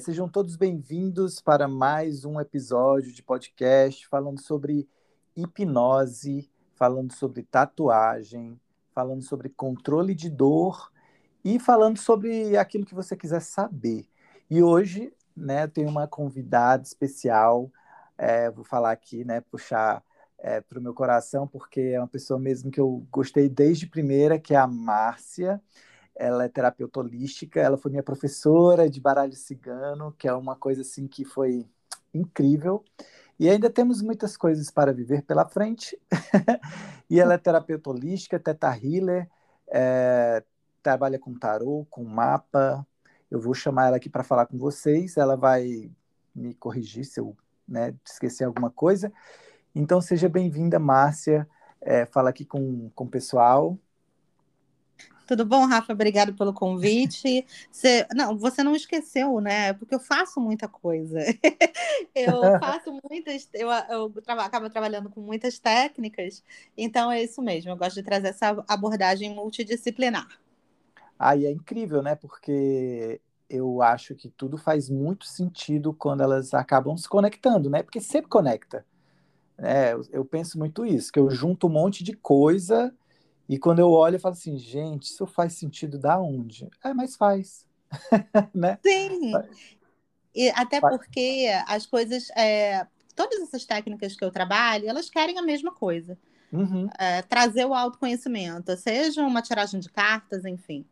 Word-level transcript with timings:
Sejam 0.00 0.28
todos 0.28 0.56
bem-vindos 0.56 1.40
para 1.40 1.68
mais 1.68 2.24
um 2.24 2.40
episódio 2.40 3.12
de 3.12 3.22
podcast 3.22 4.08
falando 4.08 4.40
sobre 4.40 4.88
hipnose, 5.36 6.50
falando 6.74 7.12
sobre 7.12 7.44
tatuagem, 7.44 8.60
falando 8.92 9.22
sobre 9.22 9.48
controle 9.48 10.12
de 10.12 10.28
dor 10.28 10.90
e 11.44 11.60
falando 11.60 11.96
sobre 11.96 12.56
aquilo 12.56 12.84
que 12.84 12.94
você 12.94 13.16
quiser 13.16 13.40
saber. 13.40 14.08
E 14.50 14.60
hoje, 14.60 15.12
né, 15.34 15.62
eu 15.62 15.68
tenho 15.68 15.88
uma 15.88 16.08
convidada 16.08 16.82
especial, 16.82 17.70
é, 18.18 18.50
vou 18.50 18.64
falar 18.64 18.90
aqui, 18.90 19.24
né, 19.24 19.42
puxar 19.42 20.02
é, 20.38 20.60
para 20.60 20.80
o 20.80 20.82
meu 20.82 20.92
coração, 20.92 21.46
porque 21.46 21.80
é 21.80 22.00
uma 22.00 22.08
pessoa 22.08 22.38
mesmo 22.38 22.68
que 22.68 22.80
eu 22.80 23.06
gostei 23.12 23.48
desde 23.48 23.86
primeira, 23.86 24.40
que 24.40 24.54
é 24.54 24.58
a 24.58 24.66
Márcia. 24.66 25.62
Ela 26.16 26.44
é 26.44 26.48
terapeuta 26.48 27.00
holística, 27.00 27.60
ela 27.60 27.76
foi 27.76 27.90
minha 27.90 28.02
professora 28.02 28.88
de 28.88 29.00
baralho 29.00 29.34
cigano, 29.34 30.12
que 30.18 30.28
é 30.28 30.32
uma 30.32 30.54
coisa 30.54 30.82
assim 30.82 31.06
que 31.08 31.24
foi 31.24 31.66
incrível. 32.12 32.84
E 33.38 33.48
ainda 33.48 33.68
temos 33.68 34.00
muitas 34.00 34.36
coisas 34.36 34.70
para 34.70 34.92
viver 34.92 35.22
pela 35.22 35.44
frente. 35.44 35.98
e 37.10 37.18
ela 37.18 37.34
é 37.34 37.38
terapeuta 37.38 37.90
holística, 37.90 38.38
teta 38.38 38.76
healer, 38.76 39.28
é, 39.68 40.42
trabalha 40.82 41.18
com 41.18 41.34
tarô, 41.34 41.86
com 41.90 42.04
mapa. 42.04 42.86
Eu 43.30 43.40
vou 43.40 43.54
chamar 43.54 43.88
ela 43.88 43.96
aqui 43.96 44.08
para 44.08 44.22
falar 44.22 44.46
com 44.46 44.56
vocês. 44.56 45.16
Ela 45.16 45.36
vai 45.36 45.90
me 46.34 46.54
corrigir 46.54 47.04
se 47.04 47.18
eu 47.18 47.36
né, 47.66 47.94
esquecer 48.04 48.44
alguma 48.44 48.70
coisa. 48.70 49.12
Então, 49.74 50.00
seja 50.00 50.28
bem-vinda, 50.28 50.78
Márcia. 50.78 51.48
É, 51.80 52.06
fala 52.06 52.30
aqui 52.30 52.44
com, 52.44 52.88
com 52.94 53.04
o 53.04 53.10
pessoal. 53.10 53.76
Tudo 55.26 55.46
bom, 55.46 55.66
Rafa? 55.66 55.92
Obrigado 55.92 56.34
pelo 56.34 56.52
convite. 56.52 57.46
Você, 57.70 58.06
não, 58.14 58.36
você 58.36 58.62
não 58.62 58.76
esqueceu, 58.76 59.40
né? 59.40 59.72
Porque 59.72 59.94
eu 59.94 60.00
faço 60.00 60.38
muita 60.38 60.68
coisa. 60.68 61.18
eu 62.14 62.40
faço 62.60 62.98
muitas, 63.08 63.48
eu, 63.54 63.68
eu 63.70 64.12
acabo 64.38 64.68
trabalhando 64.68 65.08
com 65.08 65.20
muitas 65.20 65.58
técnicas, 65.58 66.42
então 66.76 67.10
é 67.10 67.22
isso 67.22 67.40
mesmo. 67.40 67.70
Eu 67.70 67.76
gosto 67.76 67.94
de 67.94 68.02
trazer 68.02 68.28
essa 68.28 68.62
abordagem 68.68 69.34
multidisciplinar. 69.34 70.28
Ah, 71.18 71.34
e 71.34 71.46
é 71.46 71.50
incrível, 71.50 72.02
né? 72.02 72.14
Porque 72.14 73.20
eu 73.48 73.80
acho 73.80 74.14
que 74.14 74.28
tudo 74.28 74.58
faz 74.58 74.90
muito 74.90 75.26
sentido 75.26 75.94
quando 75.94 76.22
elas 76.22 76.52
acabam 76.52 76.96
se 76.96 77.08
conectando, 77.08 77.70
né? 77.70 77.82
Porque 77.82 78.00
sempre 78.00 78.28
conecta. 78.28 78.84
É, 79.56 79.94
eu 80.10 80.24
penso 80.24 80.58
muito 80.58 80.84
isso, 80.84 81.12
que 81.12 81.18
eu 81.18 81.30
junto 81.30 81.68
um 81.68 81.70
monte 81.70 82.02
de 82.02 82.12
coisa 82.14 82.92
e 83.48 83.58
quando 83.58 83.78
eu 83.78 83.90
olho 83.90 84.16
eu 84.16 84.20
falo 84.20 84.34
assim, 84.34 84.58
gente, 84.58 85.04
isso 85.04 85.26
faz 85.26 85.54
sentido 85.54 85.98
da 85.98 86.18
onde? 86.18 86.68
É, 86.82 86.94
mas 86.94 87.16
faz, 87.16 87.66
né? 88.54 88.78
Sim, 88.82 89.32
e 90.34 90.50
até 90.50 90.80
porque 90.80 91.48
as 91.66 91.86
coisas, 91.86 92.28
é, 92.30 92.86
todas 93.14 93.40
essas 93.40 93.64
técnicas 93.64 94.16
que 94.16 94.24
eu 94.24 94.30
trabalho, 94.30 94.88
elas 94.88 95.08
querem 95.08 95.38
a 95.38 95.42
mesma 95.42 95.72
coisa. 95.72 96.18
Uhum. 96.52 96.88
É, 96.98 97.22
trazer 97.22 97.64
o 97.64 97.74
autoconhecimento, 97.74 98.76
seja 98.76 99.22
uma 99.22 99.42
tiragem 99.42 99.80
de 99.80 99.90
cartas, 99.90 100.44
enfim, 100.44 100.84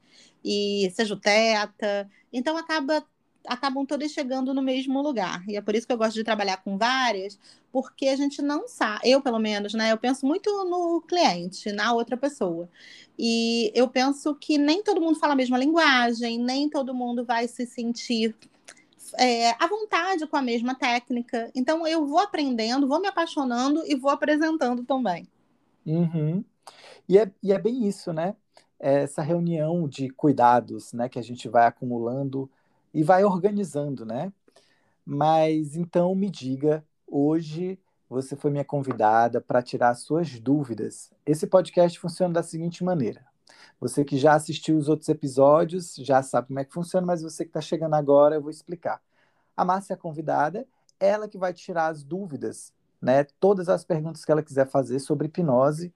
e 0.45 0.91
seja 0.95 1.15
o 1.15 1.21
teta. 1.21 2.11
Então 2.33 2.57
acaba 2.57 3.05
acabam 3.47 3.85
todas 3.85 4.11
chegando 4.13 4.55
no 4.55 4.63
mesmo 4.63 5.01
lugar. 5.03 5.43
E 5.49 5.57
é 5.57 5.61
por 5.61 5.75
isso 5.75 5.87
que 5.87 5.93
eu 5.93 5.99
gosto 5.99 6.15
de 6.15 6.25
trabalhar 6.25 6.59
com 6.59 6.77
várias, 6.79 7.39
porque 7.71 8.09
a 8.09 8.17
gente 8.17 8.43
não 8.43 8.69
sabe, 8.69 9.11
eu 9.11 9.21
pelo 9.21 9.39
menos, 9.39 9.75
né? 9.75 9.93
Eu 9.93 9.99
penso 9.99 10.27
muito 10.27 10.51
no 10.65 11.01
cliente, 11.03 11.73
na 11.73 11.93
outra 11.93 12.17
pessoa. 12.17 12.69
E 13.19 13.73
eu 13.75 13.89
penso 13.89 14.35
que 14.35 14.59
nem 14.59 14.83
todo 14.83 15.01
mundo 15.01 15.19
fala 15.19 15.33
a 15.33 15.37
mesma 15.37 15.59
linguagem, 15.59 16.39
nem 16.39 16.69
todo 16.69 16.95
mundo 16.95 17.25
vai 17.25 17.49
se 17.49 17.67
sentir 17.67 18.35
é, 19.19 19.51
à 19.63 19.67
vontade 19.67 20.27
com 20.27 20.37
a 20.37 20.43
mesma 20.43 20.75
técnica. 20.75 21.51
Então 21.55 21.87
eu 21.87 22.07
vou 22.07 22.19
aprendendo, 22.19 22.89
vou 22.89 23.01
me 23.01 23.09
apaixonando 23.09 23.83
e 23.87 23.95
vou 23.95 24.11
apresentando 24.11 24.85
também. 24.85 25.27
Uhum. 25.85 26.45
E, 27.09 27.19
é, 27.19 27.31
e 27.43 27.53
é 27.53 27.59
bem 27.59 27.87
isso, 27.87 28.13
né? 28.13 28.35
Essa 28.79 29.23
reunião 29.23 29.87
de 29.89 30.09
cuidados 30.11 30.93
né, 30.93 31.09
que 31.09 31.19
a 31.19 31.23
gente 31.23 31.49
vai 31.49 31.67
acumulando 31.67 32.51
e 32.93 33.03
vai 33.03 33.25
organizando, 33.25 34.05
né? 34.05 34.33
Mas 35.05 35.77
então 35.77 36.15
me 36.15 36.31
diga, 36.31 36.85
hoje 37.07 37.79
você 38.09 38.37
foi 38.37 38.51
minha 38.51 38.65
convidada 38.65 39.41
para 39.41 39.63
tirar 39.63 39.95
suas 39.95 40.39
dúvidas. 40.39 41.11
Esse 41.25 41.47
podcast 41.47 41.99
funciona 41.99 42.35
da 42.35 42.43
seguinte 42.43 42.85
maneira: 42.85 43.25
você 43.81 44.05
que 44.05 44.17
já 44.17 44.35
assistiu 44.35 44.77
os 44.77 44.89
outros 44.89 45.09
episódios 45.09 45.95
já 45.97 46.23
sabe 46.23 46.49
como 46.49 46.61
é 46.61 46.65
que 46.65 46.73
funciona, 46.73 47.07
mas 47.07 47.23
você 47.23 47.45
que 47.45 47.51
está 47.51 47.61
chegando 47.61 47.95
agora, 47.95 48.37
eu 48.37 48.43
vou 48.43 48.51
explicar. 48.51 49.01
A 49.57 49.65
Márcia 49.65 49.95
é 49.95 49.97
a 49.97 49.99
convidada, 49.99 50.67
ela 51.01 51.29
que 51.29 51.39
vai 51.39 51.53
tirar 51.53 51.89
as 51.89 52.03
dúvidas, 52.03 52.73
né? 53.01 53.25
Todas 53.41 53.69
as 53.69 53.85
perguntas 53.85 54.25
que 54.25 54.33
ela 54.33 54.43
quiser 54.43 54.69
fazer 54.69 54.99
sobre 55.01 55.27
hipnose 55.27 55.93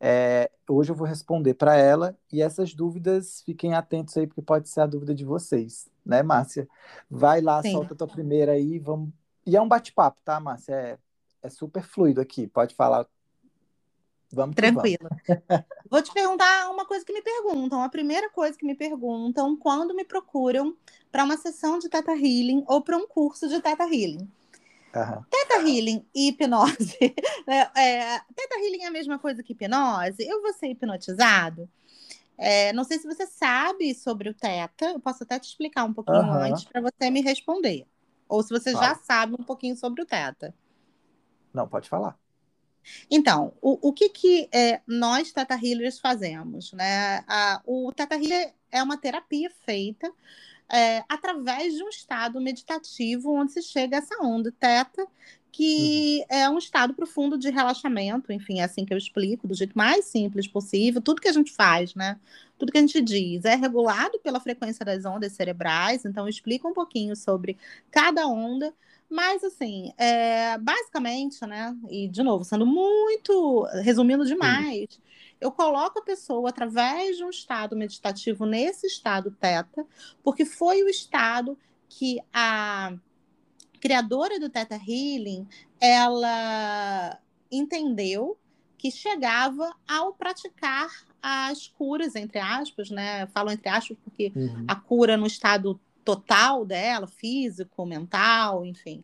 é, 0.00 0.50
hoje 0.68 0.90
eu 0.90 0.96
vou 0.96 1.06
responder 1.06 1.54
para 1.54 1.76
ela 1.76 2.16
e 2.32 2.42
essas 2.42 2.74
dúvidas 2.74 3.42
fiquem 3.42 3.74
atentos 3.74 4.16
aí, 4.16 4.26
porque 4.26 4.42
pode 4.42 4.68
ser 4.68 4.80
a 4.80 4.86
dúvida 4.86 5.14
de 5.14 5.24
vocês, 5.24 5.88
né, 6.04 6.22
Márcia? 6.22 6.68
Vai 7.10 7.40
lá, 7.40 7.62
Sim. 7.62 7.72
solta 7.72 7.94
a 7.94 7.96
tua 7.96 8.08
primeira 8.08 8.52
aí, 8.52 8.78
vamos. 8.78 9.10
E 9.46 9.56
é 9.56 9.60
um 9.60 9.68
bate-papo, 9.68 10.18
tá, 10.24 10.38
Márcia? 10.38 10.74
É, 10.74 10.98
é 11.42 11.48
super 11.48 11.82
fluido 11.82 12.20
aqui, 12.20 12.46
pode 12.46 12.74
falar. 12.74 13.06
Vamos 14.32 14.56
Tranquilo. 14.56 15.08
Vamos. 15.26 15.64
Vou 15.88 16.02
te 16.02 16.12
perguntar 16.12 16.68
uma 16.70 16.84
coisa 16.84 17.04
que 17.04 17.12
me 17.12 17.22
perguntam. 17.22 17.80
A 17.80 17.88
primeira 17.88 18.28
coisa 18.28 18.58
que 18.58 18.66
me 18.66 18.74
perguntam 18.74 19.56
quando 19.56 19.94
me 19.94 20.04
procuram 20.04 20.76
para 21.12 21.24
uma 21.24 21.36
sessão 21.36 21.78
de 21.78 21.88
Teta 21.88 22.12
Healing 22.12 22.64
ou 22.66 22.82
para 22.82 22.96
um 22.96 23.06
curso 23.06 23.48
de 23.48 23.60
Teta 23.60 23.84
Healing. 23.84 24.28
Uhum. 24.94 25.22
Teta 25.30 25.56
Healing 25.56 26.06
e 26.14 26.28
hipnose. 26.28 26.98
Né? 27.46 27.70
é, 27.76 28.18
teta 28.34 28.56
Healing 28.56 28.82
é 28.82 28.86
a 28.86 28.90
mesma 28.90 29.20
coisa 29.20 29.40
que 29.40 29.52
hipnose? 29.52 30.26
Eu 30.26 30.42
vou 30.42 30.52
ser 30.52 30.68
hipnotizado? 30.68 31.68
É, 32.38 32.72
não 32.72 32.84
sei 32.84 32.98
se 32.98 33.06
você 33.06 33.26
sabe 33.26 33.94
sobre 33.94 34.28
o 34.28 34.34
Teta, 34.34 34.86
eu 34.86 35.00
posso 35.00 35.22
até 35.22 35.38
te 35.38 35.48
explicar 35.48 35.84
um 35.84 35.94
pouquinho 35.94 36.18
uhum. 36.18 36.42
antes 36.42 36.64
para 36.64 36.80
você 36.80 37.08
me 37.10 37.22
responder. 37.22 37.86
Ou 38.28 38.42
se 38.42 38.50
você 38.50 38.72
já 38.72 38.94
sabe 38.96 39.34
um 39.34 39.44
pouquinho 39.44 39.76
sobre 39.76 40.02
o 40.02 40.06
Teta. 40.06 40.54
Não, 41.54 41.66
pode 41.66 41.88
falar. 41.88 42.18
Então, 43.10 43.52
o, 43.60 43.88
o 43.88 43.92
que, 43.92 44.08
que 44.08 44.48
é, 44.52 44.80
nós 44.86 45.32
Teta 45.32 45.54
Healers 45.54 45.98
fazemos? 45.98 46.72
Né? 46.72 47.24
A, 47.26 47.62
o 47.64 47.92
Teta 47.92 48.16
Healer 48.16 48.52
é 48.70 48.82
uma 48.82 48.98
terapia 48.98 49.50
feita 49.64 50.12
é, 50.70 51.04
através 51.08 51.74
de 51.74 51.82
um 51.82 51.88
estado 51.88 52.40
meditativo 52.40 53.32
onde 53.32 53.52
se 53.52 53.62
chega 53.62 53.96
a 53.96 53.98
essa 53.98 54.16
onda 54.22 54.52
teta, 54.52 55.06
que 55.52 56.24
uhum. 56.30 56.36
é 56.36 56.50
um 56.50 56.58
estado 56.58 56.92
profundo 56.92 57.38
de 57.38 57.48
relaxamento, 57.48 58.32
enfim, 58.32 58.60
é 58.60 58.64
assim 58.64 58.84
que 58.84 58.92
eu 58.92 58.98
explico, 58.98 59.48
do 59.48 59.54
jeito 59.54 59.72
mais 59.74 60.04
simples 60.04 60.46
possível. 60.46 61.00
Tudo 61.00 61.20
que 61.20 61.28
a 61.28 61.32
gente 61.32 61.50
faz, 61.52 61.94
né? 61.94 62.18
Tudo 62.58 62.70
que 62.70 62.78
a 62.78 62.80
gente 62.80 63.00
diz 63.00 63.44
é 63.44 63.54
regulado 63.54 64.18
pela 64.20 64.38
frequência 64.38 64.84
das 64.84 65.04
ondas 65.04 65.32
cerebrais, 65.32 66.04
então 66.04 66.28
explica 66.28 66.68
um 66.68 66.74
pouquinho 66.74 67.16
sobre 67.16 67.56
cada 67.90 68.26
onda. 68.26 68.74
Mas, 69.08 69.42
assim, 69.44 69.92
é, 69.96 70.58
basicamente, 70.58 71.40
né? 71.46 71.74
E, 71.88 72.08
de 72.08 72.22
novo, 72.22 72.44
sendo 72.44 72.66
muito. 72.66 73.66
resumindo 73.82 74.26
demais, 74.26 74.88
Sim 74.90 75.05
eu 75.40 75.52
coloco 75.52 75.98
a 75.98 76.02
pessoa 76.02 76.48
através 76.48 77.16
de 77.16 77.24
um 77.24 77.30
estado 77.30 77.76
meditativo 77.76 78.46
nesse 78.46 78.86
estado 78.86 79.30
teta, 79.30 79.86
porque 80.22 80.44
foi 80.44 80.82
o 80.82 80.88
estado 80.88 81.58
que 81.88 82.18
a 82.32 82.94
criadora 83.80 84.40
do 84.40 84.48
Teta 84.48 84.74
Healing, 84.74 85.46
ela 85.80 87.18
entendeu 87.50 88.36
que 88.78 88.90
chegava 88.90 89.74
ao 89.86 90.12
praticar 90.12 90.90
as 91.22 91.68
curas, 91.68 92.14
entre 92.14 92.38
aspas, 92.38 92.90
né? 92.90 93.26
Falo 93.28 93.50
entre 93.50 93.68
aspas 93.68 93.96
porque 94.02 94.32
uhum. 94.34 94.64
a 94.66 94.74
cura 94.74 95.16
no 95.16 95.26
estado 95.26 95.80
total 96.04 96.64
dela, 96.64 97.06
físico, 97.06 97.84
mental, 97.84 98.64
enfim, 98.64 99.02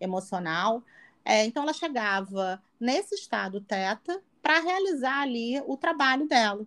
emocional. 0.00 0.82
É, 1.24 1.44
então 1.44 1.62
ela 1.62 1.72
chegava 1.72 2.62
nesse 2.78 3.14
estado 3.14 3.60
teta 3.60 4.22
para 4.44 4.60
realizar 4.60 5.22
ali 5.22 5.58
o 5.66 5.74
trabalho 5.74 6.28
dela. 6.28 6.66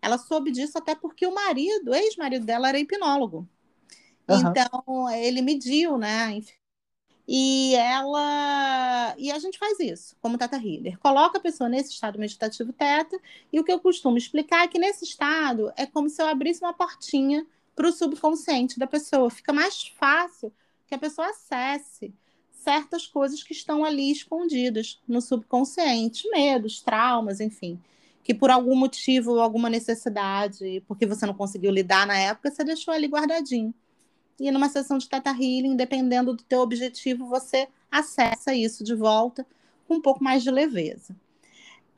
Ela 0.00 0.16
soube 0.16 0.52
disso 0.52 0.78
até 0.78 0.94
porque 0.94 1.26
o 1.26 1.34
marido, 1.34 1.92
ex-marido 1.92 2.46
dela, 2.46 2.68
era 2.68 2.78
hipnólogo. 2.78 3.48
Uhum. 4.28 4.38
Então, 4.38 5.10
ele 5.10 5.42
mediu, 5.42 5.98
né? 5.98 6.30
Enfim. 6.36 6.54
E 7.26 7.74
ela. 7.74 9.12
E 9.18 9.32
a 9.32 9.40
gente 9.40 9.58
faz 9.58 9.80
isso, 9.80 10.16
como 10.20 10.38
Teta 10.38 10.56
Healer. 10.56 10.98
Coloca 11.00 11.38
a 11.38 11.40
pessoa 11.40 11.68
nesse 11.68 11.90
estado 11.90 12.16
meditativo 12.16 12.72
teta, 12.72 13.20
e 13.52 13.58
o 13.58 13.64
que 13.64 13.72
eu 13.72 13.80
costumo 13.80 14.16
explicar 14.16 14.64
é 14.64 14.68
que 14.68 14.78
nesse 14.78 15.04
estado 15.04 15.72
é 15.76 15.86
como 15.86 16.08
se 16.08 16.22
eu 16.22 16.28
abrisse 16.28 16.62
uma 16.62 16.72
portinha 16.72 17.44
para 17.74 17.88
o 17.88 17.92
subconsciente 17.92 18.78
da 18.78 18.86
pessoa. 18.86 19.30
Fica 19.30 19.52
mais 19.52 19.88
fácil 19.98 20.52
que 20.86 20.94
a 20.94 20.98
pessoa 20.98 21.28
acesse 21.28 22.14
certas 22.62 23.06
coisas 23.06 23.42
que 23.42 23.52
estão 23.52 23.84
ali 23.84 24.10
escondidas 24.10 25.00
no 25.08 25.20
subconsciente, 25.20 26.28
medos, 26.30 26.80
traumas, 26.80 27.40
enfim, 27.40 27.80
que 28.22 28.34
por 28.34 28.50
algum 28.50 28.76
motivo, 28.76 29.40
alguma 29.40 29.70
necessidade, 29.70 30.82
porque 30.86 31.06
você 31.06 31.26
não 31.26 31.34
conseguiu 31.34 31.70
lidar 31.70 32.06
na 32.06 32.18
época, 32.18 32.50
você 32.50 32.62
deixou 32.64 32.92
ali 32.94 33.06
guardadinho. 33.06 33.74
e 34.38 34.50
numa 34.50 34.68
sessão 34.68 34.98
de 34.98 35.08
Teta 35.08 35.30
Healing, 35.30 35.76
dependendo 35.76 36.34
do 36.34 36.42
teu 36.42 36.60
objetivo, 36.60 37.26
você 37.26 37.68
acessa 37.90 38.54
isso 38.54 38.82
de 38.84 38.94
volta 38.94 39.46
com 39.86 39.96
um 39.96 40.00
pouco 40.00 40.22
mais 40.24 40.42
de 40.42 40.50
leveza. 40.50 41.14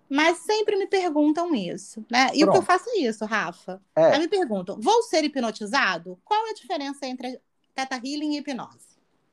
Mas 0.09 0.39
sempre 0.39 0.77
me 0.77 0.87
perguntam 0.87 1.55
isso, 1.55 2.05
né? 2.11 2.31
E 2.35 2.41
Pronto. 2.41 2.49
o 2.49 2.53
que 2.53 2.59
eu 2.59 2.63
faço 2.63 2.91
é 2.91 2.99
isso, 2.99 3.25
Rafa. 3.25 3.81
É. 3.97 4.13
Aí 4.13 4.19
me 4.19 4.29
perguntam: 4.29 4.79
vou 4.81 5.03
ser 5.05 5.25
hipnotizado? 5.25 6.19
Qual 6.25 6.47
é 6.49 6.51
a 6.51 6.55
diferença 6.55 7.07
entre 7.07 7.41
Teta 7.75 7.97
Healing 7.97 8.35
e 8.35 8.39
hipnose? 8.39 8.92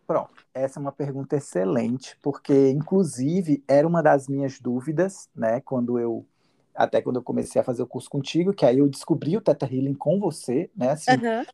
Pronto, 0.10 0.44
essa 0.56 0.80
é 0.80 0.82
uma 0.82 0.92
pergunta 0.92 1.36
excelente, 1.36 2.18
porque 2.24 2.72
inclusive 2.72 3.64
era 3.68 3.88
uma 3.88 4.02
das 4.02 4.28
minhas 4.28 4.60
dúvidas, 4.60 5.30
né? 5.36 5.62
Quando 5.62 6.00
eu 6.00 6.26
até 6.74 7.00
quando 7.00 7.18
eu 7.18 7.22
comecei 7.22 7.62
a 7.62 7.64
fazer 7.64 7.84
o 7.84 7.88
curso 7.88 8.10
contigo, 8.10 8.52
que 8.52 8.66
aí 8.66 8.80
eu 8.80 8.90
descobri 8.90 9.38
o 9.38 9.42
Teta 9.42 9.68
Healing 9.68 9.94
com 9.94 10.20
você, 10.20 10.68
né? 10.76 10.90
Assim, 10.94 11.12
uhum. 11.12 11.46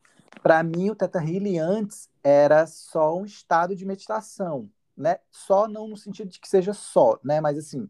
Para 0.42 0.63
mim, 0.63 0.90
o 0.90 0.96
Teta 0.96 1.19
Healing 1.19 1.60
antes 1.60 2.10
era 2.24 2.66
só 2.66 3.18
um 3.18 3.25
estado 3.25 3.75
de 3.75 3.86
meditação, 3.86 4.69
né? 4.96 5.18
Só 5.30 5.68
não 5.68 5.90
no 5.90 5.98
sentido 5.98 6.30
de 6.30 6.40
que 6.40 6.48
seja 6.48 6.72
só, 6.72 7.19
né? 7.25 7.42
Mas 7.42 7.58
assim, 7.58 7.90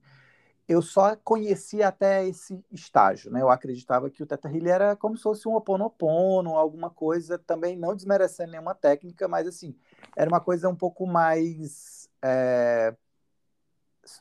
eu 0.67 0.81
só 0.81 1.15
conhecia 1.17 1.89
até 1.89 2.27
esse 2.27 2.59
estágio, 2.71 3.31
né? 3.31 3.39
Eu 3.39 3.51
acreditava 3.51 4.09
que 4.09 4.23
o 4.23 4.25
Teta 4.25 4.49
Healing 4.49 4.69
era 4.69 4.95
como 4.95 5.15
se 5.15 5.21
fosse 5.21 5.47
um 5.47 5.53
oponopono, 5.53 6.57
alguma 6.57 6.89
coisa 6.89 7.37
também 7.37 7.77
não 7.77 7.95
desmerecendo 7.95 8.51
nenhuma 8.51 8.73
técnica, 8.73 9.27
mas 9.27 9.45
assim, 9.45 9.75
era 10.15 10.29
uma 10.29 10.39
coisa 10.39 10.69
um 10.69 10.75
pouco 10.75 11.05
mais 11.05 12.09
é, 12.21 12.93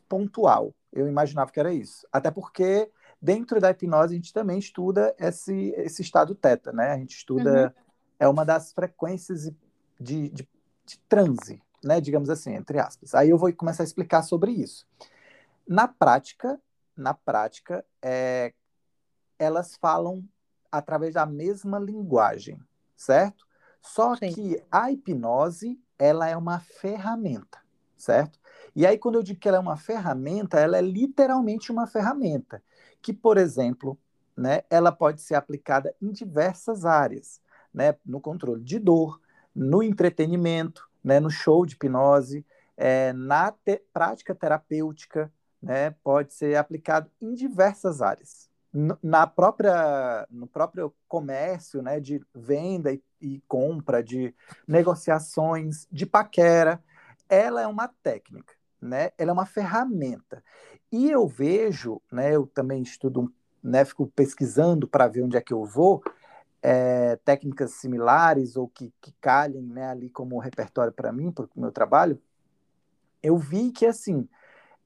pontual. 0.08 0.74
Eu 0.92 1.08
imaginava 1.08 1.50
que 1.50 1.60
era 1.60 1.72
isso. 1.72 2.06
Até 2.12 2.30
porque 2.30 2.90
dentro 3.20 3.60
da 3.60 3.70
hipnose 3.70 4.14
a 4.14 4.16
gente 4.16 4.32
também 4.32 4.58
estuda 4.58 5.14
esse, 5.18 5.70
esse 5.76 6.02
estado 6.02 6.34
teta, 6.34 6.72
né? 6.72 6.92
A 6.92 6.98
gente 6.98 7.16
estuda, 7.16 7.66
uhum. 7.66 7.82
é 8.20 8.28
uma 8.28 8.44
das 8.44 8.72
frequências 8.72 9.50
de, 9.98 10.28
de, 10.28 10.48
de 10.84 10.98
transe, 11.08 11.62
né? 11.82 12.00
Digamos 12.00 12.30
assim, 12.30 12.54
entre 12.54 12.78
aspas. 12.78 13.14
Aí 13.14 13.30
eu 13.30 13.38
vou 13.38 13.52
começar 13.52 13.82
a 13.82 13.84
explicar 13.84 14.22
sobre 14.22 14.52
isso. 14.52 14.86
Na 15.66 15.88
prática, 15.88 16.60
na 16.96 17.14
prática, 17.14 17.84
é, 18.02 18.52
elas 19.38 19.74
falam 19.76 20.22
através 20.70 21.14
da 21.14 21.24
mesma 21.24 21.78
linguagem, 21.78 22.60
certo? 22.96 23.46
Só 23.84 24.16
Sim. 24.16 24.32
que 24.32 24.64
a 24.72 24.90
hipnose, 24.90 25.78
ela 25.98 26.26
é 26.26 26.34
uma 26.36 26.58
ferramenta, 26.58 27.58
certo? 27.96 28.40
E 28.74 28.86
aí, 28.86 28.98
quando 28.98 29.16
eu 29.16 29.22
digo 29.22 29.38
que 29.38 29.46
ela 29.46 29.58
é 29.58 29.60
uma 29.60 29.76
ferramenta, 29.76 30.58
ela 30.58 30.78
é 30.78 30.80
literalmente 30.80 31.70
uma 31.70 31.86
ferramenta, 31.86 32.62
que, 33.02 33.12
por 33.12 33.36
exemplo, 33.36 33.96
né, 34.36 34.62
ela 34.70 34.90
pode 34.90 35.20
ser 35.20 35.34
aplicada 35.34 35.94
em 36.00 36.10
diversas 36.10 36.84
áreas, 36.84 37.40
né, 37.72 37.94
no 38.04 38.20
controle 38.20 38.64
de 38.64 38.78
dor, 38.78 39.20
no 39.54 39.82
entretenimento, 39.82 40.88
né, 41.04 41.20
no 41.20 41.30
show 41.30 41.66
de 41.66 41.74
hipnose, 41.74 42.44
é, 42.76 43.12
na 43.12 43.52
te 43.52 43.82
prática 43.92 44.34
terapêutica, 44.34 45.30
né, 45.62 45.90
pode 46.02 46.32
ser 46.34 46.56
aplicado 46.56 47.10
em 47.20 47.34
diversas 47.34 48.00
áreas. 48.00 48.48
Na 49.02 49.26
própria, 49.26 50.26
no 50.28 50.48
próprio 50.48 50.92
comércio 51.06 51.80
né, 51.80 52.00
de 52.00 52.20
venda 52.34 52.92
e, 52.92 53.00
e 53.20 53.40
compra, 53.46 54.02
de 54.02 54.34
negociações, 54.66 55.86
de 55.92 56.04
paquera, 56.04 56.82
ela 57.28 57.62
é 57.62 57.66
uma 57.68 57.86
técnica, 58.02 58.52
né? 58.80 59.10
ela 59.16 59.30
é 59.30 59.32
uma 59.32 59.46
ferramenta. 59.46 60.42
E 60.90 61.10
eu 61.10 61.26
vejo, 61.28 62.02
né, 62.10 62.34
eu 62.34 62.46
também 62.46 62.82
estudo, 62.82 63.32
né, 63.62 63.84
fico 63.84 64.08
pesquisando 64.08 64.88
para 64.88 65.06
ver 65.06 65.22
onde 65.22 65.36
é 65.36 65.40
que 65.40 65.52
eu 65.52 65.64
vou, 65.64 66.02
é, 66.60 67.16
técnicas 67.16 67.72
similares 67.72 68.56
ou 68.56 68.66
que, 68.68 68.92
que 69.00 69.12
calhem 69.20 69.62
né, 69.62 69.88
ali 69.88 70.10
como 70.10 70.38
repertório 70.38 70.92
para 70.92 71.12
mim, 71.12 71.30
para 71.30 71.44
o 71.44 71.60
meu 71.60 71.70
trabalho, 71.70 72.20
eu 73.22 73.38
vi 73.38 73.70
que, 73.70 73.86
assim, 73.86 74.28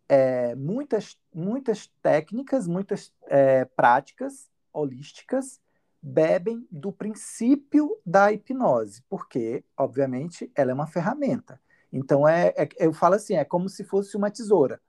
é, 0.08 0.54
muitas, 0.54 1.18
muitas 1.34 1.86
técnicas, 2.02 2.66
muitas 2.66 3.12
é, 3.26 3.64
práticas 3.64 4.48
holísticas 4.72 5.60
bebem 6.00 6.66
do 6.70 6.92
princípio 6.92 7.98
da 8.06 8.32
hipnose, 8.32 9.02
porque, 9.08 9.64
obviamente, 9.76 10.50
ela 10.54 10.70
é 10.70 10.74
uma 10.74 10.86
ferramenta. 10.86 11.60
Então, 11.92 12.26
é, 12.26 12.54
é 12.56 12.68
eu 12.78 12.92
falo 12.92 13.14
assim, 13.16 13.34
é 13.34 13.44
como 13.44 13.68
se 13.68 13.84
fosse 13.84 14.16
uma 14.16 14.30
tesoura. 14.30 14.80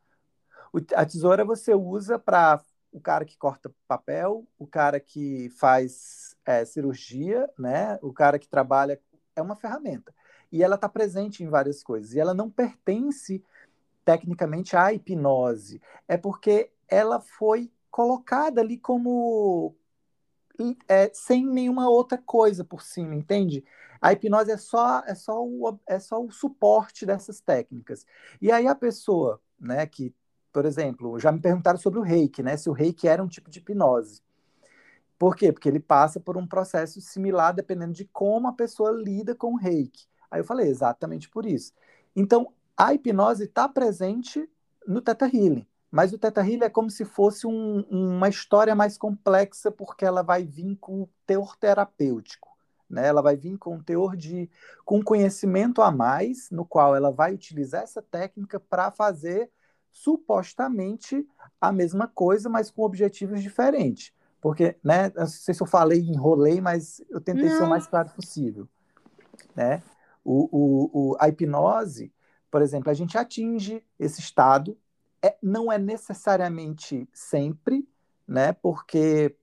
O, 0.72 0.78
a 0.96 1.06
tesoura 1.06 1.44
você 1.44 1.74
usa 1.74 2.20
para 2.20 2.62
o 2.92 3.00
cara 3.00 3.26
que 3.26 3.38
corta 3.38 3.74
papel, 3.88 4.48
o 4.58 4.68
cara 4.68 5.00
que 5.00 5.50
faz 5.58 6.36
é, 6.46 6.64
cirurgia, 6.66 7.50
né? 7.58 7.98
o 8.02 8.14
cara 8.14 8.40
que 8.40 8.48
trabalha, 8.48 9.00
é 9.36 9.42
uma 9.42 9.56
ferramenta. 9.56 10.14
E 10.52 10.64
ela 10.64 10.76
está 10.76 10.90
presente 10.90 11.44
em 11.44 11.50
várias 11.50 11.84
coisas. 11.84 12.14
E 12.14 12.20
ela 12.20 12.34
não 12.34 12.50
pertence 12.50 13.44
tecnicamente 14.10 14.76
a 14.76 14.92
hipnose, 14.92 15.80
é 16.08 16.18
porque 16.18 16.72
ela 16.88 17.22
foi 17.22 17.72
colocada 17.92 18.60
ali 18.60 18.76
como 18.76 19.76
é, 20.88 21.12
sem 21.14 21.46
nenhuma 21.46 21.88
outra 21.88 22.18
coisa 22.18 22.64
por 22.64 22.82
cima, 22.82 23.14
entende? 23.14 23.64
A 24.02 24.12
hipnose 24.12 24.50
é 24.50 24.58
só 24.58 25.04
é 25.06 25.14
só 25.14 25.46
o, 25.46 25.78
é 25.88 26.00
só 26.00 26.20
o 26.20 26.32
suporte 26.32 27.06
dessas 27.06 27.40
técnicas. 27.40 28.04
E 28.42 28.52
aí 28.52 28.66
a 28.66 28.74
pessoa, 28.74 29.40
né, 29.60 29.86
que, 29.86 30.12
por 30.52 30.66
exemplo, 30.66 31.20
já 31.20 31.32
me 31.32 31.40
perguntaram 31.40 31.78
sobre 31.78 32.00
o 32.00 32.04
reiki, 32.04 32.42
né, 32.42 32.58
se 32.58 32.68
o 32.68 32.74
reiki 32.74 33.08
era 33.08 33.24
um 33.24 33.28
tipo 33.28 33.48
de 33.52 33.60
hipnose. 33.60 34.24
Por 35.20 35.36
quê? 35.36 35.52
Porque 35.52 35.70
ele 35.70 35.80
passa 35.80 36.20
por 36.20 36.36
um 36.36 36.48
processo 36.48 37.00
similar 37.00 37.54
dependendo 37.54 37.94
de 37.94 38.06
como 38.06 38.48
a 38.48 38.54
pessoa 38.54 38.90
lida 38.90 39.36
com 39.36 39.54
o 39.54 39.58
reiki. 39.58 40.08
Aí 40.32 40.40
eu 40.40 40.46
falei, 40.46 40.68
exatamente 40.68 41.30
por 41.30 41.46
isso. 41.46 41.74
Então, 42.16 42.52
a 42.80 42.94
hipnose 42.94 43.44
está 43.44 43.68
presente 43.68 44.50
no 44.88 45.02
Teta 45.02 45.26
Healing, 45.26 45.68
mas 45.92 46.14
o 46.14 46.18
Teta 46.18 46.40
Healing 46.40 46.64
é 46.64 46.70
como 46.70 46.90
se 46.90 47.04
fosse 47.04 47.46
um, 47.46 47.82
uma 47.90 48.30
história 48.30 48.74
mais 48.74 48.98
complexa, 48.98 49.70
porque 49.70 50.06
ela 50.06 50.24
vai 50.24 50.46
vir 50.46 50.78
com 50.78 51.06
teor 51.28 51.58
terapêutico. 51.58 52.48
Né? 52.90 53.06
Ela 53.06 53.22
vai 53.22 53.36
vir 53.36 53.58
com 53.58 53.76
um 53.76 53.84
teor 53.84 54.16
de 54.16 54.50
com 54.86 55.04
conhecimento 55.04 55.82
a 55.82 55.92
mais, 55.92 56.50
no 56.50 56.64
qual 56.64 56.96
ela 56.96 57.12
vai 57.12 57.34
utilizar 57.34 57.84
essa 57.84 58.02
técnica 58.02 58.62
para 58.62 58.92
fazer 58.92 59.52
supostamente 59.92 61.28
a 61.60 61.74
mesma 61.74 62.08
coisa, 62.08 62.48
mas 62.48 62.72
com 62.72 62.84
objetivos 62.84 63.44
diferentes. 63.44 64.14
Porque, 64.40 64.78
né, 64.82 65.12
não 65.14 65.28
sei 65.28 65.54
se 65.54 65.62
eu 65.62 65.68
falei, 65.68 66.00
enrolei, 66.00 66.62
mas 66.62 67.04
eu 67.10 67.20
tentei 67.20 67.50
não. 67.50 67.58
ser 67.58 67.64
o 67.64 67.70
mais 67.70 67.86
claro 67.86 68.10
possível. 68.12 68.70
Né? 69.54 69.84
O, 70.24 70.48
o, 70.50 70.90
o, 70.94 71.18
a 71.20 71.28
hipnose, 71.28 72.14
por 72.50 72.62
exemplo, 72.62 72.90
a 72.90 72.94
gente 72.94 73.18
atinge 73.18 73.84
esse 74.00 74.20
estado, 74.20 74.78
é, 75.22 75.38
não 75.42 75.72
é 75.72 75.78
necessariamente 75.78 77.08
sempre, 77.14 77.88
né? 78.28 78.54
Porque 78.54 79.36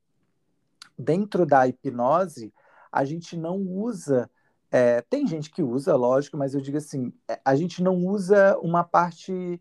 dentro 0.98 1.44
da 1.44 1.66
hipnose 1.66 2.52
a 2.90 3.04
gente 3.04 3.36
não 3.36 3.58
usa. 3.58 4.30
É, 4.70 5.02
tem 5.02 5.26
gente 5.26 5.50
que 5.50 5.62
usa, 5.62 5.94
lógico, 5.94 6.36
mas 6.36 6.54
eu 6.54 6.60
digo 6.60 6.78
assim, 6.78 7.12
é, 7.28 7.40
a 7.44 7.54
gente 7.54 7.82
não 7.82 7.96
usa 7.96 8.58
uma 8.58 8.82
parte 8.82 9.60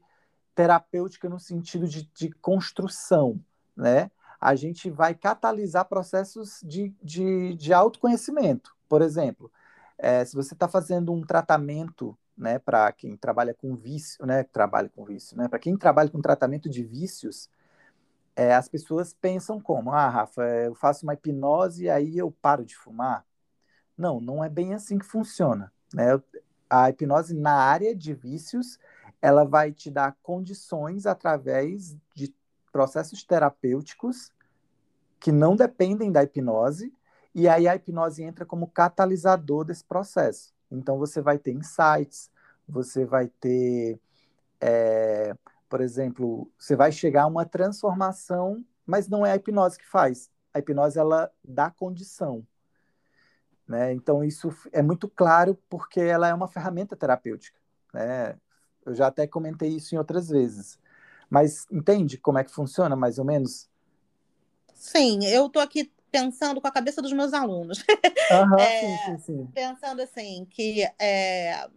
terapêutica 0.55 1.29
no 1.29 1.39
sentido 1.39 1.87
de, 1.87 2.09
de 2.15 2.31
construção, 2.31 3.39
né? 3.75 4.09
A 4.39 4.55
gente 4.55 4.89
vai 4.89 5.13
catalisar 5.13 5.85
processos 5.85 6.59
de, 6.63 6.93
de, 7.03 7.55
de 7.55 7.73
autoconhecimento. 7.73 8.75
Por 8.87 9.01
exemplo, 9.01 9.51
é, 9.97 10.23
se 10.23 10.35
você 10.35 10.53
está 10.53 10.67
fazendo 10.67 11.11
um 11.13 11.21
tratamento 11.21 12.17
né, 12.37 12.59
para 12.59 12.91
quem 12.91 13.15
trabalha 13.15 13.53
com 13.53 13.75
vício, 13.75 14.25
né, 14.25 14.43
trabalha 14.43 14.89
com 14.89 15.05
vício, 15.05 15.37
né, 15.37 15.47
para 15.47 15.59
quem 15.59 15.77
trabalha 15.77 16.09
com 16.09 16.21
tratamento 16.21 16.69
de 16.69 16.83
vícios, 16.83 17.49
é, 18.35 18.53
as 18.53 18.67
pessoas 18.67 19.13
pensam 19.13 19.59
como, 19.61 19.91
ah, 19.91 20.09
Rafa, 20.09 20.43
eu 20.43 20.75
faço 20.75 21.05
uma 21.05 21.13
hipnose 21.13 21.85
e 21.85 21.89
aí 21.89 22.17
eu 22.17 22.29
paro 22.29 22.65
de 22.65 22.75
fumar. 22.75 23.25
Não, 23.97 24.19
não 24.19 24.43
é 24.43 24.49
bem 24.49 24.73
assim 24.73 24.97
que 24.97 25.05
funciona, 25.05 25.71
né? 25.93 26.21
A 26.69 26.89
hipnose 26.89 27.33
na 27.33 27.53
área 27.53 27.95
de 27.95 28.13
vícios, 28.13 28.77
ela 29.21 29.45
vai 29.45 29.71
te 29.71 29.89
dar 29.89 30.17
condições 30.21 31.05
através 31.05 31.95
de 32.13 32.35
processos 32.73 33.23
terapêuticos 33.23 34.33
que 35.17 35.31
não 35.31 35.55
dependem 35.55 36.11
da 36.11 36.23
hipnose, 36.23 36.93
e 37.33 37.47
aí 37.47 37.67
a 37.67 37.75
hipnose 37.75 38.23
entra 38.23 38.45
como 38.45 38.67
catalisador 38.67 39.65
desse 39.65 39.83
processo. 39.83 40.54
Então 40.71 40.97
você 40.97 41.21
vai 41.21 41.37
ter 41.37 41.51
insights, 41.51 42.29
você 42.67 43.05
vai 43.05 43.27
ter, 43.27 43.99
é, 44.59 45.35
por 45.69 45.81
exemplo, 45.81 46.51
você 46.57 46.75
vai 46.75 46.91
chegar 46.91 47.23
a 47.23 47.27
uma 47.27 47.45
transformação, 47.45 48.63
mas 48.85 49.07
não 49.07 49.25
é 49.25 49.31
a 49.31 49.35
hipnose 49.35 49.77
que 49.77 49.85
faz. 49.85 50.29
A 50.53 50.59
hipnose 50.59 50.97
ela 50.97 51.31
dá 51.43 51.69
condição. 51.69 52.45
Né? 53.67 53.93
Então 53.93 54.23
isso 54.23 54.49
é 54.71 54.81
muito 54.81 55.07
claro 55.09 55.57
porque 55.69 55.99
ela 55.99 56.27
é 56.27 56.33
uma 56.33 56.47
ferramenta 56.47 56.95
terapêutica. 56.95 57.59
Né? 57.93 58.37
Eu 58.85 58.93
já 58.93 59.07
até 59.07 59.25
comentei 59.25 59.69
isso 59.69 59.95
em 59.95 59.97
outras 59.97 60.29
vezes. 60.29 60.79
Mas 61.29 61.65
entende 61.71 62.17
como 62.17 62.37
é 62.37 62.43
que 62.43 62.51
funciona, 62.51 62.95
mais 62.95 63.17
ou 63.17 63.25
menos? 63.25 63.67
Sim, 64.73 65.25
eu 65.25 65.47
estou 65.47 65.61
aqui 65.61 65.91
pensando 66.15 66.61
com 66.61 66.67
a 66.67 66.71
cabeça 66.71 67.01
dos 67.01 67.11
meus 67.11 67.33
alunos. 67.33 67.79
Uhum, 67.79 68.59
é, 68.59 68.79
sim, 68.79 68.97
sim, 69.05 69.17
sim. 69.17 69.49
Pensando 69.53 70.01
assim, 70.01 70.47
que 70.49 70.87
é, 70.97 71.67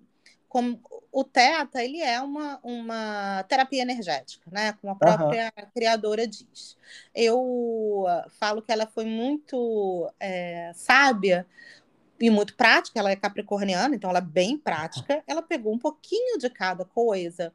como, 0.49 0.81
o 1.11 1.25
Teta 1.25 1.83
ele 1.83 2.01
é 2.01 2.21
uma, 2.21 2.61
uma 2.63 3.45
terapia 3.49 3.83
energética, 3.83 4.49
né? 4.51 4.75
Como 4.81 4.93
a 4.93 4.97
própria 4.97 5.53
uhum. 5.59 5.67
criadora 5.75 6.27
diz. 6.27 6.77
Eu 7.13 8.07
falo 8.39 8.63
que 8.63 8.71
ela 8.71 8.87
foi 8.87 9.05
muito 9.05 10.09
é, 10.21 10.71
sábia 10.75 11.45
e 12.21 12.31
muito 12.31 12.55
prática, 12.57 12.99
ela 12.99 13.11
é 13.11 13.17
capricorniana, 13.17 13.95
então 13.95 14.11
ela 14.11 14.19
é 14.19 14.23
bem 14.23 14.57
prática. 14.57 15.23
Ela 15.27 15.43
pegou 15.43 15.73
um 15.73 15.79
pouquinho 15.79 16.39
de 16.39 16.49
cada 16.49 16.85
coisa 16.85 17.53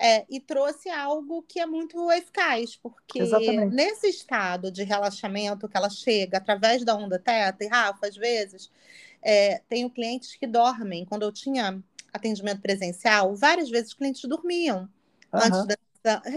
é, 0.00 0.24
e 0.30 0.40
trouxe 0.40 0.88
algo 0.88 1.42
que 1.42 1.60
é 1.60 1.66
muito 1.66 2.10
eficaz, 2.10 2.74
porque 2.74 3.20
Exatamente. 3.20 3.74
nesse 3.74 4.08
estado 4.08 4.72
de 4.72 4.82
relaxamento 4.82 5.68
que 5.68 5.76
ela 5.76 5.90
chega 5.90 6.38
através 6.38 6.82
da 6.82 6.96
onda 6.96 7.18
teta, 7.18 7.62
e 7.62 7.68
Rafa, 7.68 8.06
às 8.06 8.16
vezes, 8.16 8.70
é, 9.20 9.60
tenho 9.68 9.90
clientes 9.90 10.36
que 10.36 10.46
dormem. 10.46 11.04
Quando 11.04 11.22
eu 11.22 11.30
tinha 11.30 11.78
atendimento 12.10 12.62
presencial, 12.62 13.36
várias 13.36 13.68
vezes 13.68 13.88
os 13.88 13.94
clientes 13.94 14.22
dormiam 14.24 14.88
uhum. 15.32 15.40
antes 15.40 15.66
da 15.66 15.76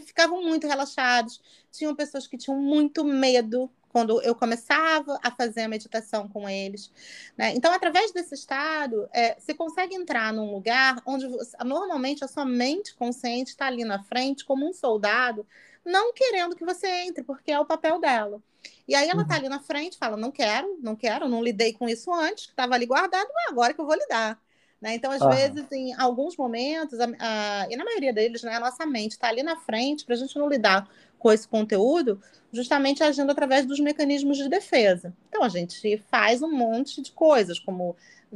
ficavam 0.05 0.43
muito 0.43 0.67
relaxados. 0.67 1.41
Tinham 1.71 1.95
pessoas 1.95 2.27
que 2.27 2.37
tinham 2.37 2.59
muito 2.59 3.05
medo 3.05 3.71
quando 3.93 4.19
eu 4.23 4.33
começava 4.33 5.19
a 5.23 5.29
fazer 5.29 5.61
a 5.61 5.67
meditação 5.67 6.27
com 6.27 6.49
eles. 6.49 6.91
Né? 7.37 7.53
Então, 7.55 7.71
através 7.71 8.11
desse 8.11 8.33
estado, 8.33 9.07
é, 9.13 9.39
você 9.39 9.53
consegue 9.53 9.93
entrar 9.93 10.33
num 10.33 10.51
lugar 10.51 10.99
onde 11.05 11.27
você, 11.27 11.55
normalmente 11.63 12.25
a 12.25 12.27
sua 12.27 12.43
mente 12.43 12.95
consciente 12.95 13.51
está 13.51 13.67
ali 13.67 13.85
na 13.85 14.03
frente, 14.03 14.43
como 14.43 14.67
um 14.67 14.73
soldado, 14.73 15.45
não 15.85 16.11
querendo 16.11 16.55
que 16.55 16.65
você 16.65 16.87
entre, 17.05 17.23
porque 17.23 17.51
é 17.51 17.59
o 17.59 17.65
papel 17.65 17.99
dela. 17.99 18.41
E 18.87 18.95
aí 18.95 19.07
ela 19.07 19.21
está 19.21 19.35
uhum. 19.35 19.39
ali 19.41 19.49
na 19.49 19.59
frente, 19.59 19.97
fala: 19.97 20.17
não 20.17 20.31
quero, 20.31 20.79
não 20.81 20.95
quero, 20.95 21.29
não 21.29 21.43
lidei 21.43 21.73
com 21.73 21.87
isso 21.87 22.11
antes, 22.11 22.47
que 22.47 22.51
estava 22.51 22.73
ali 22.73 22.87
guardado, 22.87 23.29
mas 23.31 23.51
agora 23.51 23.73
que 23.75 23.79
eu 23.79 23.85
vou 23.85 23.95
lidar. 23.95 24.41
Né? 24.81 24.95
Então, 24.95 25.11
às 25.11 25.21
uhum. 25.21 25.29
vezes, 25.29 25.71
em 25.71 25.93
alguns 25.93 26.35
momentos, 26.35 26.99
a, 26.99 27.05
a, 27.19 27.67
e 27.69 27.75
na 27.75 27.85
maioria 27.85 28.11
deles, 28.11 28.41
né, 28.41 28.55
a 28.55 28.59
nossa 28.59 28.85
mente 28.85 29.11
está 29.11 29.29
ali 29.29 29.43
na 29.43 29.55
frente 29.55 30.03
para 30.03 30.15
a 30.15 30.17
gente 30.17 30.37
não 30.37 30.49
lidar 30.49 30.89
com 31.23 31.31
esse 31.31 31.47
conteúdo, 31.47 32.21
justamente 32.51 33.01
agindo 33.01 33.31
através 33.31 33.65
dos 33.65 33.79
mecanismos 33.79 34.37
de 34.37 34.49
defesa. 34.49 35.15
Então, 35.29 35.41
a 35.41 35.47
gente 35.47 35.97
faz 36.11 36.41
um 36.41 36.51
monte 36.51 37.01
de 37.01 37.13
coisas, 37.13 37.57
como 37.57 37.95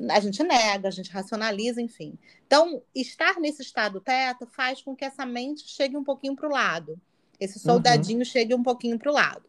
a 0.09 0.19
gente 0.21 0.41
nega, 0.41 0.87
a 0.87 0.91
gente 0.91 1.11
racionaliza, 1.11 1.81
enfim. 1.81 2.17
Então, 2.45 2.81
estar 2.95 3.41
nesse 3.41 3.61
estado 3.61 3.99
teto 3.99 4.47
faz 4.47 4.81
com 4.81 4.95
que 4.95 5.03
essa 5.03 5.25
mente 5.25 5.67
chegue 5.67 5.97
um 5.97 6.03
pouquinho 6.03 6.33
para 6.33 6.47
o 6.47 6.51
lado, 6.51 6.97
esse 7.37 7.59
soldadinho 7.59 8.19
uhum. 8.19 8.25
chegue 8.25 8.55
um 8.55 8.63
pouquinho 8.63 8.97
para 8.97 9.11
o 9.11 9.13
lado. 9.13 9.43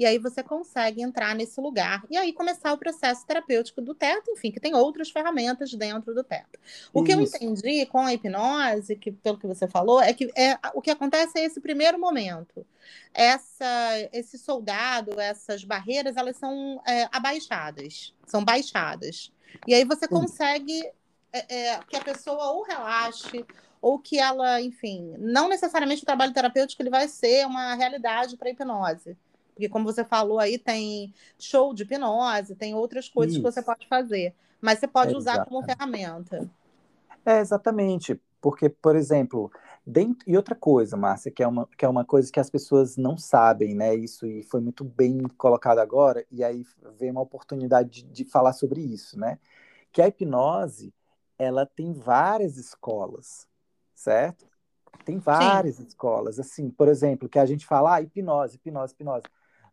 E 0.00 0.06
aí 0.06 0.16
você 0.16 0.42
consegue 0.42 1.02
entrar 1.02 1.34
nesse 1.34 1.60
lugar 1.60 2.02
e 2.08 2.16
aí 2.16 2.32
começar 2.32 2.72
o 2.72 2.78
processo 2.78 3.26
terapêutico 3.26 3.82
do 3.82 3.94
teto, 3.94 4.30
enfim, 4.30 4.50
que 4.50 4.58
tem 4.58 4.74
outras 4.74 5.10
ferramentas 5.10 5.74
dentro 5.74 6.14
do 6.14 6.24
teto. 6.24 6.58
O 6.90 7.00
Isso. 7.00 7.04
que 7.04 7.12
eu 7.12 7.20
entendi 7.20 7.84
com 7.84 7.98
a 7.98 8.14
hipnose, 8.14 8.96
que 8.96 9.12
pelo 9.12 9.36
que 9.36 9.46
você 9.46 9.68
falou, 9.68 10.00
é 10.00 10.14
que 10.14 10.32
é, 10.34 10.58
o 10.72 10.80
que 10.80 10.90
acontece 10.90 11.38
é 11.38 11.44
esse 11.44 11.60
primeiro 11.60 12.00
momento. 12.00 12.66
Essa, 13.12 14.08
esse 14.10 14.38
soldado, 14.38 15.20
essas 15.20 15.64
barreiras, 15.64 16.16
elas 16.16 16.38
são 16.38 16.80
é, 16.86 17.06
abaixadas, 17.12 18.14
são 18.24 18.42
baixadas. 18.42 19.30
E 19.66 19.74
aí 19.74 19.84
você 19.84 20.08
consegue 20.08 20.82
é, 21.30 21.72
é, 21.72 21.80
que 21.86 21.96
a 21.96 22.02
pessoa 22.02 22.52
ou 22.52 22.62
relaxe 22.62 23.44
ou 23.82 23.98
que 23.98 24.18
ela, 24.18 24.62
enfim, 24.62 25.14
não 25.18 25.46
necessariamente 25.46 26.04
o 26.04 26.06
trabalho 26.06 26.32
terapêutico 26.32 26.80
ele 26.80 26.88
vai 26.88 27.06
ser 27.06 27.46
uma 27.46 27.74
realidade 27.74 28.38
para 28.38 28.48
a 28.48 28.52
hipnose. 28.52 29.14
Porque, 29.60 29.68
como 29.68 29.84
você 29.84 30.02
falou 30.02 30.38
aí, 30.38 30.58
tem 30.58 31.12
show 31.38 31.74
de 31.74 31.82
hipnose, 31.82 32.54
tem 32.54 32.74
outras 32.74 33.10
coisas 33.10 33.34
Isso. 33.34 33.44
que 33.44 33.52
você 33.52 33.62
pode 33.62 33.86
fazer. 33.86 34.34
Mas 34.58 34.78
você 34.78 34.88
pode 34.88 35.12
é, 35.12 35.16
usar 35.18 35.44
como 35.44 35.62
ferramenta. 35.62 36.50
É, 37.26 37.40
exatamente. 37.40 38.18
Porque, 38.40 38.70
por 38.70 38.96
exemplo, 38.96 39.52
dentro... 39.86 40.24
e 40.26 40.34
outra 40.34 40.54
coisa, 40.54 40.96
Márcia, 40.96 41.30
que 41.30 41.42
é, 41.42 41.46
uma, 41.46 41.68
que 41.76 41.84
é 41.84 41.88
uma 41.88 42.06
coisa 42.06 42.32
que 42.32 42.40
as 42.40 42.48
pessoas 42.48 42.96
não 42.96 43.18
sabem, 43.18 43.74
né? 43.74 43.94
Isso 43.94 44.26
e 44.26 44.42
foi 44.44 44.62
muito 44.62 44.82
bem 44.82 45.20
colocado 45.36 45.78
agora, 45.78 46.24
e 46.30 46.42
aí 46.42 46.64
vem 46.98 47.10
uma 47.10 47.20
oportunidade 47.20 47.90
de, 47.90 48.02
de 48.04 48.24
falar 48.24 48.54
sobre 48.54 48.80
isso, 48.80 49.18
né? 49.18 49.38
Que 49.92 50.00
a 50.00 50.08
hipnose, 50.08 50.94
ela 51.38 51.66
tem 51.66 51.92
várias 51.92 52.56
escolas, 52.56 53.46
certo? 53.94 54.46
Tem 55.04 55.18
várias 55.18 55.76
Sim. 55.76 55.86
escolas, 55.86 56.40
assim, 56.40 56.70
por 56.70 56.88
exemplo, 56.88 57.28
que 57.28 57.38
a 57.38 57.44
gente 57.44 57.66
fala, 57.66 57.96
ah, 57.96 58.00
hipnose, 58.00 58.56
hipnose, 58.56 58.94
hipnose 58.94 59.26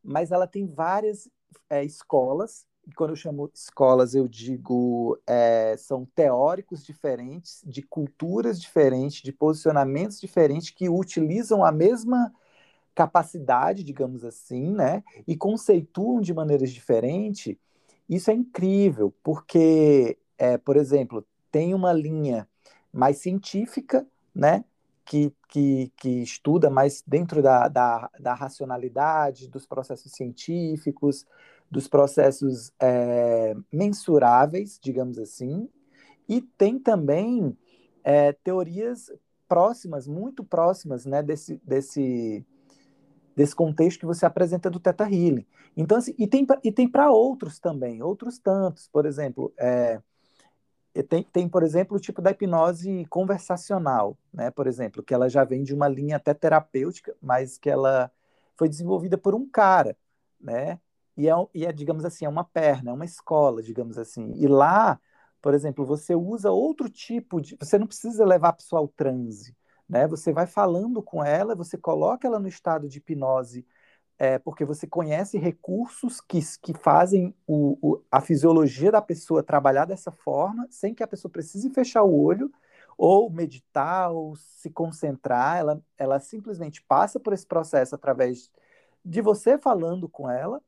mas 0.04 0.32
ela 0.32 0.48
tem 0.48 0.66
várias 0.66 1.30
é, 1.70 1.84
escolas, 1.84 2.66
e 2.88 2.94
quando 2.94 3.10
eu 3.12 3.16
chamo 3.18 3.52
escolas, 3.54 4.16
eu 4.16 4.28
digo 4.28 5.20
é, 5.28 5.76
são 5.78 6.06
teóricos 6.16 6.86
diferentes, 6.86 7.62
de 7.66 7.82
culturas 7.82 8.60
diferentes, 8.62 9.22
de 9.22 9.34
posicionamentos 9.34 10.22
diferentes, 10.22 10.70
que 10.70 10.88
utilizam 10.88 11.66
a 11.66 11.72
mesma 11.72 12.34
capacidade, 12.96 13.84
digamos 13.84 14.24
assim, 14.24 14.72
né? 14.74 15.04
E 15.28 15.36
conceituam 15.36 16.22
de 16.22 16.34
maneiras 16.34 16.72
diferentes. 16.72 17.56
Isso 18.10 18.32
é 18.32 18.34
incrível, 18.34 19.14
porque, 19.22 20.18
é, 20.38 20.58
por 20.58 20.78
exemplo, 20.78 21.26
tem 21.52 21.74
uma 21.74 21.92
linha 21.94 22.48
mais 22.92 23.18
científica, 23.18 24.08
né? 24.34 24.64
Que, 25.08 25.34
que, 25.48 25.92
que 25.96 26.22
estuda 26.22 26.70
mais 26.70 27.02
dentro 27.08 27.42
da, 27.42 27.70
da, 27.70 28.10
da, 28.20 28.34
racionalidade, 28.34 29.48
dos 29.48 29.66
processos 29.66 30.12
científicos, 30.12 31.26
dos 31.72 31.88
processos 31.88 32.74
é, 32.80 33.56
mensuráveis, 33.72 34.78
digamos 34.82 35.18
assim, 35.18 35.70
e 36.28 36.42
tem 36.42 36.78
também 36.78 37.58
é, 38.04 38.34
teorias 38.34 39.10
próximas, 39.48 40.08
muito 40.08 40.44
próximas, 40.44 41.06
né, 41.06 41.24
desse, 41.24 41.60
desse, 41.64 42.46
desse 43.34 43.56
contexto 43.56 44.02
que 44.02 44.06
você 44.06 44.26
apresenta 44.26 44.70
do 44.70 44.80
Teta 44.80 45.06
Healing. 45.06 45.46
Então, 45.76 45.98
assim, 45.98 46.14
e 46.18 46.28
tem, 46.28 46.46
e 46.64 46.72
tem 46.72 46.88
para 46.90 47.10
outros 47.10 47.60
também, 47.60 48.04
outros 48.04 48.40
tantos, 48.40 48.90
por 48.92 49.06
exemplo, 49.06 49.54
é, 49.58 50.02
tem, 51.04 51.24
tem, 51.24 51.50
por 51.50 51.64
exemplo, 51.64 51.98
o 51.98 52.00
tipo 52.00 52.22
da 52.22 52.32
hipnose 52.32 53.06
conversacional, 53.10 54.18
né? 54.34 54.52
Por 54.52 54.68
exemplo, 54.68 55.04
que 55.04 55.14
ela 55.14 55.30
já 55.30 55.44
vem 55.44 55.64
de 55.64 55.74
uma 55.74 55.88
linha 55.88 56.18
até 56.18 56.34
terapêutica, 56.34 57.16
mas 57.22 57.58
que 57.58 57.70
ela 57.70 58.12
foi 58.58 58.70
desenvolvida 58.70 59.18
por 59.18 59.36
um 59.36 59.48
cara, 59.48 59.98
né? 60.40 60.80
E 61.16 61.28
é, 61.30 61.34
e 61.54 61.66
é 61.66 61.72
digamos 61.72 62.06
assim, 62.06 62.26
é 62.26 62.30
uma 62.30 62.44
perna, 62.44 62.92
é 62.92 62.94
uma 62.94 63.06
escola, 63.06 63.62
digamos 63.64 63.98
assim. 63.98 64.34
E 64.36 64.48
lá, 64.48 65.00
por 65.42 65.54
exemplo, 65.54 65.86
você 65.86 66.16
usa 66.16 66.52
outro 66.52 66.90
tipo 66.90 67.42
de. 67.42 67.58
Você 67.60 67.78
não 67.78 67.88
precisa 67.88 68.26
levar 68.26 68.50
a 68.50 68.54
pessoa 68.54 68.82
ao 68.82 68.88
transe, 68.88 69.56
né? 69.90 70.08
Você 70.08 70.32
vai 70.34 70.48
falando 70.48 71.02
com 71.02 71.24
ela, 71.24 71.56
você 71.56 71.78
coloca 71.78 72.28
ela 72.28 72.40
no 72.40 72.48
estado 72.48 72.88
de 72.88 73.00
hipnose 73.00 73.66
é, 74.20 74.40
porque 74.40 74.66
você 74.66 74.88
conhece 74.88 75.38
recursos 75.38 76.20
que, 76.20 76.40
que 76.62 76.74
fazem 76.74 77.36
o, 77.46 77.78
o, 77.82 78.04
a 78.12 78.20
fisiologia 78.20 78.92
da 78.92 79.02
pessoa 79.02 79.44
trabalhar 79.44 79.86
dessa 79.86 80.12
forma, 80.12 80.68
sem 80.70 80.94
que 80.94 81.04
a 81.04 81.08
pessoa 81.08 81.32
precise 81.32 81.70
fechar 81.70 82.04
o 82.04 82.20
olho, 82.20 82.52
ou 82.98 83.30
meditar, 83.30 84.12
ou 84.12 84.36
se 84.36 84.72
concentrar. 84.72 85.58
Ela, 85.58 85.82
ela 85.98 86.20
simplesmente 86.20 86.82
passa 86.82 87.20
por 87.20 87.32
esse 87.32 87.46
processo 87.46 87.94
através 87.94 88.52
de 89.06 89.22
você 89.22 89.58
falando 89.58 90.10
com 90.10 90.30
ela, 90.30 90.62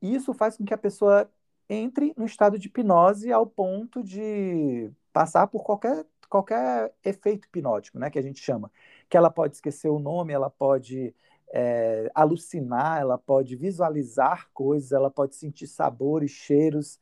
e 0.00 0.14
isso 0.14 0.32
faz 0.32 0.56
com 0.56 0.64
que 0.64 0.74
a 0.74 0.78
pessoa 0.78 1.30
entre 1.68 2.12
no 2.16 2.24
estado 2.24 2.58
de 2.58 2.66
hipnose 2.66 3.30
ao 3.32 3.46
ponto 3.46 4.02
de 4.02 4.90
passar 5.12 5.46
por 5.46 5.62
qualquer, 5.62 6.04
qualquer 6.28 6.92
efeito 7.04 7.46
hipnótico, 7.46 7.98
né, 7.98 8.10
que 8.10 8.18
a 8.18 8.22
gente 8.22 8.40
chama. 8.40 8.72
Que 9.08 9.16
ela 9.16 9.30
pode 9.30 9.56
esquecer 9.56 9.88
o 9.88 9.98
nome, 9.98 10.32
ela 10.32 10.50
pode 10.50 11.14
é, 11.52 12.10
alucinar, 12.14 13.00
ela 13.00 13.18
pode 13.18 13.56
visualizar 13.56 14.48
coisas, 14.52 14.92
ela 14.92 15.10
pode 15.10 15.34
sentir 15.34 15.66
sabores, 15.66 16.30
cheiros, 16.30 16.98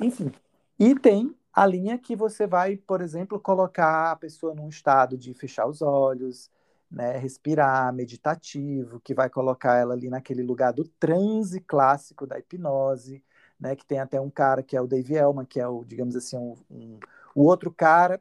enfim. 0.00 0.32
E 0.78 0.94
tem 0.94 1.34
a 1.52 1.66
linha 1.66 1.98
que 1.98 2.14
você 2.14 2.46
vai, 2.46 2.76
por 2.76 3.00
exemplo, 3.00 3.40
colocar 3.40 4.12
a 4.12 4.16
pessoa 4.16 4.54
num 4.54 4.68
estado 4.68 5.18
de 5.18 5.34
fechar 5.34 5.66
os 5.66 5.82
olhos, 5.82 6.50
né, 6.90 7.16
respirar, 7.18 7.92
meditativo, 7.92 9.00
que 9.00 9.14
vai 9.14 9.28
colocar 9.28 9.76
ela 9.76 9.94
ali 9.94 10.08
naquele 10.08 10.42
lugar 10.42 10.72
do 10.72 10.84
transe 10.84 11.60
clássico 11.60 12.26
da 12.26 12.38
hipnose, 12.38 13.22
né, 13.58 13.76
que 13.76 13.84
tem 13.84 13.98
até 14.00 14.20
um 14.20 14.30
cara 14.30 14.62
que 14.62 14.76
é 14.76 14.80
o 14.80 14.86
Dave 14.86 15.14
Elman, 15.14 15.44
que 15.44 15.60
é 15.60 15.68
o, 15.68 15.84
digamos 15.84 16.16
assim, 16.16 16.36
um, 16.36 16.56
um 16.70 16.98
o 17.34 17.44
outro 17.44 17.70
cara, 17.70 18.20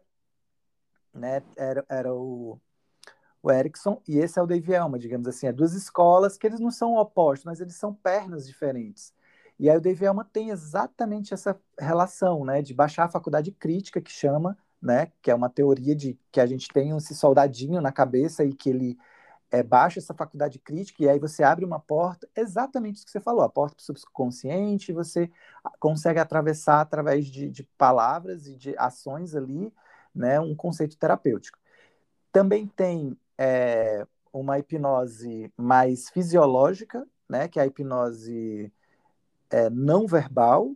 né, 1.14 1.42
era, 1.58 1.84
era 1.90 2.14
o 2.14 2.60
o 3.42 3.52
Erickson 3.52 4.02
e 4.08 4.18
esse 4.18 4.38
é 4.40 4.42
o 4.42 4.48
Dave 4.48 4.74
Elma, 4.74 5.00
digamos 5.00 5.28
assim, 5.28 5.48
é 5.48 5.54
duas 5.54 5.74
escolas 5.74 6.38
que 6.38 6.46
eles 6.46 6.60
não 6.60 6.72
são 6.72 6.96
opostos, 6.96 7.46
mas 7.46 7.60
eles 7.62 7.76
são 7.76 7.94
pernas 7.94 8.46
diferentes. 8.48 9.14
E 9.58 9.70
aí 9.70 9.78
o 9.78 9.82
Dave 9.82 10.06
Elma 10.06 10.24
tem 10.32 10.50
exatamente 10.50 11.34
essa 11.34 11.60
relação, 11.78 12.46
né, 12.46 12.62
de 12.62 12.74
baixar 12.74 13.06
a 13.06 13.10
faculdade 13.10 13.52
crítica 13.52 14.02
que 14.02 14.12
chama, 14.12 14.58
né, 14.82 15.12
que 15.22 15.30
é 15.32 15.36
uma 15.36 15.50
teoria 15.50 15.96
de 15.96 16.18
que 16.32 16.40
a 16.40 16.46
gente 16.46 16.70
tem 16.70 16.96
esse 16.96 17.16
soldadinho 17.16 17.82
na 17.82 17.92
cabeça 17.92 18.44
e 18.46 18.54
que 18.54 18.70
ele 18.70 18.98
é, 19.52 19.64
baixa 19.64 20.00
essa 20.00 20.14
faculdade 20.14 20.60
crítica 20.60 21.04
e 21.04 21.10
aí 21.10 21.20
você 21.20 21.44
abre 21.44 21.66
uma 21.66 21.80
porta, 21.80 22.30
exatamente 22.36 22.98
isso 22.98 23.06
que 23.06 23.12
você 23.12 23.20
falou, 23.20 23.42
a 23.44 23.50
porta 23.50 23.76
para 23.76 23.82
o 23.82 23.98
subconsciente, 23.98 24.94
você 24.94 25.30
consegue 25.80 26.20
atravessar 26.20 26.82
através 26.82 27.26
de, 27.28 27.50
de, 27.50 27.64
palavras 27.78 28.48
e 28.48 28.56
de 28.56 28.76
ações 28.78 29.36
ali, 29.36 29.74
né, 30.14 30.40
um 30.40 30.56
conceito 30.56 30.98
terapêutico. 30.98 31.58
Também 32.32 32.68
tem 32.68 33.18
é, 33.40 34.06
uma 34.34 34.60
hipnose 34.60 35.50
mais 35.56 36.10
fisiológica, 36.10 37.08
né, 37.28 37.48
que 37.48 37.58
é 37.58 37.64
a 37.64 37.66
hipnose 37.66 38.70
é, 39.50 39.70
não 39.70 40.06
verbal, 40.06 40.76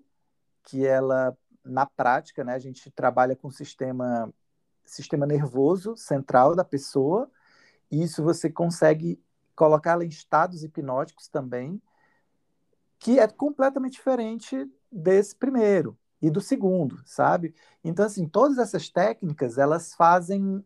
que 0.63 0.85
ela, 0.85 1.37
na 1.61 1.85
prática, 1.85 2.41
né, 2.41 2.53
a 2.53 2.59
gente 2.59 2.89
trabalha 2.89 3.35
com 3.35 3.49
o 3.49 3.51
sistema, 3.51 4.33
sistema 4.85 5.25
nervoso 5.25 5.97
central 5.97 6.55
da 6.55 6.63
pessoa, 6.63 7.29
isso 7.91 8.23
você 8.23 8.49
consegue 8.49 9.21
colocá-la 9.53 10.05
em 10.05 10.07
estados 10.07 10.63
hipnóticos 10.63 11.27
também, 11.27 11.81
que 12.97 13.19
é 13.19 13.27
completamente 13.27 13.93
diferente 13.93 14.71
desse 14.89 15.35
primeiro 15.35 15.97
e 16.21 16.31
do 16.31 16.39
segundo, 16.39 17.01
sabe? 17.05 17.53
Então, 17.83 18.05
assim, 18.05 18.25
todas 18.25 18.57
essas 18.57 18.87
técnicas, 18.87 19.57
elas 19.57 19.93
fazem, 19.93 20.65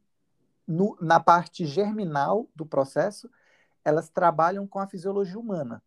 no, 0.68 0.98
na 1.00 1.20
parte 1.20 1.66
germinal 1.66 2.48
do 2.56 2.66
processo, 2.66 3.30
elas 3.84 4.10
trabalham 4.10 4.68
com 4.68 4.80
a 4.80 4.88
fisiologia 4.88 5.40
humana. 5.40 5.82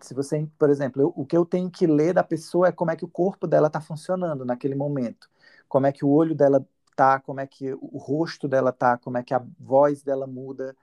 Se 0.00 0.12
você, 0.12 0.46
por 0.58 0.68
exemplo, 0.68 1.00
eu, 1.00 1.12
o 1.16 1.24
que 1.24 1.36
eu 1.36 1.46
tenho 1.46 1.70
que 1.70 1.86
ler 1.86 2.12
da 2.12 2.24
pessoa 2.24 2.68
é 2.68 2.72
como 2.72 2.90
é 2.90 2.96
que 2.96 3.04
o 3.04 3.08
corpo 3.08 3.46
dela 3.46 3.68
está 3.68 3.80
funcionando 3.80 4.44
naquele 4.44 4.74
momento, 4.74 5.30
como 5.68 5.86
é 5.86 5.92
que 5.92 6.04
o 6.04 6.10
olho 6.10 6.34
dela 6.34 6.66
tá, 6.94 7.20
como 7.20 7.40
é 7.40 7.46
que 7.46 7.72
o 7.74 7.98
rosto 7.98 8.48
dela 8.48 8.72
tá, 8.72 8.98
como 8.98 9.18
é 9.18 9.22
que 9.22 9.34
a 9.34 9.42
voz 9.58 10.02
dela 10.02 10.26
muda, 10.26 10.76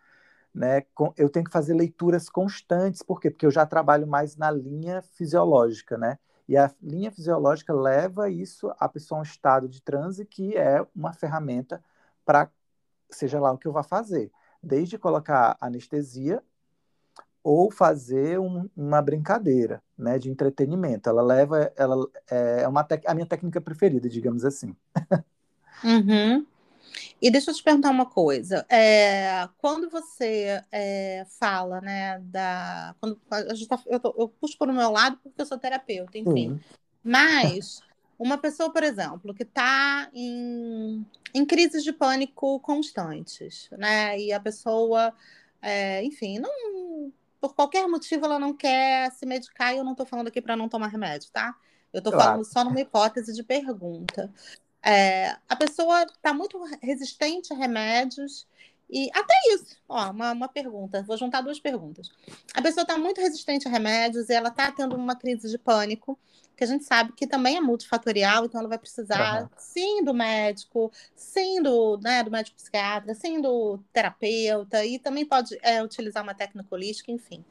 né? 0.54 0.84
Eu 1.18 1.30
tenho 1.30 1.46
que 1.46 1.52
fazer 1.52 1.74
leituras 1.74 2.30
constantes, 2.30 3.02
por 3.02 3.20
quê? 3.20 3.30
Porque 3.30 3.46
eu 3.46 3.52
já 3.52 3.66
trabalho 3.66 4.08
mais 4.08 4.38
na 4.38 4.52
linha 4.52 5.02
fisiológica, 5.02 5.98
né? 5.98 6.18
E 6.48 6.58
a 6.58 6.72
linha 6.82 7.12
fisiológica 7.12 7.74
leva 7.74 8.30
isso 8.30 8.74
a 8.80 8.88
pessoa 8.88 9.20
a 9.20 9.22
um 9.22 9.24
estado 9.24 9.68
de 9.68 9.82
transe 9.82 10.26
que 10.26 10.56
é 10.56 10.86
uma 10.96 11.14
ferramenta 11.14 11.84
para 12.26 12.50
seja 13.10 13.40
lá 13.40 13.52
o 13.52 13.58
que 13.58 13.68
eu 13.68 13.72
vá 13.72 13.84
fazer, 13.84 14.32
desde 14.62 14.98
colocar 14.98 15.58
anestesia 15.62 16.42
ou 17.44 17.70
fazer 17.70 18.40
um, 18.40 18.70
uma 18.76 19.02
brincadeira, 19.02 19.84
né, 19.98 20.18
de 20.18 20.30
entretenimento. 20.30 21.10
Ela 21.10 21.22
leva, 21.22 21.72
ela 21.76 22.08
é 22.30 22.68
uma 22.68 22.88
a 23.06 23.14
minha 23.14 23.26
técnica 23.26 23.60
preferida, 23.60 24.08
digamos 24.08 24.46
assim. 24.46 24.76
Uhum. 25.84 26.46
E 27.22 27.32
deixa 27.32 27.52
eu 27.52 27.56
te 27.56 27.64
perguntar 27.64 27.90
uma 27.90 28.06
coisa. 28.06 28.66
É, 28.70 29.48
quando 29.58 29.90
você 29.90 30.64
é, 30.72 31.26
fala, 31.40 31.82
né, 31.82 32.20
da. 32.20 32.96
Quando 33.00 33.16
tá, 33.16 33.42
eu, 33.88 34.00
tô, 34.00 34.16
eu 34.18 34.30
puxo 34.30 34.58
por 34.58 34.70
o 34.70 34.74
meu 34.74 34.92
lado 34.92 35.18
porque 35.22 35.42
eu 35.42 35.46
sou 35.46 35.58
terapeuta, 35.58 36.18
enfim. 36.18 36.58
Sim. 36.58 36.60
Mas 37.04 37.82
uma 38.18 38.38
pessoa, 38.38 38.72
por 38.72 38.84
exemplo, 38.84 39.34
que 39.34 39.44
está 39.44 40.10
em, 40.14 41.06
em 41.34 41.46
crises 41.46 41.84
de 41.84 41.92
pânico 41.92 42.60
constantes, 42.60 43.70
né? 43.72 44.20
E 44.20 44.32
a 44.32 44.40
pessoa, 44.40 45.14
é, 45.62 46.04
enfim, 46.04 46.40
não, 46.40 47.12
por 47.42 47.54
qualquer 47.54 47.88
motivo 47.88 48.26
ela 48.26 48.40
não 48.40 48.54
quer 48.54 49.12
se 49.12 49.26
medicar, 49.26 49.74
e 49.74 49.78
eu 49.78 49.84
não 49.84 49.92
estou 49.92 50.06
falando 50.06 50.28
aqui 50.28 50.42
para 50.42 50.56
não 50.56 50.70
tomar 50.70 50.88
remédio, 50.88 51.30
tá? 51.32 51.56
Eu 51.92 52.00
estou 52.00 52.14
claro. 52.14 52.30
falando 52.30 52.46
só 52.46 52.64
numa 52.64 52.80
hipótese 52.80 53.34
de 53.34 53.44
pergunta. 53.44 54.34
É, 54.82 55.38
a 55.48 55.56
pessoa 55.56 56.04
está 56.04 56.34
muito 56.34 56.62
resistente 56.82 57.54
a 57.54 57.56
remédios. 57.56 58.46
E 58.90 59.10
até 59.14 59.34
isso, 59.54 59.78
ó, 59.88 60.12
uma, 60.12 60.34
uma 60.34 60.48
pergunta, 60.48 61.04
vou 61.04 61.18
juntar 61.18 61.42
duas 61.42 61.60
perguntas. 61.60 62.12
A 62.54 62.62
pessoa 62.62 62.84
está 62.84 62.98
muito 62.98 63.22
resistente 63.22 63.68
a 63.68 63.72
remédios 63.72 64.30
e 64.30 64.34
ela 64.34 64.50
está 64.50 64.72
tendo 64.72 64.96
uma 64.96 65.16
crise 65.16 65.50
de 65.50 65.58
pânico, 65.58 66.20
que 66.56 66.64
a 66.64 66.68
gente 66.68 66.84
sabe 66.84 67.14
que 67.14 67.26
também 67.26 67.58
é 67.58 67.62
multifatorial, 67.62 68.46
então 68.46 68.60
ela 68.60 68.70
vai 68.70 68.78
precisar, 68.78 69.44
uhum. 69.44 69.50
sim, 69.58 70.04
do 70.04 70.14
médico, 70.14 70.92
sim, 71.16 71.62
do, 71.62 71.98
né, 71.98 72.24
do 72.24 72.32
médico 72.32 72.56
psiquiatra, 72.56 73.14
sim, 73.16 73.42
do 73.42 73.80
terapeuta, 73.92 74.86
e 74.86 75.00
também 75.00 75.26
pode 75.26 75.58
é, 75.62 75.84
utilizar 75.84 76.24
uma 76.24 76.36
técnica 76.36 76.68
holística, 76.72 77.12
enfim. 77.12 77.44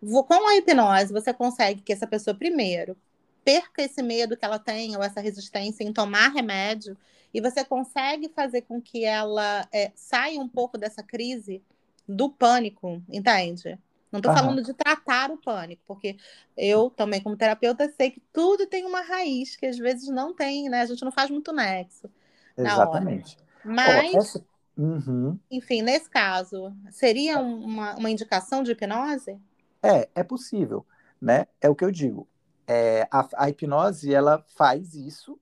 Com 0.00 0.48
a 0.48 0.56
hipnose, 0.56 1.12
você 1.12 1.32
consegue 1.32 1.80
que 1.80 1.92
essa 1.92 2.06
pessoa, 2.06 2.34
primeiro, 2.34 2.96
perca 3.44 3.82
esse 3.82 4.02
medo 4.02 4.36
que 4.36 4.44
ela 4.44 4.58
tem 4.58 4.96
ou 4.96 5.02
essa 5.02 5.20
resistência 5.20 5.82
em 5.82 5.92
tomar 5.92 6.28
remédio 6.28 6.96
e 7.34 7.40
você 7.40 7.64
consegue 7.64 8.28
fazer 8.28 8.62
com 8.62 8.80
que 8.80 9.04
ela 9.04 9.66
é, 9.72 9.90
saia 9.94 10.38
um 10.38 10.48
pouco 10.48 10.76
dessa 10.76 11.02
crise 11.02 11.62
do 12.06 12.28
pânico, 12.28 13.02
entende? 13.08 13.78
Não 14.12 14.18
estou 14.18 14.34
falando 14.34 14.62
de 14.62 14.74
tratar 14.74 15.30
o 15.30 15.38
pânico, 15.38 15.82
porque 15.86 16.16
eu 16.56 16.90
também, 16.90 17.22
como 17.22 17.36
terapeuta, 17.36 17.90
sei 17.96 18.10
que 18.10 18.20
tudo 18.32 18.66
tem 18.66 18.84
uma 18.84 19.00
raiz 19.00 19.56
que 19.56 19.66
às 19.66 19.78
vezes 19.78 20.08
não 20.08 20.34
tem, 20.34 20.68
né? 20.68 20.82
A 20.82 20.86
gente 20.86 21.04
não 21.04 21.10
faz 21.10 21.30
muito 21.30 21.52
nexo. 21.52 22.10
Exatamente. 22.56 23.38
Mas, 23.64 24.14
oh, 24.14 24.18
essa... 24.18 24.44
uhum. 24.76 25.38
enfim, 25.50 25.80
nesse 25.80 26.10
caso, 26.10 26.72
seria 26.90 27.38
uma, 27.40 27.96
uma 27.96 28.10
indicação 28.10 28.62
de 28.62 28.72
hipnose? 28.72 29.40
É, 29.82 30.08
é 30.14 30.22
possível, 30.22 30.86
né? 31.20 31.46
É 31.60 31.70
o 31.70 31.74
que 31.74 31.84
eu 31.84 31.90
digo 31.90 32.28
é, 32.66 33.06
a, 33.10 33.28
a, 33.36 33.50
hipnose 33.50 34.14
ela 34.14 34.44
faz 34.56 34.94
isso 34.94 35.38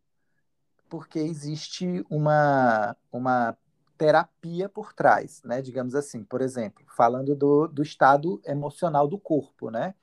porque 0.89 1.19
existe 1.21 2.05
uma, 2.11 2.97
uma 3.13 3.57
terapia 4.01 4.67
por 4.67 4.95
trás, 4.95 5.43
né? 5.45 5.61
Digamos 5.61 5.95
assim, 5.95 6.25
por 6.25 6.41
exemplo, 6.41 6.83
falando 6.97 7.37
do, 7.37 7.69
do 7.69 7.83
estado 7.83 8.41
emocional 8.47 9.07
do 9.07 9.19
corpo, 9.19 9.71
né? 9.71 9.95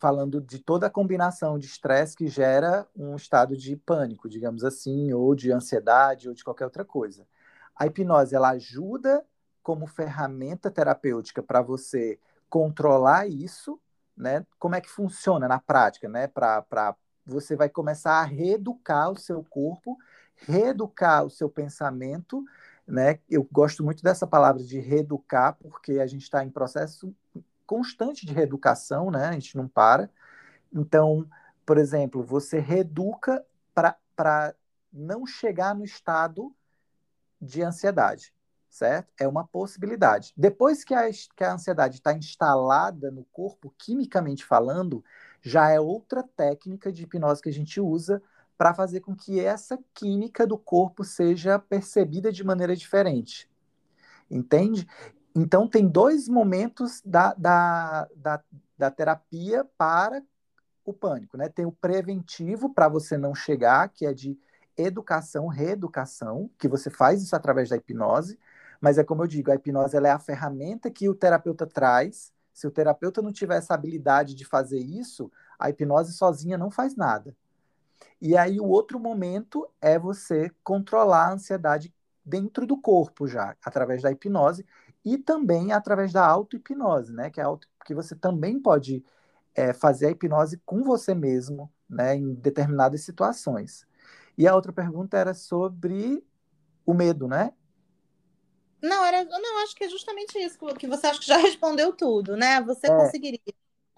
Falando 0.00 0.40
de 0.40 0.58
toda 0.58 0.88
a 0.88 0.90
combinação 0.90 1.60
de 1.60 1.66
estresse 1.66 2.16
que 2.16 2.26
gera 2.26 2.88
um 2.96 3.14
estado 3.14 3.56
de 3.56 3.76
pânico, 3.76 4.28
digamos 4.28 4.64
assim, 4.64 5.12
ou 5.12 5.32
de 5.36 5.52
ansiedade, 5.52 6.28
ou 6.28 6.34
de 6.34 6.42
qualquer 6.42 6.64
outra 6.64 6.84
coisa. 6.84 7.24
A 7.76 7.86
hipnose 7.86 8.34
ela 8.34 8.50
ajuda 8.50 9.24
como 9.62 9.86
ferramenta 9.86 10.68
terapêutica 10.68 11.40
para 11.40 11.62
você 11.62 12.18
controlar 12.50 13.28
isso 13.28 13.80
né? 14.16 14.44
Como 14.58 14.74
é 14.74 14.80
que 14.80 14.90
funciona 14.90 15.46
na 15.46 15.60
prática, 15.60 16.08
né? 16.08 16.26
Para 16.26 16.96
você 17.24 17.54
vai 17.54 17.68
começar 17.68 18.14
a 18.14 18.24
reeducar 18.24 19.12
o 19.12 19.16
seu 19.16 19.44
corpo, 19.44 19.96
reeducar 20.34 21.24
o 21.24 21.30
seu 21.30 21.48
pensamento, 21.48 22.44
né? 22.88 23.18
Eu 23.28 23.46
gosto 23.52 23.84
muito 23.84 24.02
dessa 24.02 24.26
palavra 24.26 24.62
de 24.62 24.80
reeducar, 24.80 25.56
porque 25.60 26.00
a 26.00 26.06
gente 26.06 26.22
está 26.22 26.42
em 26.42 26.50
processo 26.50 27.14
constante 27.66 28.24
de 28.24 28.32
reeducação, 28.32 29.10
né? 29.10 29.26
A 29.26 29.32
gente 29.32 29.56
não 29.56 29.68
para. 29.68 30.10
Então, 30.72 31.28
por 31.66 31.76
exemplo, 31.76 32.22
você 32.22 32.58
reeduca 32.58 33.44
para 33.74 34.54
não 34.92 35.26
chegar 35.26 35.74
no 35.74 35.84
estado 35.84 36.52
de 37.40 37.62
ansiedade 37.62 38.32
certo? 38.70 39.12
É 39.18 39.26
uma 39.26 39.46
possibilidade. 39.46 40.32
Depois 40.36 40.84
que 40.84 40.94
a, 40.94 41.10
que 41.10 41.44
a 41.44 41.54
ansiedade 41.54 41.96
está 41.96 42.12
instalada 42.12 43.10
no 43.10 43.24
corpo, 43.24 43.74
quimicamente 43.78 44.44
falando, 44.44 45.04
já 45.42 45.70
é 45.70 45.80
outra 45.80 46.22
técnica 46.22 46.92
de 46.92 47.02
hipnose 47.02 47.42
que 47.42 47.48
a 47.48 47.52
gente 47.52 47.80
usa 47.80 48.22
para 48.58 48.74
fazer 48.74 49.00
com 49.00 49.14
que 49.14 49.38
essa 49.38 49.78
química 49.94 50.44
do 50.44 50.58
corpo 50.58 51.04
seja 51.04 51.60
percebida 51.60 52.32
de 52.32 52.42
maneira 52.42 52.74
diferente. 52.74 53.48
Entende? 54.28 54.86
Então, 55.34 55.68
tem 55.68 55.86
dois 55.86 56.28
momentos 56.28 57.00
da, 57.04 57.32
da, 57.34 58.08
da, 58.16 58.42
da 58.76 58.90
terapia 58.90 59.64
para 59.78 60.20
o 60.84 60.92
pânico, 60.92 61.36
né? 61.36 61.48
Tem 61.48 61.64
o 61.64 61.72
preventivo 61.72 62.74
para 62.74 62.88
você 62.88 63.16
não 63.16 63.32
chegar, 63.34 63.88
que 63.90 64.04
é 64.04 64.12
de 64.12 64.36
educação, 64.76 65.46
reeducação, 65.46 66.50
que 66.58 66.66
você 66.66 66.90
faz 66.90 67.22
isso 67.22 67.36
através 67.36 67.68
da 67.68 67.76
hipnose, 67.76 68.38
mas 68.80 68.98
é 68.98 69.04
como 69.04 69.22
eu 69.22 69.26
digo, 69.26 69.50
a 69.52 69.54
hipnose 69.54 69.96
é 69.96 70.10
a 70.10 70.18
ferramenta 70.18 70.90
que 70.90 71.08
o 71.08 71.14
terapeuta 71.14 71.66
traz. 71.66 72.32
Se 72.52 72.66
o 72.66 72.70
terapeuta 72.70 73.22
não 73.22 73.32
tiver 73.32 73.56
essa 73.56 73.74
habilidade 73.74 74.34
de 74.34 74.44
fazer 74.44 74.78
isso, 74.78 75.30
a 75.58 75.70
hipnose 75.70 76.12
sozinha 76.12 76.58
não 76.58 76.70
faz 76.70 76.96
nada. 76.96 77.36
E 78.20 78.36
aí 78.36 78.60
o 78.60 78.66
outro 78.66 78.98
momento 78.98 79.68
é 79.80 79.98
você 79.98 80.50
controlar 80.62 81.28
a 81.28 81.32
ansiedade 81.32 81.94
dentro 82.24 82.66
do 82.66 82.80
corpo 82.80 83.26
já, 83.26 83.56
através 83.64 84.02
da 84.02 84.10
hipnose 84.10 84.66
e 85.04 85.16
também 85.16 85.72
através 85.72 86.12
da 86.12 86.26
auto-hipnose, 86.26 87.12
né? 87.12 87.30
Que, 87.30 87.40
é 87.40 87.44
auto, 87.44 87.68
que 87.84 87.94
você 87.94 88.14
também 88.14 88.60
pode 88.60 89.04
é, 89.54 89.72
fazer 89.72 90.06
a 90.06 90.10
hipnose 90.10 90.60
com 90.66 90.82
você 90.82 91.14
mesmo, 91.14 91.72
né? 91.88 92.16
Em 92.16 92.34
determinadas 92.34 93.02
situações. 93.02 93.86
E 94.36 94.46
a 94.46 94.54
outra 94.54 94.72
pergunta 94.72 95.16
era 95.16 95.32
sobre 95.32 96.22
o 96.84 96.92
medo, 96.92 97.26
né? 97.28 97.52
Não, 98.82 99.04
era, 99.04 99.24
não, 99.24 99.62
acho 99.62 99.74
que 99.74 99.84
é 99.84 99.88
justamente 99.88 100.38
isso 100.38 100.58
que 100.76 100.86
você 100.86 101.06
acha 101.06 101.18
que 101.18 101.26
já 101.26 101.36
respondeu 101.38 101.92
tudo, 101.92 102.36
né? 102.36 102.60
Você 102.62 102.86
é. 102.86 102.96
conseguiria 102.96 103.40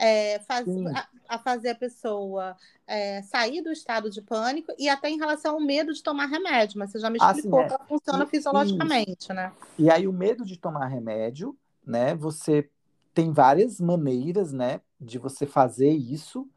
é, 0.01 0.39
faz, 0.41 0.67
a, 0.67 1.09
a, 1.29 1.39
fazer 1.39 1.71
a 1.71 1.75
pessoa 1.75 2.57
é, 2.87 3.21
sair 3.21 3.61
do 3.61 3.71
estado 3.71 4.09
de 4.09 4.23
pânico 4.23 4.73
e 4.79 4.89
até 4.89 5.11
em 5.11 5.19
relação 5.19 5.55
ao 5.55 5.61
medo 5.61 5.93
de 5.93 6.03
tomar 6.03 6.25
remédio, 6.25 6.79
mas 6.79 6.91
você 6.91 6.99
já 6.99 7.11
me 7.11 7.19
explicou 7.19 7.61
assim, 7.61 7.75
é. 7.75 7.77
como 7.77 7.89
funciona 7.89 8.25
e, 8.25 8.27
fisiologicamente, 8.27 9.17
isso. 9.21 9.35
né? 9.35 9.53
E 9.79 9.91
aí 9.91 10.09
o 10.09 10.13
medo 10.13 10.45
de 10.47 10.59
tomar 10.59 10.87
remédio, 10.87 11.55
né? 11.85 12.15
Você 12.15 12.71
tem 13.13 13.31
várias 13.31 13.79
maneiras, 13.79 14.53
né, 14.53 14.81
de 14.99 15.19
você 15.19 15.45
fazer 15.45 15.91
isso. 15.91 16.49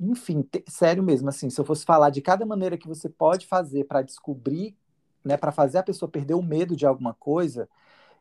Enfim, 0.00 0.40
te, 0.42 0.64
sério 0.66 1.02
mesmo, 1.02 1.28
assim, 1.28 1.50
se 1.50 1.60
eu 1.60 1.64
fosse 1.64 1.84
falar 1.84 2.08
de 2.08 2.22
cada 2.22 2.46
maneira 2.46 2.78
que 2.78 2.88
você 2.88 3.08
pode 3.08 3.46
fazer 3.46 3.84
para 3.84 4.00
descobrir, 4.00 4.74
né, 5.22 5.36
para 5.36 5.52
fazer 5.52 5.78
a 5.78 5.82
pessoa 5.82 6.10
perder 6.10 6.34
o 6.34 6.42
medo 6.42 6.74
de 6.74 6.86
alguma 6.86 7.12
coisa, 7.12 7.68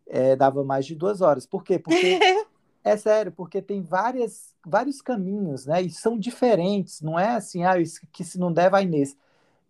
é, 0.06 0.36
dava 0.36 0.64
mais 0.64 0.86
de 0.86 0.96
duas 0.96 1.22
horas. 1.22 1.46
Por 1.46 1.64
quê? 1.64 1.80
Porque 1.80 2.20
é 2.90 2.98
sério, 2.98 3.32
porque 3.32 3.62
tem 3.62 3.82
várias, 3.82 4.56
vários 4.66 5.02
caminhos, 5.02 5.66
né? 5.66 5.82
E 5.82 5.90
são 5.90 6.18
diferentes. 6.18 7.02
Não 7.02 7.20
é 7.20 7.36
assim, 7.36 7.64
ah, 7.64 7.80
isso 7.80 8.02
que 8.12 8.24
se 8.24 8.40
não 8.40 8.52
der, 8.52 8.70
vai 8.70 8.86
nesse. 8.86 9.18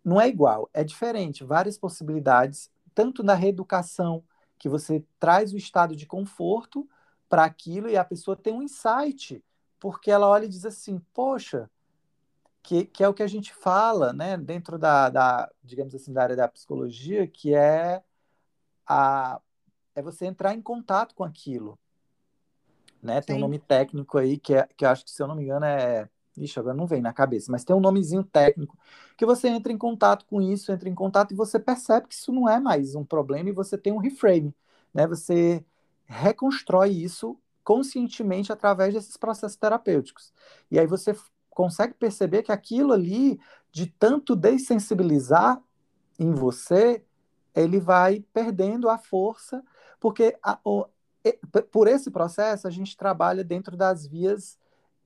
Não 0.04 0.20
é 0.20 0.28
igual, 0.28 0.68
é 0.72 0.84
diferente. 0.84 1.44
Várias 1.44 1.78
possibilidades, 1.78 2.70
tanto 2.94 3.22
na 3.22 3.34
reeducação, 3.34 4.24
que 4.58 4.68
você 4.68 5.04
traz 5.20 5.52
o 5.52 5.56
estado 5.56 5.94
de 5.94 6.06
conforto 6.06 6.88
para 7.28 7.44
aquilo 7.44 7.88
e 7.88 7.96
a 7.96 8.04
pessoa 8.04 8.36
tem 8.36 8.52
um 8.52 8.62
insight, 8.62 9.42
porque 9.78 10.10
ela 10.10 10.26
olha 10.28 10.46
e 10.46 10.48
diz 10.48 10.64
assim, 10.64 10.98
poxa, 11.14 11.70
que, 12.62 12.84
que 12.86 13.04
é 13.04 13.08
o 13.08 13.14
que 13.14 13.22
a 13.22 13.26
gente 13.26 13.54
fala, 13.54 14.12
né, 14.12 14.36
dentro 14.36 14.78
da, 14.78 15.08
da, 15.08 15.50
digamos 15.62 15.94
assim, 15.94 16.12
da 16.12 16.22
área 16.22 16.36
da 16.36 16.48
psicologia, 16.48 17.26
que 17.26 17.54
é 17.54 18.02
a 18.86 19.40
é 19.94 20.02
você 20.02 20.26
entrar 20.26 20.54
em 20.54 20.62
contato 20.62 21.14
com 21.14 21.24
aquilo, 21.24 21.78
né? 23.02 23.20
Tem 23.20 23.34
Sim. 23.36 23.38
um 23.40 23.44
nome 23.44 23.58
técnico 23.58 24.18
aí 24.18 24.38
que, 24.38 24.54
é, 24.54 24.68
que 24.76 24.84
eu 24.84 24.88
acho 24.90 25.04
que, 25.04 25.10
se 25.10 25.22
eu 25.22 25.26
não 25.26 25.34
me 25.34 25.44
engano, 25.44 25.64
é. 25.64 26.08
Ixi, 26.36 26.58
agora 26.60 26.76
não 26.76 26.86
vem 26.86 27.00
na 27.00 27.12
cabeça, 27.12 27.50
mas 27.50 27.64
tem 27.64 27.74
um 27.74 27.80
nomezinho 27.80 28.22
técnico 28.22 28.78
que 29.16 29.26
você 29.26 29.48
entra 29.48 29.72
em 29.72 29.76
contato 29.76 30.24
com 30.24 30.40
isso, 30.40 30.70
entra 30.70 30.88
em 30.88 30.94
contato 30.94 31.32
e 31.32 31.34
você 31.34 31.58
percebe 31.58 32.06
que 32.06 32.14
isso 32.14 32.30
não 32.32 32.48
é 32.48 32.60
mais 32.60 32.94
um 32.94 33.04
problema 33.04 33.48
e 33.48 33.52
você 33.52 33.76
tem 33.76 33.92
um 33.92 33.98
reframe, 33.98 34.54
né? 34.94 35.04
Você 35.08 35.64
reconstrói 36.06 36.90
isso 36.90 37.36
conscientemente 37.64 38.52
através 38.52 38.94
desses 38.94 39.16
processos 39.16 39.56
terapêuticos. 39.56 40.32
E 40.70 40.78
aí 40.78 40.86
você 40.86 41.14
consegue 41.50 41.94
perceber 41.94 42.42
que 42.42 42.52
aquilo 42.52 42.92
ali, 42.92 43.38
de 43.72 43.86
tanto 43.86 44.36
dessensibilizar 44.36 45.60
em 46.18 46.32
você, 46.32 47.04
ele 47.54 47.80
vai 47.80 48.24
perdendo 48.32 48.88
a 48.88 48.96
força, 48.96 49.62
porque 50.00 50.38
a, 50.42 50.58
o, 50.64 50.86
por 51.70 51.88
esse 51.88 52.10
processo 52.10 52.66
a 52.66 52.70
gente 52.70 52.96
trabalha 52.96 53.44
dentro 53.44 53.76
das 53.76 54.06
vias 54.06 54.58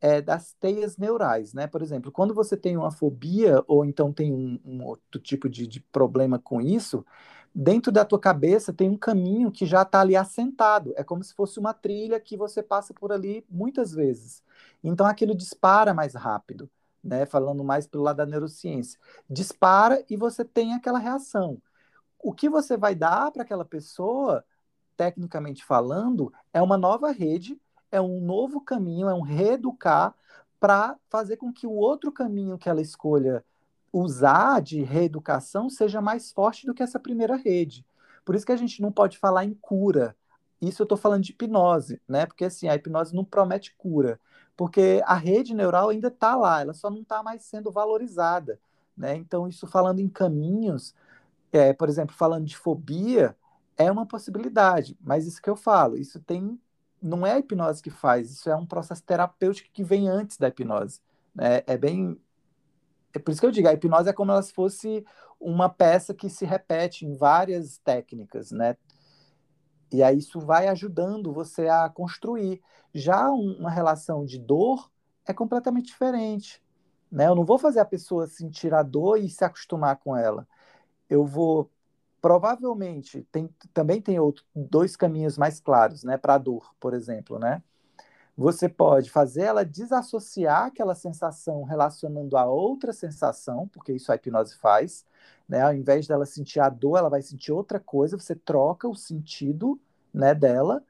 é, 0.02 0.20
das 0.20 0.52
teias 0.54 0.96
neurais, 0.96 1.54
né? 1.54 1.68
Por 1.68 1.80
exemplo, 1.80 2.10
quando 2.10 2.34
você 2.34 2.56
tem 2.56 2.76
uma 2.76 2.90
fobia 2.90 3.62
ou 3.68 3.84
então 3.84 4.12
tem 4.12 4.32
um, 4.32 4.58
um 4.64 4.84
outro 4.84 5.20
tipo 5.20 5.48
de, 5.48 5.64
de 5.66 5.80
problema 5.80 6.40
com 6.40 6.60
isso, 6.60 7.06
dentro 7.54 7.92
da 7.92 8.04
tua 8.04 8.18
cabeça 8.18 8.72
tem 8.72 8.90
um 8.90 8.96
caminho 8.96 9.52
que 9.52 9.64
já 9.64 9.82
está 9.82 10.00
ali 10.00 10.16
assentado. 10.16 10.92
É 10.96 11.04
como 11.04 11.22
se 11.22 11.32
fosse 11.34 11.60
uma 11.60 11.72
trilha 11.72 12.18
que 12.18 12.36
você 12.36 12.62
passa 12.62 12.92
por 12.92 13.12
ali 13.12 13.46
muitas 13.48 13.92
vezes. 13.92 14.42
Então 14.82 15.06
aquilo 15.06 15.36
dispara 15.36 15.94
mais 15.94 16.14
rápido, 16.14 16.68
né? 17.02 17.24
Falando 17.24 17.62
mais 17.62 17.86
pelo 17.86 18.02
lado 18.02 18.16
da 18.16 18.26
neurociência. 18.26 18.98
Dispara 19.30 20.04
e 20.10 20.16
você 20.16 20.44
tem 20.44 20.74
aquela 20.74 20.98
reação. 20.98 21.62
O 22.18 22.32
que 22.32 22.48
você 22.48 22.76
vai 22.76 22.94
dar 22.94 23.30
para 23.30 23.42
aquela 23.42 23.64
pessoa, 23.64 24.44
tecnicamente 25.02 25.64
falando, 25.64 26.32
é 26.52 26.62
uma 26.62 26.78
nova 26.78 27.10
rede, 27.10 27.60
é 27.90 28.00
um 28.00 28.20
novo 28.20 28.60
caminho, 28.60 29.08
é 29.08 29.14
um 29.14 29.20
reeducar 29.20 30.14
para 30.60 30.96
fazer 31.10 31.36
com 31.38 31.52
que 31.52 31.66
o 31.66 31.72
outro 31.72 32.12
caminho 32.12 32.56
que 32.56 32.68
ela 32.68 32.80
escolha 32.80 33.44
usar 33.92 34.62
de 34.62 34.80
reeducação 34.84 35.68
seja 35.68 36.00
mais 36.00 36.30
forte 36.30 36.64
do 36.66 36.72
que 36.72 36.84
essa 36.84 37.00
primeira 37.00 37.34
rede. 37.34 37.84
Por 38.24 38.36
isso 38.36 38.46
que 38.46 38.52
a 38.52 38.56
gente 38.56 38.80
não 38.80 38.92
pode 38.92 39.18
falar 39.18 39.44
em 39.44 39.54
cura. 39.54 40.14
Isso 40.60 40.82
eu 40.82 40.84
estou 40.84 40.96
falando 40.96 41.24
de 41.24 41.32
hipnose, 41.32 42.00
né? 42.08 42.24
Porque 42.24 42.44
assim, 42.44 42.68
a 42.68 42.76
hipnose 42.76 43.12
não 43.12 43.24
promete 43.24 43.74
cura, 43.76 44.20
porque 44.56 45.02
a 45.04 45.16
rede 45.16 45.52
neural 45.52 45.88
ainda 45.88 46.06
está 46.06 46.36
lá, 46.36 46.60
ela 46.60 46.72
só 46.72 46.88
não 46.88 47.02
está 47.02 47.24
mais 47.24 47.42
sendo 47.42 47.72
valorizada, 47.72 48.60
né? 48.96 49.16
Então, 49.16 49.48
isso 49.48 49.66
falando 49.66 49.98
em 49.98 50.08
caminhos, 50.08 50.94
é, 51.50 51.72
por 51.72 51.88
exemplo, 51.88 52.14
falando 52.14 52.46
de 52.46 52.56
fobia, 52.56 53.36
é 53.84 53.92
uma 53.92 54.06
possibilidade, 54.06 54.96
mas 55.00 55.26
isso 55.26 55.40
que 55.40 55.50
eu 55.50 55.56
falo, 55.56 55.96
isso 55.96 56.20
tem 56.20 56.60
não 57.00 57.26
é 57.26 57.32
a 57.32 57.38
hipnose 57.38 57.82
que 57.82 57.90
faz, 57.90 58.30
isso 58.30 58.48
é 58.48 58.54
um 58.54 58.64
processo 58.64 59.02
terapêutico 59.02 59.68
que 59.72 59.82
vem 59.82 60.08
antes 60.08 60.36
da 60.36 60.48
hipnose. 60.48 61.00
Né? 61.34 61.62
É 61.66 61.76
bem 61.76 62.20
é 63.14 63.18
por 63.18 63.30
isso 63.30 63.40
que 63.40 63.46
eu 63.46 63.50
digo, 63.50 63.68
a 63.68 63.74
hipnose 63.74 64.08
é 64.08 64.12
como 64.12 64.40
se 64.42 64.52
fosse 64.52 65.04
uma 65.38 65.68
peça 65.68 66.14
que 66.14 66.30
se 66.30 66.44
repete 66.44 67.04
em 67.04 67.14
várias 67.14 67.78
técnicas, 67.78 68.50
né? 68.52 68.76
E 69.92 70.02
aí 70.02 70.18
isso 70.18 70.40
vai 70.40 70.68
ajudando 70.68 71.32
você 71.32 71.68
a 71.68 71.88
construir. 71.90 72.62
Já 72.94 73.28
uma 73.30 73.70
relação 73.70 74.24
de 74.24 74.38
dor 74.38 74.90
é 75.26 75.34
completamente 75.34 75.86
diferente, 75.86 76.62
né? 77.10 77.26
Eu 77.26 77.34
não 77.34 77.44
vou 77.44 77.58
fazer 77.58 77.80
a 77.80 77.84
pessoa 77.84 78.26
sentir 78.26 78.72
a 78.72 78.82
dor 78.82 79.18
e 79.18 79.28
se 79.28 79.44
acostumar 79.44 79.96
com 79.96 80.16
ela. 80.16 80.48
Eu 81.10 81.26
vou 81.26 81.70
provavelmente 82.22 83.26
tem, 83.32 83.50
também 83.74 84.00
tem 84.00 84.18
outro, 84.20 84.44
dois 84.54 84.94
caminhos 84.96 85.36
mais 85.36 85.58
claros, 85.58 86.04
né, 86.04 86.16
para 86.16 86.34
a 86.36 86.38
dor, 86.38 86.72
por 86.80 86.94
exemplo, 86.94 87.38
né? 87.38 87.60
Você 88.36 88.68
pode 88.68 89.10
fazer 89.10 89.42
ela 89.42 89.64
desassociar 89.64 90.66
aquela 90.66 90.94
sensação 90.94 91.64
relacionando 91.64 92.36
a 92.38 92.46
outra 92.46 92.92
sensação, 92.92 93.68
porque 93.68 93.92
isso 93.92 94.10
a 94.10 94.14
hipnose 94.14 94.56
faz, 94.56 95.04
né? 95.46 95.60
Ao 95.62 95.74
invés 95.74 96.06
dela 96.06 96.24
sentir 96.24 96.60
a 96.60 96.70
dor, 96.70 96.96
ela 96.96 97.10
vai 97.10 97.20
sentir 97.20 97.52
outra 97.52 97.78
coisa, 97.78 98.16
você 98.16 98.34
troca 98.34 98.88
o 98.88 98.94
sentido, 98.94 99.78
né, 100.14 100.34
dela, 100.34 100.82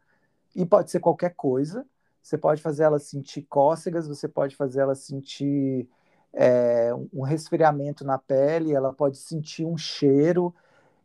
e 0.54 0.66
pode 0.66 0.90
ser 0.90 1.00
qualquer 1.00 1.34
coisa. 1.34 1.84
Você 2.22 2.38
pode 2.38 2.62
fazer 2.62 2.84
ela 2.84 2.98
sentir 3.00 3.42
cócegas, 3.42 4.06
você 4.06 4.28
pode 4.28 4.54
fazer 4.54 4.80
ela 4.82 4.94
sentir 4.94 5.88
é, 6.32 6.90
um 7.12 7.22
resfriamento 7.22 8.04
na 8.04 8.18
pele, 8.18 8.72
ela 8.72 8.92
pode 8.92 9.18
sentir 9.18 9.64
um 9.64 9.76
cheiro, 9.76 10.54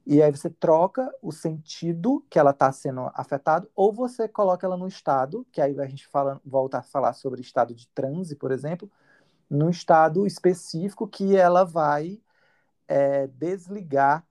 e 0.09 0.23
aí 0.23 0.31
você 0.31 0.49
troca 0.49 1.13
o 1.21 1.33
sentido 1.33 2.25
que 2.29 2.39
ela 2.39 2.51
está 2.51 2.71
sendo 2.71 3.11
afetada, 3.13 3.67
ou 3.75 3.91
você 3.91 4.25
coloca 4.25 4.65
ela 4.65 4.77
no 4.77 4.87
estado, 4.87 5.45
que 5.51 5.59
aí 5.59 5.77
a 5.77 5.85
gente 5.85 6.07
fala, 6.07 6.39
volta 6.45 6.77
a 6.77 6.81
falar 6.81 7.11
sobre 7.11 7.41
estado 7.41 7.75
de 7.75 7.89
transe, 7.89 8.33
por 8.33 8.53
exemplo, 8.53 8.89
num 9.49 9.69
estado 9.69 10.25
específico 10.25 11.05
que 11.09 11.35
ela 11.35 11.65
vai 11.65 12.21
é, 12.87 13.27
desligar, 13.27 14.25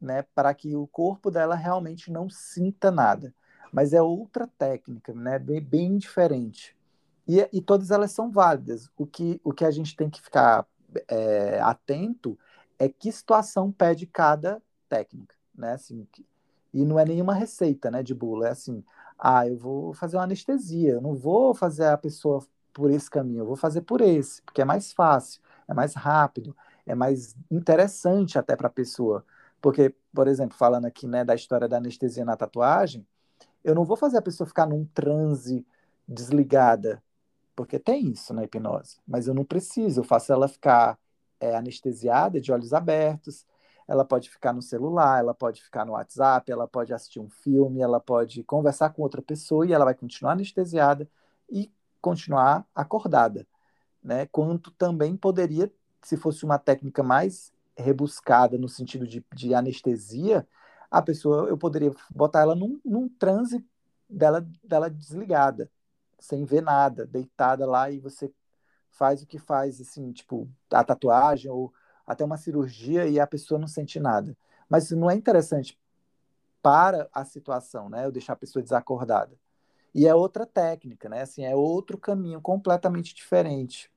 né, 0.00 0.22
para 0.36 0.54
que 0.54 0.76
o 0.76 0.86
corpo 0.86 1.32
dela 1.32 1.56
realmente 1.56 2.12
não 2.12 2.30
sinta 2.30 2.88
nada. 2.88 3.34
Mas 3.72 3.92
é 3.92 4.00
outra 4.00 4.46
técnica, 4.46 5.12
né, 5.12 5.36
bem, 5.36 5.60
bem 5.60 5.98
diferente. 5.98 6.76
E, 7.26 7.40
e 7.52 7.60
todas 7.60 7.90
elas 7.90 8.12
são 8.12 8.30
válidas. 8.30 8.88
O 8.96 9.04
que, 9.04 9.40
o 9.42 9.52
que 9.52 9.64
a 9.64 9.70
gente 9.72 9.96
tem 9.96 10.08
que 10.08 10.22
ficar 10.22 10.64
é, 11.08 11.58
atento 11.60 12.38
é 12.78 12.88
que 12.88 13.10
situação 13.10 13.72
pede 13.72 14.06
cada 14.06 14.62
técnica, 14.88 15.34
né? 15.54 15.72
Assim, 15.72 16.06
e 16.72 16.84
não 16.84 16.98
é 16.98 17.04
nenhuma 17.04 17.34
receita, 17.34 17.90
né, 17.90 18.02
de 18.02 18.14
bula. 18.14 18.48
É 18.48 18.50
assim, 18.50 18.84
ah, 19.18 19.46
eu 19.46 19.56
vou 19.56 19.92
fazer 19.94 20.16
uma 20.16 20.24
anestesia, 20.24 20.92
eu 20.92 21.00
não 21.00 21.14
vou 21.14 21.54
fazer 21.54 21.86
a 21.86 21.98
pessoa 21.98 22.44
por 22.72 22.90
esse 22.90 23.10
caminho, 23.10 23.40
eu 23.40 23.46
vou 23.46 23.56
fazer 23.56 23.82
por 23.82 24.00
esse, 24.00 24.42
porque 24.42 24.62
é 24.62 24.64
mais 24.64 24.92
fácil, 24.92 25.40
é 25.66 25.74
mais 25.74 25.94
rápido, 25.94 26.56
é 26.86 26.94
mais 26.94 27.34
interessante 27.50 28.38
até 28.38 28.54
para 28.56 28.68
a 28.68 28.70
pessoa. 28.70 29.24
Porque, 29.60 29.94
por 30.14 30.28
exemplo, 30.28 30.56
falando 30.56 30.84
aqui, 30.84 31.06
né, 31.06 31.24
da 31.24 31.34
história 31.34 31.68
da 31.68 31.78
anestesia 31.78 32.24
na 32.24 32.36
tatuagem, 32.36 33.06
eu 33.64 33.74
não 33.74 33.84
vou 33.84 33.96
fazer 33.96 34.18
a 34.18 34.22
pessoa 34.22 34.46
ficar 34.46 34.66
num 34.66 34.84
transe 34.94 35.66
desligada, 36.06 37.02
porque 37.56 37.78
tem 37.78 38.10
isso 38.12 38.32
na 38.32 38.44
hipnose, 38.44 38.98
mas 39.06 39.26
eu 39.26 39.34
não 39.34 39.44
preciso, 39.44 40.00
eu 40.00 40.04
faço 40.04 40.32
ela 40.32 40.48
ficar 40.48 40.98
é, 41.40 41.56
anestesiada, 41.56 42.40
de 42.40 42.52
olhos 42.52 42.72
abertos, 42.72 43.44
ela 43.88 44.04
pode 44.04 44.28
ficar 44.28 44.52
no 44.52 44.60
celular, 44.60 45.18
ela 45.18 45.34
pode 45.34 45.62
ficar 45.62 45.86
no 45.86 45.92
WhatsApp, 45.92 46.52
ela 46.52 46.68
pode 46.68 46.92
assistir 46.92 47.20
um 47.20 47.28
filme, 47.28 47.80
ela 47.80 47.98
pode 47.98 48.44
conversar 48.44 48.90
com 48.90 49.00
outra 49.02 49.22
pessoa 49.22 49.66
e 49.66 49.72
ela 49.72 49.86
vai 49.86 49.94
continuar 49.94 50.32
anestesiada 50.32 51.08
e 51.50 51.72
continuar 52.00 52.66
acordada, 52.74 53.46
né? 54.02 54.26
Quanto 54.26 54.70
também 54.72 55.16
poderia, 55.16 55.72
se 56.02 56.18
fosse 56.18 56.44
uma 56.44 56.58
técnica 56.58 57.02
mais 57.02 57.50
rebuscada 57.76 58.58
no 58.58 58.68
sentido 58.68 59.06
de, 59.06 59.24
de 59.34 59.54
anestesia, 59.54 60.46
a 60.90 61.00
pessoa, 61.00 61.48
eu 61.48 61.56
poderia 61.56 61.92
botar 62.10 62.40
ela 62.40 62.54
num, 62.54 62.78
num 62.84 63.08
transe 63.08 63.64
dela, 64.08 64.46
dela 64.62 64.90
desligada, 64.90 65.70
sem 66.18 66.44
ver 66.44 66.62
nada, 66.62 67.06
deitada 67.06 67.66
lá 67.66 67.90
e 67.90 67.98
você 67.98 68.30
faz 68.90 69.22
o 69.22 69.26
que 69.26 69.38
faz, 69.38 69.80
assim, 69.80 70.12
tipo, 70.12 70.48
a 70.70 70.82
tatuagem 70.84 71.50
ou 71.50 71.72
até 72.08 72.24
uma 72.24 72.38
cirurgia 72.38 73.06
e 73.06 73.20
a 73.20 73.26
pessoa 73.26 73.60
não 73.60 73.68
sente 73.68 74.00
nada. 74.00 74.34
Mas 74.66 74.84
isso 74.84 74.96
não 74.96 75.10
é 75.10 75.14
interessante 75.14 75.78
para 76.62 77.06
a 77.12 77.22
situação, 77.22 77.90
né? 77.90 78.06
Eu 78.06 78.10
deixar 78.10 78.32
a 78.32 78.36
pessoa 78.36 78.62
desacordada. 78.62 79.36
E 79.94 80.06
é 80.06 80.14
outra 80.14 80.46
técnica, 80.46 81.08
né? 81.08 81.22
Assim, 81.22 81.44
é 81.44 81.54
outro 81.54 81.98
caminho 81.98 82.40
completamente 82.40 83.14
diferente. 83.14 83.90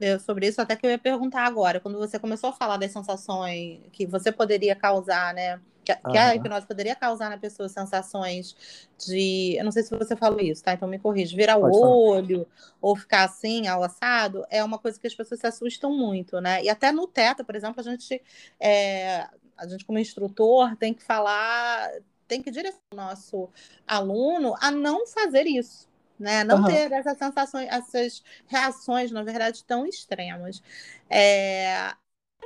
Eu, 0.00 0.18
sobre 0.18 0.46
isso, 0.46 0.60
até 0.60 0.74
que 0.74 0.86
eu 0.86 0.90
ia 0.90 0.98
perguntar 0.98 1.44
agora, 1.44 1.80
quando 1.80 1.98
você 1.98 2.18
começou 2.18 2.50
a 2.50 2.52
falar 2.52 2.76
das 2.78 2.92
sensações 2.92 3.80
que 3.92 4.06
você 4.06 4.32
poderia 4.32 4.74
causar, 4.74 5.34
né? 5.34 5.60
Que, 5.88 5.92
uhum. 5.92 6.12
que 6.12 6.18
a 6.18 6.34
hipnose 6.34 6.66
poderia 6.66 6.94
causar 6.94 7.30
na 7.30 7.38
pessoa 7.38 7.66
sensações 7.66 8.54
de. 8.98 9.56
Eu 9.58 9.64
não 9.64 9.72
sei 9.72 9.82
se 9.82 9.96
você 9.96 10.14
falou 10.14 10.38
isso, 10.38 10.62
tá? 10.62 10.74
Então 10.74 10.86
me 10.86 10.98
corrija. 10.98 11.34
Virar 11.34 11.58
Pode 11.58 11.74
o 11.74 11.80
olho 11.80 12.36
falar. 12.44 12.74
ou 12.82 12.94
ficar 12.94 13.24
assim, 13.24 13.66
ao 13.66 13.82
assado, 13.82 14.44
é 14.50 14.62
uma 14.62 14.78
coisa 14.78 15.00
que 15.00 15.06
as 15.06 15.14
pessoas 15.14 15.40
se 15.40 15.46
assustam 15.46 15.90
muito, 15.90 16.42
né? 16.42 16.62
E 16.62 16.68
até 16.68 16.92
no 16.92 17.06
teto, 17.06 17.42
por 17.42 17.54
exemplo, 17.54 17.80
a 17.80 17.82
gente. 17.82 18.22
É, 18.60 19.26
a 19.56 19.66
gente, 19.66 19.84
como 19.84 19.98
instrutor, 19.98 20.76
tem 20.76 20.92
que 20.92 21.02
falar, 21.02 21.90
tem 22.28 22.42
que 22.42 22.50
direcionar 22.50 22.82
o 22.92 22.96
nosso 22.96 23.48
aluno 23.86 24.54
a 24.60 24.70
não 24.70 25.06
fazer 25.06 25.46
isso. 25.46 25.88
Né? 26.18 26.44
Não 26.44 26.58
uhum. 26.58 26.66
ter 26.66 26.92
essas 26.92 27.16
sensações, 27.16 27.68
essas 27.70 28.22
reações, 28.46 29.10
na 29.10 29.22
verdade, 29.22 29.64
tão 29.64 29.86
extremas. 29.86 30.62
É, 31.08 31.92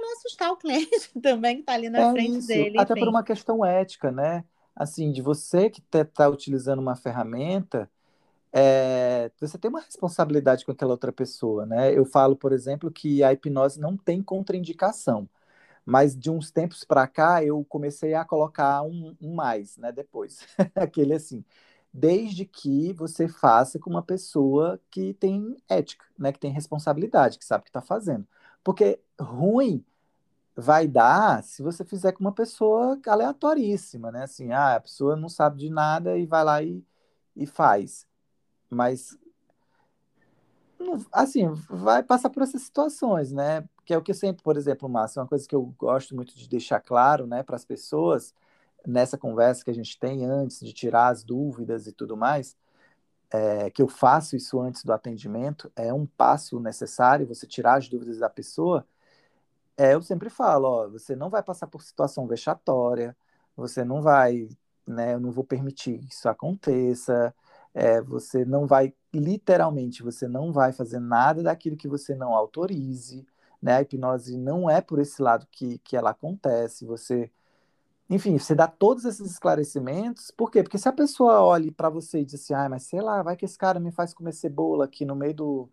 não 0.02 0.12
assustar 0.12 0.50
o 0.50 0.56
cliente 0.56 1.10
também 1.22 1.56
que 1.56 1.62
está 1.62 1.74
ali 1.74 1.88
na 1.88 2.10
é 2.10 2.12
frente 2.12 2.38
isso. 2.38 2.48
dele. 2.48 2.78
Até 2.78 2.92
enfim. 2.92 3.00
por 3.00 3.08
uma 3.08 3.22
questão 3.22 3.64
ética, 3.64 4.10
né? 4.10 4.44
Assim, 4.74 5.12
de 5.12 5.22
você 5.22 5.70
que 5.70 5.80
está 5.80 6.28
utilizando 6.28 6.80
uma 6.80 6.96
ferramenta, 6.96 7.88
é, 8.52 9.30
você 9.40 9.56
tem 9.56 9.68
uma 9.70 9.80
responsabilidade 9.80 10.64
com 10.64 10.72
aquela 10.72 10.92
outra 10.92 11.12
pessoa, 11.12 11.64
né? 11.64 11.96
Eu 11.96 12.04
falo, 12.04 12.36
por 12.36 12.52
exemplo, 12.52 12.90
que 12.90 13.22
a 13.22 13.32
hipnose 13.32 13.80
não 13.80 13.96
tem 13.96 14.22
contraindicação. 14.22 15.28
Mas 15.84 16.16
de 16.16 16.30
uns 16.30 16.50
tempos 16.50 16.84
para 16.84 17.06
cá 17.08 17.44
eu 17.44 17.64
comecei 17.68 18.14
a 18.14 18.24
colocar 18.24 18.82
um, 18.82 19.16
um 19.20 19.34
mais, 19.34 19.76
né? 19.76 19.90
Depois, 19.92 20.46
aquele 20.76 21.14
assim, 21.14 21.44
desde 21.92 22.44
que 22.44 22.92
você 22.92 23.28
faça 23.28 23.78
com 23.78 23.90
uma 23.90 24.02
pessoa 24.02 24.80
que 24.90 25.14
tem 25.14 25.56
ética, 25.68 26.04
né? 26.18 26.32
Que 26.32 26.38
tem 26.38 26.52
responsabilidade, 26.52 27.38
que 27.38 27.44
sabe 27.44 27.62
o 27.62 27.64
que 27.64 27.70
está 27.70 27.82
fazendo. 27.82 28.26
Porque 28.62 29.00
ruim 29.20 29.84
vai 30.56 30.86
dar 30.86 31.42
se 31.42 31.62
você 31.62 31.84
fizer 31.84 32.12
com 32.12 32.20
uma 32.20 32.32
pessoa 32.32 33.00
aleatoríssima, 33.06 34.10
né? 34.12 34.24
Assim, 34.24 34.52
ah, 34.52 34.76
a 34.76 34.80
pessoa 34.80 35.16
não 35.16 35.28
sabe 35.28 35.58
de 35.58 35.70
nada 35.70 36.16
e 36.18 36.26
vai 36.26 36.44
lá 36.44 36.62
e, 36.62 36.84
e 37.36 37.46
faz. 37.46 38.06
Mas 38.70 39.18
assim, 41.12 41.48
vai 41.68 42.02
passar 42.02 42.30
por 42.30 42.42
essas 42.42 42.62
situações, 42.62 43.32
né? 43.32 43.64
Que 43.84 43.94
é 43.94 43.98
o 43.98 44.02
que 44.02 44.10
eu 44.10 44.14
sempre, 44.14 44.42
por 44.42 44.56
exemplo, 44.56 44.88
Márcio, 44.88 45.20
uma 45.20 45.28
coisa 45.28 45.46
que 45.46 45.54
eu 45.54 45.64
gosto 45.78 46.14
muito 46.14 46.36
de 46.36 46.48
deixar 46.48 46.80
claro, 46.80 47.26
né, 47.26 47.42
para 47.42 47.56
as 47.56 47.64
pessoas, 47.64 48.34
nessa 48.86 49.18
conversa 49.18 49.64
que 49.64 49.70
a 49.70 49.74
gente 49.74 49.98
tem 49.98 50.24
antes 50.24 50.60
de 50.60 50.72
tirar 50.72 51.08
as 51.08 51.24
dúvidas 51.24 51.86
e 51.86 51.92
tudo 51.92 52.16
mais, 52.16 52.56
é, 53.30 53.70
que 53.70 53.82
eu 53.82 53.88
faço 53.88 54.36
isso 54.36 54.60
antes 54.60 54.84
do 54.84 54.92
atendimento, 54.92 55.70
é 55.74 55.92
um 55.92 56.06
passo 56.06 56.60
necessário, 56.60 57.26
você 57.26 57.46
tirar 57.46 57.78
as 57.78 57.88
dúvidas 57.88 58.18
da 58.18 58.28
pessoa, 58.28 58.86
é, 59.76 59.94
eu 59.94 60.02
sempre 60.02 60.30
falo, 60.30 60.68
ó, 60.68 60.88
você 60.88 61.16
não 61.16 61.30
vai 61.30 61.42
passar 61.42 61.66
por 61.66 61.82
situação 61.82 62.26
vexatória, 62.26 63.16
você 63.56 63.84
não 63.84 64.02
vai, 64.02 64.48
né, 64.86 65.14
eu 65.14 65.20
não 65.20 65.30
vou 65.32 65.44
permitir 65.44 65.98
que 66.00 66.12
isso 66.12 66.28
aconteça, 66.28 67.34
é, 67.74 68.00
você 68.02 68.44
não 68.44 68.66
vai, 68.66 68.94
literalmente, 69.14 70.02
você 70.02 70.28
não 70.28 70.52
vai 70.52 70.72
fazer 70.72 71.00
nada 71.00 71.42
daquilo 71.42 71.76
que 71.76 71.88
você 71.88 72.14
não 72.14 72.34
autorize, 72.34 73.26
né? 73.62 73.76
A 73.76 73.82
hipnose 73.82 74.36
não 74.36 74.68
é 74.68 74.80
por 74.80 74.98
esse 75.00 75.22
lado 75.22 75.46
que, 75.50 75.78
que 75.78 75.96
ela 75.96 76.10
acontece, 76.10 76.84
você... 76.84 77.30
Enfim, 78.10 78.38
você 78.38 78.54
dá 78.54 78.66
todos 78.68 79.04
esses 79.06 79.30
esclarecimentos, 79.32 80.30
por 80.30 80.50
quê? 80.50 80.62
Porque 80.62 80.78
se 80.78 80.88
a 80.88 80.92
pessoa 80.92 81.42
olha 81.42 81.72
para 81.72 81.88
você 81.88 82.20
e 82.20 82.24
diz 82.26 82.34
assim, 82.34 82.52
ah, 82.54 82.68
mas 82.68 82.84
sei 82.84 83.00
lá, 83.00 83.22
vai 83.22 83.36
que 83.36 83.44
esse 83.46 83.56
cara 83.56 83.80
me 83.80 83.90
faz 83.90 84.12
comer 84.12 84.32
cebola 84.32 84.84
aqui 84.84 85.04
no 85.06 85.16
meio 85.16 85.34
do, 85.34 85.70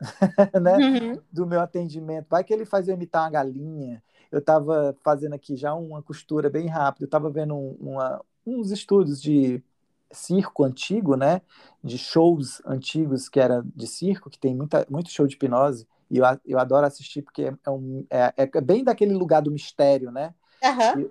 né, 0.60 0.76
uhum. 0.76 1.20
do 1.32 1.46
meu 1.46 1.60
atendimento, 1.60 2.26
vai 2.28 2.44
que 2.44 2.52
ele 2.52 2.64
faz 2.64 2.88
eu 2.88 2.94
imitar 2.94 3.22
uma 3.22 3.30
galinha. 3.30 4.02
Eu 4.30 4.40
estava 4.40 4.96
fazendo 5.02 5.34
aqui 5.34 5.56
já 5.56 5.74
uma 5.74 6.02
costura 6.02 6.50
bem 6.50 6.66
rápida, 6.66 7.04
eu 7.04 7.08
estava 7.08 7.30
vendo 7.30 7.56
uma, 7.56 8.22
uns 8.46 8.70
estudos 8.70 9.20
de 9.20 9.62
circo 10.10 10.64
antigo, 10.64 11.16
né? 11.16 11.42
De 11.82 11.98
shows 11.98 12.62
antigos 12.64 13.28
que 13.28 13.40
era 13.40 13.62
de 13.74 13.86
circo, 13.86 14.30
que 14.30 14.38
tem 14.38 14.54
muita, 14.54 14.86
muito 14.88 15.10
show 15.10 15.26
de 15.26 15.34
hipnose, 15.34 15.86
e 16.10 16.18
eu, 16.18 16.24
eu 16.46 16.58
adoro 16.58 16.86
assistir 16.86 17.22
porque 17.22 17.44
é, 17.44 17.54
é 17.66 17.70
um, 17.70 18.06
é, 18.10 18.32
é 18.36 18.60
bem 18.60 18.82
daquele 18.82 19.14
lugar 19.14 19.42
do 19.42 19.50
mistério, 19.50 20.10
né? 20.10 20.34
Uhum. 20.62 21.02
E, 21.02 21.10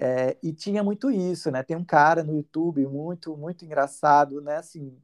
é, 0.00 0.36
e 0.42 0.52
tinha 0.52 0.82
muito 0.82 1.10
isso, 1.10 1.50
né? 1.50 1.62
Tem 1.62 1.76
um 1.76 1.84
cara 1.84 2.22
no 2.22 2.36
YouTube 2.36 2.86
muito, 2.86 3.36
muito 3.36 3.64
engraçado, 3.64 4.40
né? 4.40 4.56
Assim, 4.56 4.96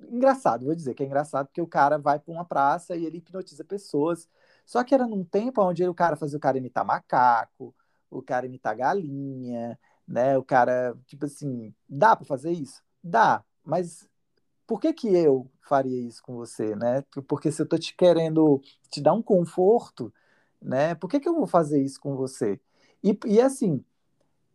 engraçado, 0.00 0.64
vou 0.64 0.74
dizer 0.74 0.94
que 0.94 1.02
é 1.02 1.06
engraçado, 1.06 1.46
porque 1.46 1.60
o 1.60 1.66
cara 1.66 1.98
vai 1.98 2.18
para 2.18 2.32
uma 2.32 2.44
praça 2.44 2.96
e 2.96 3.04
ele 3.04 3.18
hipnotiza 3.18 3.64
pessoas. 3.64 4.28
Só 4.66 4.84
que 4.84 4.94
era 4.94 5.06
num 5.06 5.24
tempo 5.24 5.62
onde 5.62 5.86
o 5.86 5.94
cara 5.94 6.16
fazia 6.16 6.36
o 6.38 6.40
cara 6.40 6.58
imitar 6.58 6.84
macaco, 6.84 7.74
o 8.10 8.22
cara 8.22 8.46
imitar 8.46 8.76
galinha, 8.76 9.78
né? 10.06 10.36
O 10.38 10.44
cara, 10.44 10.96
tipo 11.06 11.24
assim, 11.26 11.74
dá 11.88 12.14
para 12.16 12.24
fazer 12.26 12.52
isso? 12.52 12.82
Dá, 13.02 13.44
mas 13.64 14.08
por 14.66 14.80
que 14.80 14.92
que 14.92 15.08
eu 15.08 15.50
faria 15.62 16.00
isso 16.08 16.22
com 16.22 16.34
você, 16.36 16.76
né? 16.76 17.02
Porque 17.28 17.50
se 17.52 17.62
eu 17.62 17.68
tô 17.68 17.78
te 17.78 17.94
querendo 17.96 18.60
te 18.90 19.00
dar 19.00 19.14
um 19.14 19.22
conforto, 19.22 20.12
né? 20.60 20.94
Por 20.94 21.08
que 21.08 21.20
que 21.20 21.28
eu 21.28 21.34
vou 21.34 21.46
fazer 21.46 21.82
isso 21.82 22.00
com 22.00 22.16
você? 22.16 22.60
E, 23.02 23.18
e 23.26 23.40
assim, 23.40 23.84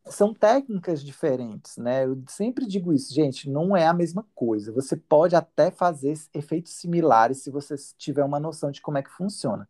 são 0.05 0.33
técnicas 0.33 1.03
diferentes, 1.03 1.77
né? 1.77 2.05
Eu 2.05 2.21
sempre 2.27 2.65
digo 2.65 2.93
isso, 2.93 3.13
gente, 3.13 3.49
não 3.49 3.75
é 3.75 3.87
a 3.87 3.93
mesma 3.93 4.25
coisa. 4.35 4.71
Você 4.73 4.97
pode 4.97 5.35
até 5.35 5.71
fazer 5.71 6.13
efeitos 6.33 6.73
similares 6.73 7.41
se 7.43 7.49
você 7.49 7.75
tiver 7.97 8.23
uma 8.23 8.39
noção 8.39 8.71
de 8.71 8.81
como 8.81 8.97
é 8.97 9.03
que 9.03 9.09
funciona. 9.09 9.67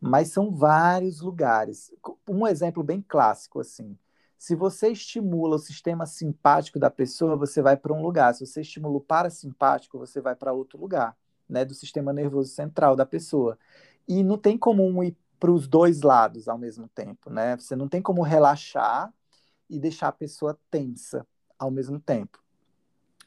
Mas 0.00 0.28
são 0.32 0.50
vários 0.50 1.20
lugares. 1.20 1.92
Um 2.28 2.46
exemplo 2.46 2.82
bem 2.82 3.04
clássico, 3.06 3.60
assim, 3.60 3.96
se 4.40 4.54
você 4.54 4.88
estimula 4.88 5.56
o 5.56 5.58
sistema 5.58 6.06
simpático 6.06 6.78
da 6.78 6.90
pessoa, 6.90 7.36
você 7.36 7.60
vai 7.60 7.76
para 7.76 7.92
um 7.92 8.02
lugar. 8.02 8.34
Se 8.34 8.46
você 8.46 8.62
estimula 8.62 8.96
o 8.96 9.00
parasimpático, 9.00 9.98
você 9.98 10.18
vai 10.20 10.34
para 10.34 10.50
outro 10.52 10.80
lugar, 10.80 11.14
né, 11.46 11.62
do 11.62 11.74
sistema 11.74 12.10
nervoso 12.10 12.50
central 12.50 12.96
da 12.96 13.04
pessoa. 13.04 13.58
E 14.08 14.22
não 14.24 14.38
tem 14.38 14.56
como 14.56 14.82
um 14.82 15.04
ir 15.04 15.14
para 15.38 15.52
os 15.52 15.68
dois 15.68 16.00
lados 16.00 16.48
ao 16.48 16.56
mesmo 16.56 16.88
tempo, 16.88 17.28
né? 17.30 17.56
Você 17.56 17.76
não 17.76 17.86
tem 17.86 18.00
como 18.00 18.22
relaxar 18.22 19.12
e 19.70 19.78
deixar 19.78 20.08
a 20.08 20.12
pessoa 20.12 20.58
tensa 20.70 21.26
ao 21.58 21.70
mesmo 21.70 22.00
tempo. 22.00 22.42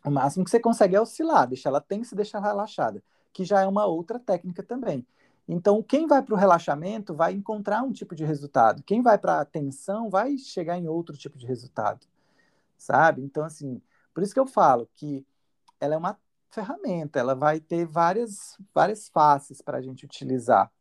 O 0.05 0.11
máximo 0.11 0.43
que 0.43 0.51
você 0.51 0.59
consegue 0.59 0.95
é 0.95 1.01
oscilar, 1.01 1.47
deixar 1.47 1.69
ela 1.69 1.81
tensa 1.81 2.13
e 2.13 2.17
deixar 2.17 2.39
ela 2.39 2.47
relaxada, 2.47 3.01
que 3.31 3.45
já 3.45 3.61
é 3.61 3.67
uma 3.67 3.85
outra 3.85 4.19
técnica 4.19 4.61
também. 4.61 5.07
Então, 5.47 5.81
quem 5.81 6.07
vai 6.07 6.21
para 6.21 6.35
o 6.35 6.37
relaxamento 6.37 7.13
vai 7.13 7.33
encontrar 7.33 7.83
um 7.83 7.91
tipo 7.91 8.15
de 8.15 8.23
resultado. 8.23 8.83
Quem 8.83 9.01
vai 9.01 9.17
para 9.17 9.41
a 9.41 9.45
tensão 9.45 10.09
vai 10.09 10.37
chegar 10.37 10.77
em 10.77 10.87
outro 10.87 11.17
tipo 11.17 11.37
de 11.37 11.45
resultado, 11.45 12.05
sabe? 12.77 13.21
Então, 13.21 13.43
assim, 13.43 13.81
por 14.13 14.23
isso 14.23 14.33
que 14.33 14.39
eu 14.39 14.47
falo 14.47 14.89
que 14.93 15.25
ela 15.79 15.95
é 15.95 15.97
uma 15.97 16.17
ferramenta, 16.49 17.19
ela 17.19 17.33
vai 17.33 17.59
ter 17.59 17.85
várias, 17.85 18.57
várias 18.73 19.09
faces 19.09 19.61
para 19.61 19.79
a 19.79 19.81
gente 19.81 20.05
utilizar. 20.05 20.71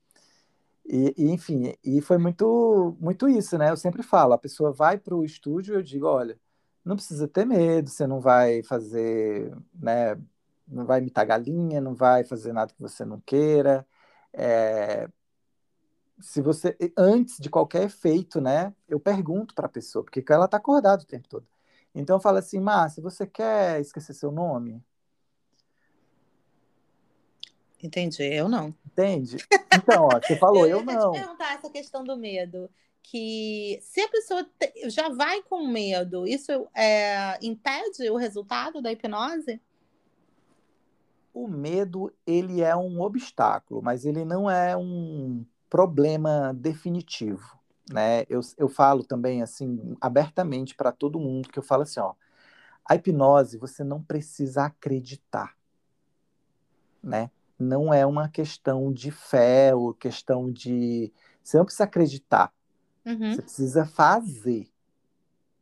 E, 0.85 1.15
e, 1.17 1.31
enfim, 1.31 1.75
e 1.85 2.01
foi 2.01 2.19
muito, 2.19 2.97
muito 3.01 3.29
isso, 3.29 3.57
né? 3.59 3.71
Eu 3.71 3.77
sempre 3.77 4.03
falo, 4.03 4.33
a 4.35 4.39
pessoa 4.39 4.73
vai 4.73 4.99
para 4.99 5.15
o 5.15 5.25
estúdio, 5.25 5.75
eu 5.77 5.83
digo, 5.83 6.07
olha, 6.07 6.39
não 6.85 6.97
precisa 6.97 7.29
ter 7.29 7.45
medo, 7.47 7.89
você 7.91 8.07
não 8.07 8.21
vai 8.21 8.63
fazer, 8.65 9.55
né? 9.75 10.17
Não 10.67 10.85
vai 10.87 11.01
imitar 11.01 11.27
galinha, 11.27 11.81
não 11.81 11.95
vai 11.95 12.25
fazer 12.25 12.53
nada 12.53 12.73
que 12.73 12.81
você 12.81 13.05
não 13.05 13.21
queira 13.21 13.87
é, 14.33 15.09
se 16.21 16.41
você 16.41 16.77
antes 16.97 17.39
de 17.39 17.51
qualquer 17.51 17.85
efeito, 17.85 18.41
né, 18.41 18.75
eu 18.89 19.01
pergunto 19.01 19.55
para 19.55 19.67
a 19.67 19.69
pessoa, 19.69 20.05
porque 20.05 20.25
ela 20.33 20.47
está 20.47 20.57
acordada 20.57 21.03
o 21.03 21.07
tempo 21.07 21.29
todo. 21.29 21.47
Então 21.95 22.17
eu 22.17 22.21
falo 22.21 22.39
assim, 22.39 22.61
Márcia, 22.61 23.03
você 23.03 23.27
quer 23.27 23.81
esquecer 23.81 24.15
seu 24.15 24.31
nome? 24.33 24.83
Entendi, 27.83 28.23
eu 28.23 28.49
não. 28.49 28.75
Entende? 28.87 29.39
Então, 29.75 30.05
ó, 30.05 30.21
você 30.21 30.37
falou, 30.39 30.67
eu, 30.67 30.79
eu 30.79 30.85
não. 30.85 30.95
Eu 30.95 31.13
te 31.13 31.19
perguntar 31.21 31.55
essa 31.55 31.71
questão 31.71 32.05
do 32.05 32.17
medo, 32.17 32.71
que 33.03 33.79
se 33.83 34.01
a 34.01 34.09
pessoa 34.09 34.45
te, 34.59 34.91
já 34.91 35.09
vai 35.09 35.43
com 35.43 35.67
medo, 35.67 36.27
isso 36.27 36.69
é, 36.75 37.39
impede 37.43 38.09
o 38.11 38.17
resultado 38.17 38.81
da 38.81 38.93
hipnose? 38.93 39.61
o 41.35 41.49
medo 41.49 42.13
ele 42.27 42.61
é 42.61 42.77
um 42.77 43.01
obstáculo, 43.01 43.83
mas 43.83 44.05
ele 44.05 44.25
não 44.25 44.51
é 44.51 44.77
um 44.77 45.45
problema 45.69 46.53
definitivo, 46.55 47.59
né? 47.91 48.25
Eu, 48.29 48.41
eu 48.59 48.69
falo 48.69 49.03
também 49.03 49.43
assim 49.43 49.97
abertamente 50.01 50.75
para 50.75 50.93
todo 50.93 51.19
mundo 51.19 51.49
que 51.49 51.59
eu 51.59 51.63
falo 51.63 51.83
assim, 51.83 52.01
ó, 52.01 52.15
a 52.85 52.95
hipnose 52.95 53.57
você 53.57 53.83
não 53.83 54.03
precisa 54.03 54.65
acreditar, 54.65 55.57
né? 57.03 57.31
Não 57.63 57.93
é 57.93 58.05
uma 58.05 58.29
questão 58.29 58.93
de 58.93 59.11
fé 59.11 59.75
ou 59.75 59.95
questão 59.95 60.51
de 60.51 61.13
você 61.43 61.57
não 61.57 61.65
precisa 61.65 61.85
acreditar, 61.85 62.53
uhum. 63.05 63.35
você 63.35 63.43
precisa 63.43 63.87
fazer. 63.87 64.69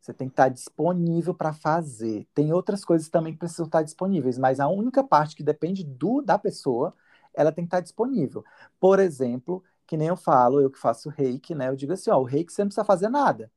Você 0.01 0.15
tem 0.15 0.29
que 0.29 0.33
estar 0.33 0.49
disponível 0.49 1.35
para 1.35 1.53
fazer. 1.53 2.27
Tem 2.35 2.53
outras 2.53 2.85
coisas 2.85 3.09
também 3.09 3.33
que 3.33 3.39
precisam 3.39 3.67
estar 3.67 3.83
disponíveis, 3.83 4.39
mas 4.39 4.59
a 4.59 4.69
única 4.69 5.05
parte 5.05 5.37
que 5.37 5.43
depende 5.43 5.85
do 5.85 6.23
da 6.23 6.39
pessoa, 6.39 6.95
ela 7.35 7.53
tem 7.53 7.65
que 7.65 7.69
estar 7.69 7.81
disponível. 7.81 8.45
Por 8.79 8.99
exemplo, 8.99 9.63
que 9.87 9.97
nem 9.97 10.09
eu 10.09 10.17
falo, 10.17 10.61
eu 10.61 10.71
que 10.71 10.79
faço 10.79 11.11
reiki, 11.11 11.55
né? 11.55 11.69
Eu 11.69 11.77
digo 11.77 11.93
assim, 11.93 12.11
ó, 12.11 12.19
o 12.19 12.25
reiki 12.25 12.53
você 12.53 12.63
não 12.63 12.69
precisa 12.69 12.85
fazer 12.85 13.09
nada. 13.09 13.51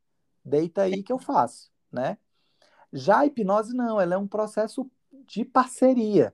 Deita 0.43 0.81
aí 0.81 1.01
que 1.01 1.13
eu 1.13 1.17
faço, 1.17 1.71
né? 1.91 2.17
Já 2.91 3.19
a 3.19 3.25
hipnose 3.25 3.73
não, 3.73 3.99
ela 3.99 4.15
é 4.15 4.17
um 4.17 4.27
processo 4.27 4.89
de 5.25 5.45
parceria. 5.45 6.33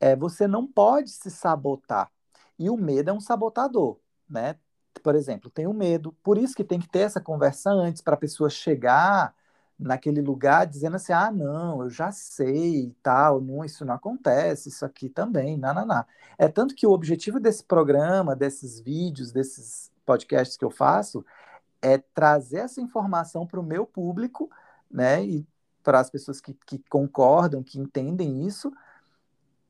É, 0.00 0.16
você 0.16 0.48
não 0.48 0.66
pode 0.66 1.10
se 1.10 1.30
sabotar. 1.30 2.10
E 2.58 2.70
o 2.70 2.76
medo 2.76 3.10
é 3.10 3.12
um 3.12 3.20
sabotador, 3.20 3.98
né? 4.28 4.56
Por 5.02 5.14
exemplo, 5.14 5.50
tem 5.50 5.66
o 5.66 5.72
medo, 5.72 6.12
por 6.22 6.36
isso 6.38 6.54
que 6.54 6.64
tem 6.64 6.80
que 6.80 6.88
ter 6.88 7.00
essa 7.00 7.20
conversa 7.20 7.70
antes 7.70 8.02
para 8.02 8.14
a 8.14 8.18
pessoa 8.18 8.50
chegar 8.50 9.34
naquele 9.78 10.20
lugar 10.20 10.66
dizendo 10.66 10.96
assim: 10.96 11.12
ah, 11.12 11.30
não, 11.30 11.82
eu 11.82 11.90
já 11.90 12.12
sei 12.12 12.86
e 12.86 12.96
tal, 13.02 13.40
não, 13.40 13.64
isso 13.64 13.84
não 13.84 13.94
acontece, 13.94 14.68
isso 14.68 14.84
aqui 14.84 15.08
também, 15.08 15.56
não. 15.56 16.04
É 16.38 16.48
tanto 16.48 16.74
que 16.74 16.86
o 16.86 16.92
objetivo 16.92 17.40
desse 17.40 17.64
programa, 17.64 18.36
desses 18.36 18.80
vídeos, 18.80 19.32
desses 19.32 19.90
podcasts 20.04 20.56
que 20.56 20.64
eu 20.64 20.70
faço, 20.70 21.24
é 21.82 21.98
trazer 21.98 22.58
essa 22.58 22.80
informação 22.80 23.46
para 23.46 23.60
o 23.60 23.62
meu 23.62 23.86
público, 23.86 24.50
né, 24.90 25.24
e 25.24 25.46
para 25.82 26.00
as 26.00 26.10
pessoas 26.10 26.40
que, 26.40 26.54
que 26.66 26.78
concordam, 26.90 27.62
que 27.62 27.78
entendem 27.78 28.46
isso, 28.46 28.72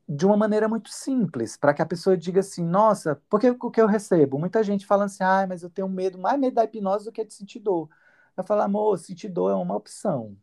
de 0.07 0.25
uma 0.25 0.35
maneira 0.35 0.67
muito 0.67 0.89
simples, 0.89 1.55
para 1.57 1.73
que 1.73 1.81
a 1.81 1.85
pessoa 1.85 2.17
diga 2.17 2.41
assim, 2.41 2.63
nossa, 2.63 3.21
porque 3.29 3.49
o 3.49 3.71
que 3.71 3.81
eu 3.81 3.87
recebo? 3.87 4.37
Muita 4.37 4.63
gente 4.63 4.85
falando 4.85 5.07
assim, 5.07 5.23
ah, 5.23 5.45
mas 5.47 5.63
eu 5.63 5.69
tenho 5.69 5.87
medo, 5.87 6.17
mais 6.17 6.39
medo 6.39 6.55
da 6.55 6.63
hipnose 6.63 7.05
do 7.05 7.11
que 7.11 7.23
de 7.23 7.33
sentir 7.33 7.59
dor. 7.59 7.89
Eu 8.35 8.43
falo, 8.43 8.61
amor, 8.61 8.97
sentir 8.99 9.29
dor 9.29 9.51
é 9.51 9.55
uma 9.55 9.75
opção, 9.75 10.35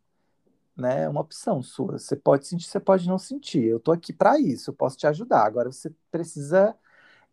né? 0.77 1.03
É 1.05 1.09
uma 1.09 1.21
opção 1.21 1.62
sua. 1.62 1.99
Você 1.99 2.16
pode 2.16 2.47
sentir, 2.47 2.66
você 2.68 2.81
pode 2.81 3.09
não 3.09 3.18
sentir. 3.18 3.64
Eu 3.64 3.79
estou 3.79 3.92
aqui 3.94 4.12
para 4.12 4.38
isso, 4.38 4.71
eu 4.71 4.75
posso 4.75 4.97
te 4.97 5.07
ajudar. 5.07 5.44
Agora 5.44 5.71
você 5.71 5.92
precisa 6.11 6.75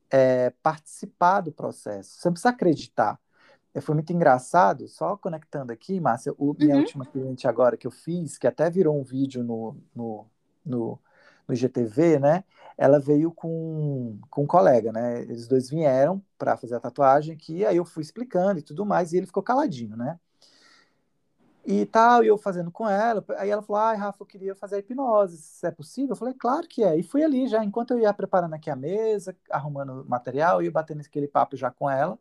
é, 0.10 0.52
participar 0.64 1.42
do 1.42 1.52
processo. 1.52 2.16
Você 2.16 2.32
precisa 2.32 2.50
acreditar. 2.50 3.20
É, 3.74 3.82
foi 3.82 3.94
muito 3.94 4.14
engraçado, 4.14 4.88
só 4.88 5.18
conectando 5.18 5.72
aqui, 5.74 6.00
Márcia, 6.00 6.34
o, 6.38 6.56
minha 6.58 6.76
uhum. 6.76 6.82
última 6.82 7.06
cliente 7.06 7.48
agora 7.48 7.76
que 7.76 7.86
eu 7.86 7.92
fiz, 7.92 8.38
que 8.38 8.48
até 8.48 8.70
virou 8.70 8.98
um 8.98 9.04
vídeo 9.04 9.44
no, 9.44 9.76
no, 9.94 10.26
no, 10.66 11.00
no 11.48 11.54
IGTV, 11.54 12.20
né? 12.20 12.44
Ela 12.78 13.00
veio 13.00 13.32
com, 13.32 14.20
com 14.30 14.44
um 14.44 14.48
colega, 14.48 14.92
né? 14.92 15.22
Eles 15.22 15.48
dois 15.48 15.70
vieram 15.70 16.22
para 16.38 16.58
fazer 16.58 16.76
a 16.76 16.80
tatuagem 16.80 17.34
aqui, 17.36 17.66
aí 17.66 17.78
eu 17.78 17.86
fui 17.86 18.04
explicando 18.04 18.60
e 18.60 18.64
tudo 18.64 18.86
mais, 18.86 19.14
e 19.14 19.18
ele 19.18 19.28
ficou 19.28 19.44
caladinho, 19.44 19.96
né? 19.96 20.20
e 21.66 21.86
tal, 21.86 22.24
e 22.24 22.28
eu 22.28 22.38
fazendo 22.38 22.72
com 22.72 22.88
ela. 22.88 23.26
Aí 23.38 23.50
ela 23.50 23.62
falou: 23.62 23.82
ai, 23.82 23.98
Rafa, 23.98 24.22
eu 24.22 24.26
queria 24.26 24.56
fazer 24.56 24.76
a 24.76 24.80
hipnose, 24.80 25.38
se 25.38 25.66
é 25.66 25.72
possível? 25.72 26.12
Eu 26.12 26.16
falei: 26.16 26.34
claro 26.34 26.68
que 26.68 26.84
é. 26.84 26.98
E 26.98 27.04
fui 27.04 27.24
ali 27.24 27.48
já, 27.48 27.64
enquanto 27.64 27.92
eu 27.92 28.00
ia 28.00 28.14
preparando 28.14 28.54
aqui 28.54 28.70
a 28.70 28.76
mesa, 28.76 29.36
arrumando 29.50 30.06
material, 30.08 30.62
ia 30.62 30.72
batendo 30.72 31.02
aquele 31.02 31.28
papo 31.28 31.58
já 31.58 31.72
com 31.72 31.90
ela. 31.90 32.20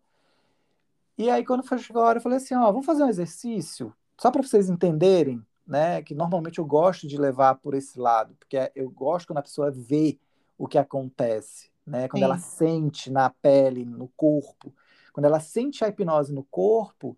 E 1.19 1.31
aí, 1.31 1.45
quando 1.45 1.65
chegou 1.79 2.03
a 2.03 2.07
hora, 2.07 2.19
eu 2.19 2.23
falei 2.23 2.39
assim: 2.39 2.55
ó, 2.55 2.67
vamos 2.73 2.87
fazer 2.87 3.05
um 3.05 3.09
exercício, 3.09 3.95
só 4.19 4.31
para 4.31 4.43
vocês 4.43 4.71
entenderem, 4.71 5.45
né? 5.67 6.03
Que 6.03 6.15
normalmente 6.15 6.59
eu 6.59 6.65
gosto 6.65 7.07
de 7.07 7.17
levar 7.17 7.57
por 7.57 7.75
esse 7.75 7.99
lado, 7.99 8.35
porque 8.39 8.71
eu 8.75 8.91
gosto 8.91 9.29
quando 9.29 9.39
a 9.39 9.43
pessoa 9.43 9.71
vê 9.71 10.19
o 10.59 10.67
que 10.67 10.79
acontece, 10.79 11.71
né? 11.87 12.09
Quando 12.09 12.23
Sim. 12.23 12.29
ela 12.29 12.39
sente 12.39 13.11
na 13.11 13.31
pele, 13.31 13.85
no 13.85 14.09
corpo. 14.17 14.73
Quando 15.13 15.27
ela 15.27 15.41
sente 15.41 15.85
a 15.85 15.89
hipnose 15.89 16.33
no 16.33 16.45
corpo, 16.45 17.17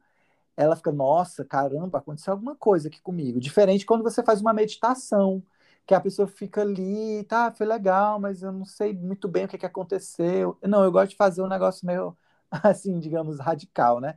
ela 0.56 0.76
fica, 0.76 0.90
nossa, 0.92 1.44
caramba, 1.44 1.98
aconteceu 1.98 2.32
alguma 2.32 2.56
coisa 2.56 2.88
aqui 2.88 3.00
comigo. 3.00 3.40
Diferente 3.40 3.84
quando 3.84 4.02
você 4.02 4.22
faz 4.22 4.40
uma 4.40 4.52
meditação, 4.52 5.42
que 5.86 5.94
a 5.94 6.00
pessoa 6.00 6.26
fica 6.26 6.62
ali, 6.62 7.22
tá, 7.24 7.52
foi 7.52 7.66
legal, 7.66 8.18
mas 8.18 8.42
eu 8.42 8.50
não 8.50 8.64
sei 8.64 8.92
muito 8.92 9.28
bem 9.28 9.44
o 9.44 9.48
que, 9.48 9.56
que 9.56 9.66
aconteceu. 9.66 10.58
Não, 10.62 10.82
eu 10.82 10.90
gosto 10.90 11.10
de 11.10 11.16
fazer 11.16 11.42
um 11.42 11.46
negócio 11.46 11.86
meio, 11.86 12.16
assim, 12.50 12.98
digamos, 12.98 13.38
radical, 13.38 14.00
né? 14.00 14.16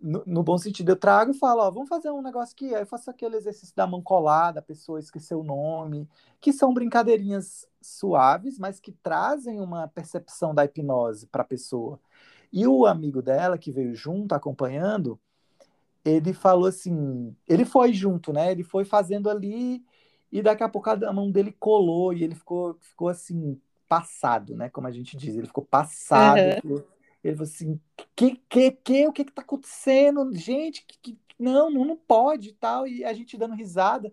No, 0.00 0.22
no, 0.24 0.42
bom 0.44 0.56
sentido, 0.56 0.90
eu 0.90 0.96
trago 0.96 1.32
e 1.32 1.38
falo, 1.38 1.60
ó, 1.60 1.70
vamos 1.70 1.88
fazer 1.88 2.10
um 2.10 2.22
negócio 2.22 2.54
aqui, 2.54 2.72
aí 2.72 2.82
eu 2.82 2.86
faço 2.86 3.10
aquele 3.10 3.36
exercício 3.36 3.74
da 3.74 3.86
mão 3.86 4.00
colada, 4.00 4.60
a 4.60 4.62
pessoa 4.62 5.00
esqueceu 5.00 5.40
o 5.40 5.44
nome, 5.44 6.08
que 6.40 6.52
são 6.52 6.72
brincadeirinhas 6.72 7.66
suaves, 7.80 8.58
mas 8.58 8.78
que 8.78 8.92
trazem 8.92 9.60
uma 9.60 9.88
percepção 9.88 10.54
da 10.54 10.64
hipnose 10.64 11.26
para 11.26 11.42
a 11.42 11.46
pessoa. 11.46 11.98
E 12.52 12.66
o 12.66 12.86
amigo 12.86 13.20
dela, 13.20 13.58
que 13.58 13.72
veio 13.72 13.94
junto, 13.94 14.34
acompanhando, 14.34 15.18
ele 16.04 16.32
falou 16.32 16.66
assim, 16.66 17.34
ele 17.46 17.64
foi 17.64 17.92
junto, 17.92 18.32
né? 18.32 18.52
Ele 18.52 18.62
foi 18.62 18.84
fazendo 18.84 19.28
ali 19.28 19.84
e 20.30 20.42
daqui 20.42 20.62
a 20.62 20.68
pouco 20.68 20.90
a 20.90 21.12
mão 21.12 21.30
dele 21.30 21.54
colou 21.58 22.12
e 22.12 22.22
ele 22.22 22.34
ficou, 22.34 22.76
ficou 22.80 23.08
assim 23.08 23.60
passado, 23.88 24.54
né? 24.54 24.68
Como 24.68 24.86
a 24.86 24.90
gente 24.90 25.16
diz, 25.16 25.36
ele 25.36 25.46
ficou 25.46 25.64
passado. 25.64 26.38
Uhum. 26.38 26.60
Falou, 26.60 26.86
ele 27.22 27.36
falou 27.36 27.50
assim, 27.50 27.80
que, 28.14 28.36
que, 28.48 28.70
que, 28.72 29.06
o 29.08 29.12
que 29.12 29.24
que 29.24 29.32
tá 29.32 29.42
acontecendo? 29.42 30.32
Gente, 30.34 30.84
que, 30.86 30.98
que, 30.98 31.18
não, 31.38 31.70
não, 31.70 31.96
pode 31.96 32.50
e 32.50 32.52
tal. 32.52 32.86
E 32.86 33.04
a 33.04 33.12
gente 33.12 33.36
dando 33.36 33.54
risada. 33.54 34.12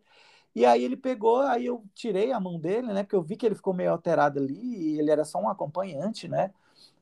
E 0.56 0.66
aí 0.66 0.84
ele 0.84 0.98
pegou, 0.98 1.42
aí 1.42 1.66
eu 1.66 1.84
tirei 1.94 2.32
a 2.32 2.40
mão 2.40 2.60
dele, 2.60 2.88
né? 2.94 3.04
Porque 3.04 3.16
eu 3.16 3.22
vi 3.24 3.36
que 3.36 3.46
ele 3.46 3.56
ficou 3.56 3.74
meio 3.74 3.92
alterado 3.92 4.40
ali 4.40 4.94
e 4.94 5.00
ele 5.00 5.12
era 5.12 5.26
só 5.26 5.40
um 5.40 5.50
acompanhante, 5.50 6.28
né? 6.28 6.52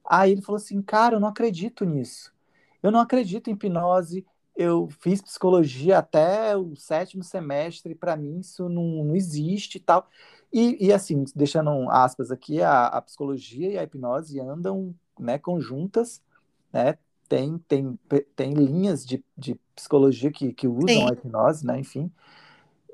Aí 0.05 0.31
ele 0.31 0.41
falou 0.41 0.57
assim, 0.57 0.81
cara, 0.81 1.15
eu 1.15 1.19
não 1.19 1.27
acredito 1.29 1.85
nisso. 1.85 2.33
Eu 2.81 2.91
não 2.91 2.99
acredito 2.99 3.49
em 3.49 3.53
hipnose 3.53 4.25
eu 4.55 4.87
fiz 5.01 5.21
psicologia 5.21 5.97
até 5.97 6.55
o 6.55 6.75
sétimo 6.75 7.23
semestre, 7.23 7.95
para 7.95 8.15
mim 8.15 8.39
isso 8.39 8.69
não, 8.69 9.03
não 9.05 9.15
existe 9.15 9.77
e 9.77 9.81
tal. 9.81 10.07
E, 10.51 10.87
e 10.87 10.93
assim, 10.93 11.23
deixando 11.35 11.89
aspas 11.89 12.29
aqui, 12.29 12.61
a, 12.61 12.85
a, 12.85 13.01
psicologia 13.01 13.71
e 13.71 13.77
a 13.77 13.83
hipnose 13.83 14.39
andam 14.39 14.93
né, 15.19 15.37
conjuntas, 15.37 16.21
né? 16.71 16.97
Tem, 17.29 17.57
tem, 17.67 17.99
tem 18.35 18.53
linhas 18.53 19.05
de, 19.05 19.23
de 19.35 19.55
psicologia 19.75 20.31
que, 20.31 20.53
que 20.53 20.67
usam 20.67 20.87
Sim. 20.87 21.09
a 21.09 21.13
hipnose, 21.13 21.65
né? 21.65 21.79
Enfim, 21.79 22.11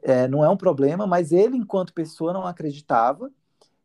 é, 0.02 0.28
não 0.28 0.44
é 0.44 0.50
um 0.50 0.58
problema, 0.58 1.06
mas 1.06 1.32
ele, 1.32 1.58
enquanto 1.58 1.94
pessoa, 1.94 2.32
não 2.32 2.46
acreditava 2.46 3.32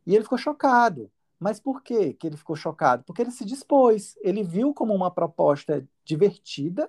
e 0.07 0.15
ele 0.15 0.25
ficou 0.25 0.39
chocado. 0.39 1.11
Mas 1.39 1.59
por 1.59 1.83
quê 1.83 2.13
que 2.13 2.27
ele 2.27 2.37
ficou 2.37 2.55
chocado? 2.55 3.03
Porque 3.05 3.21
ele 3.21 3.31
se 3.31 3.45
dispôs, 3.45 4.17
ele 4.23 4.43
viu 4.43 4.73
como 4.73 4.95
uma 4.95 5.11
proposta 5.11 5.87
divertida, 6.05 6.89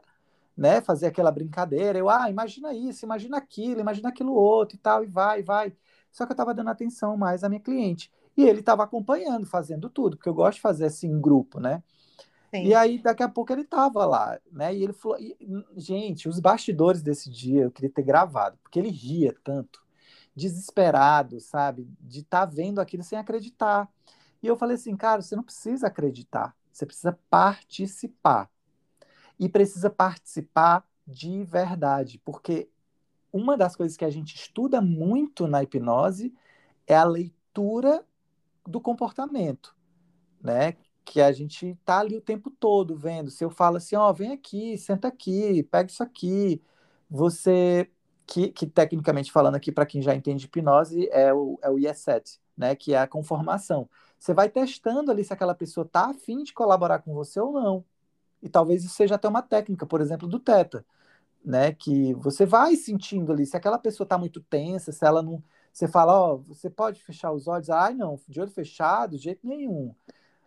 né, 0.55 0.79
fazer 0.81 1.07
aquela 1.07 1.31
brincadeira. 1.31 1.97
Eu, 1.99 2.09
ah, 2.09 2.29
imagina 2.29 2.73
isso, 2.73 3.03
imagina 3.03 3.37
aquilo, 3.37 3.81
imagina 3.81 4.09
aquilo 4.09 4.33
outro 4.33 4.77
e 4.77 4.79
tal, 4.79 5.03
e 5.03 5.07
vai, 5.07 5.43
vai. 5.43 5.73
Só 6.11 6.25
que 6.25 6.31
eu 6.31 6.35
estava 6.35 6.53
dando 6.53 6.69
atenção 6.69 7.17
mais 7.17 7.43
à 7.43 7.49
minha 7.49 7.59
cliente. 7.59 8.09
E 8.37 8.43
ele 8.43 8.59
estava 8.59 8.83
acompanhando, 8.83 9.45
fazendo 9.45 9.89
tudo, 9.89 10.17
porque 10.17 10.29
eu 10.29 10.33
gosto 10.33 10.55
de 10.55 10.61
fazer 10.61 10.85
assim 10.85 11.07
em 11.07 11.21
grupo, 11.21 11.59
né? 11.59 11.81
Sim. 12.53 12.65
E 12.65 12.75
aí, 12.75 12.99
daqui 12.99 13.23
a 13.23 13.29
pouco, 13.29 13.51
ele 13.51 13.61
estava 13.61 14.05
lá, 14.05 14.39
né? 14.51 14.73
E 14.73 14.83
ele 14.83 14.93
falou: 14.93 15.17
e, 15.19 15.35
gente, 15.75 16.29
os 16.29 16.39
bastidores 16.39 17.01
desse 17.01 17.29
dia 17.29 17.63
eu 17.63 17.71
queria 17.71 17.89
ter 17.89 18.03
gravado, 18.03 18.57
porque 18.61 18.79
ele 18.79 18.89
ria 18.89 19.35
tanto, 19.43 19.83
desesperado, 20.35 21.39
sabe? 21.39 21.87
De 21.99 22.19
estar 22.19 22.45
tá 22.45 22.45
vendo 22.45 22.79
aquilo 22.79 23.03
sem 23.03 23.17
acreditar. 23.17 23.89
E 24.41 24.47
eu 24.47 24.55
falei 24.55 24.75
assim, 24.75 24.95
cara, 24.95 25.21
você 25.21 25.35
não 25.35 25.43
precisa 25.43 25.87
acreditar, 25.87 26.55
você 26.71 26.85
precisa 26.85 27.17
participar 27.29 28.49
e 29.39 29.49
precisa 29.49 29.89
participar 29.89 30.87
de 31.07 31.43
verdade, 31.43 32.21
porque 32.23 32.69
uma 33.31 33.57
das 33.57 33.75
coisas 33.75 33.97
que 33.97 34.05
a 34.05 34.09
gente 34.09 34.35
estuda 34.35 34.81
muito 34.81 35.45
na 35.47 35.61
hipnose 35.61 36.33
é 36.87 36.95
a 36.95 37.03
leitura 37.03 38.05
do 38.67 38.81
comportamento, 38.81 39.75
né? 40.41 40.75
Que 41.03 41.21
a 41.21 41.31
gente 41.31 41.77
tá 41.85 41.99
ali 41.99 42.17
o 42.17 42.21
tempo 42.21 42.49
todo 42.51 42.95
vendo. 42.95 43.31
Se 43.31 43.43
eu 43.43 43.49
falo 43.49 43.77
assim, 43.77 43.95
ó, 43.95 44.09
oh, 44.09 44.13
vem 44.13 44.31
aqui, 44.31 44.77
senta 44.77 45.07
aqui, 45.07 45.63
pega 45.63 45.89
isso 45.91 46.03
aqui, 46.03 46.61
você 47.09 47.89
que, 48.25 48.49
que 48.49 48.65
tecnicamente 48.67 49.31
falando 49.31 49.55
aqui 49.55 49.71
para 49.71 49.85
quem 49.85 50.01
já 50.01 50.15
entende 50.15 50.45
hipnose 50.45 51.07
é 51.11 51.33
o, 51.33 51.59
é 51.61 51.69
o 51.69 51.75
IE7, 51.75 52.39
né? 52.57 52.75
Que 52.75 52.93
é 52.93 52.99
a 52.99 53.07
conformação. 53.07 53.89
Você 54.19 54.33
vai 54.33 54.49
testando 54.49 55.11
ali 55.11 55.23
se 55.23 55.33
aquela 55.33 55.53
pessoa 55.55 55.85
tá 55.85 56.09
afim 56.09 56.43
de 56.43 56.53
colaborar 56.53 56.99
com 56.99 57.13
você 57.13 57.39
ou 57.39 57.53
não. 57.53 57.85
E 58.41 58.49
talvez 58.49 58.83
isso 58.83 58.95
seja 58.95 59.15
até 59.15 59.27
uma 59.27 59.41
técnica, 59.41 59.85
por 59.85 60.01
exemplo, 60.01 60.27
do 60.27 60.39
teta, 60.39 60.85
né? 61.43 61.73
Que 61.73 62.13
você 62.15 62.45
vai 62.45 62.75
sentindo 62.75 63.31
ali, 63.31 63.45
se 63.45 63.57
aquela 63.57 63.77
pessoa 63.79 64.05
está 64.05 64.17
muito 64.17 64.41
tensa, 64.41 64.91
se 64.91 65.05
ela 65.05 65.21
não. 65.21 65.43
Você 65.75 65.89
fala, 65.89 66.17
ó, 66.17 66.37
você 66.37 66.69
pode 66.69 67.03
fechar 67.03 67.33
os 67.33 67.49
olhos? 67.49 67.69
Ai, 67.69 67.93
não, 67.93 68.17
de 68.29 68.39
olho 68.39 68.49
fechado, 68.49 69.17
de 69.17 69.23
jeito 69.23 69.45
nenhum. 69.45 69.93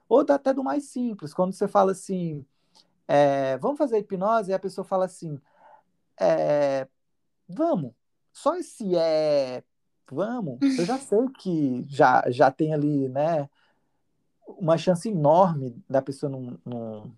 Ou 0.08 0.20
até 0.20 0.54
do 0.54 0.64
mais 0.64 0.84
simples, 0.84 1.34
quando 1.34 1.52
você 1.52 1.68
fala 1.68 1.92
assim, 1.92 2.46
é, 3.06 3.58
vamos 3.58 3.76
fazer 3.76 3.98
hipnose, 3.98 4.50
e 4.50 4.54
a 4.54 4.58
pessoa 4.58 4.86
fala 4.86 5.04
assim, 5.04 5.38
é, 6.18 6.88
vamos, 7.46 7.92
só 8.32 8.56
esse 8.56 8.96
é, 8.96 9.62
vamos, 10.10 10.60
eu 10.78 10.86
já 10.86 10.96
sei 10.98 11.18
que 11.38 11.84
já, 11.86 12.24
já 12.30 12.50
tem 12.50 12.72
ali, 12.72 13.06
né, 13.10 13.50
uma 14.46 14.78
chance 14.78 15.10
enorme 15.10 15.76
da 15.86 16.00
pessoa 16.00 16.32
não, 16.32 16.58
não, 16.64 17.12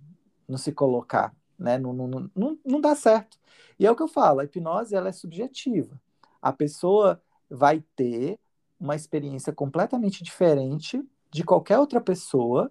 não 0.48 0.58
se 0.58 0.72
colocar, 0.72 1.32
né? 1.56 1.78
Não, 1.78 1.92
não, 1.92 2.28
não, 2.34 2.58
não 2.66 2.80
dá 2.80 2.96
certo. 2.96 3.38
E 3.78 3.86
é 3.86 3.90
o 3.90 3.94
que 3.94 4.02
eu 4.02 4.08
falo, 4.08 4.40
a 4.40 4.44
hipnose 4.44 4.96
ela 4.96 5.10
é 5.10 5.12
subjetiva. 5.12 6.00
A 6.42 6.52
pessoa 6.52 7.22
vai 7.50 7.82
ter 7.96 8.38
uma 8.78 8.96
experiência 8.96 9.52
completamente 9.52 10.22
diferente 10.22 11.02
de 11.30 11.44
qualquer 11.44 11.78
outra 11.78 12.00
pessoa 12.00 12.70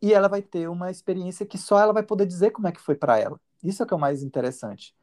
e 0.00 0.12
ela 0.12 0.28
vai 0.28 0.42
ter 0.42 0.68
uma 0.68 0.90
experiência 0.90 1.46
que 1.46 1.56
só 1.56 1.78
ela 1.78 1.92
vai 1.92 2.02
poder 2.02 2.26
dizer 2.26 2.50
como 2.50 2.66
é 2.66 2.72
que 2.72 2.80
foi 2.80 2.96
para 2.96 3.18
ela. 3.18 3.40
Isso 3.62 3.82
é 3.82 3.84
o 3.84 3.86
que 3.86 3.94
é 3.94 3.96
o 3.96 4.00
mais 4.00 4.22
interessante. 4.22 4.94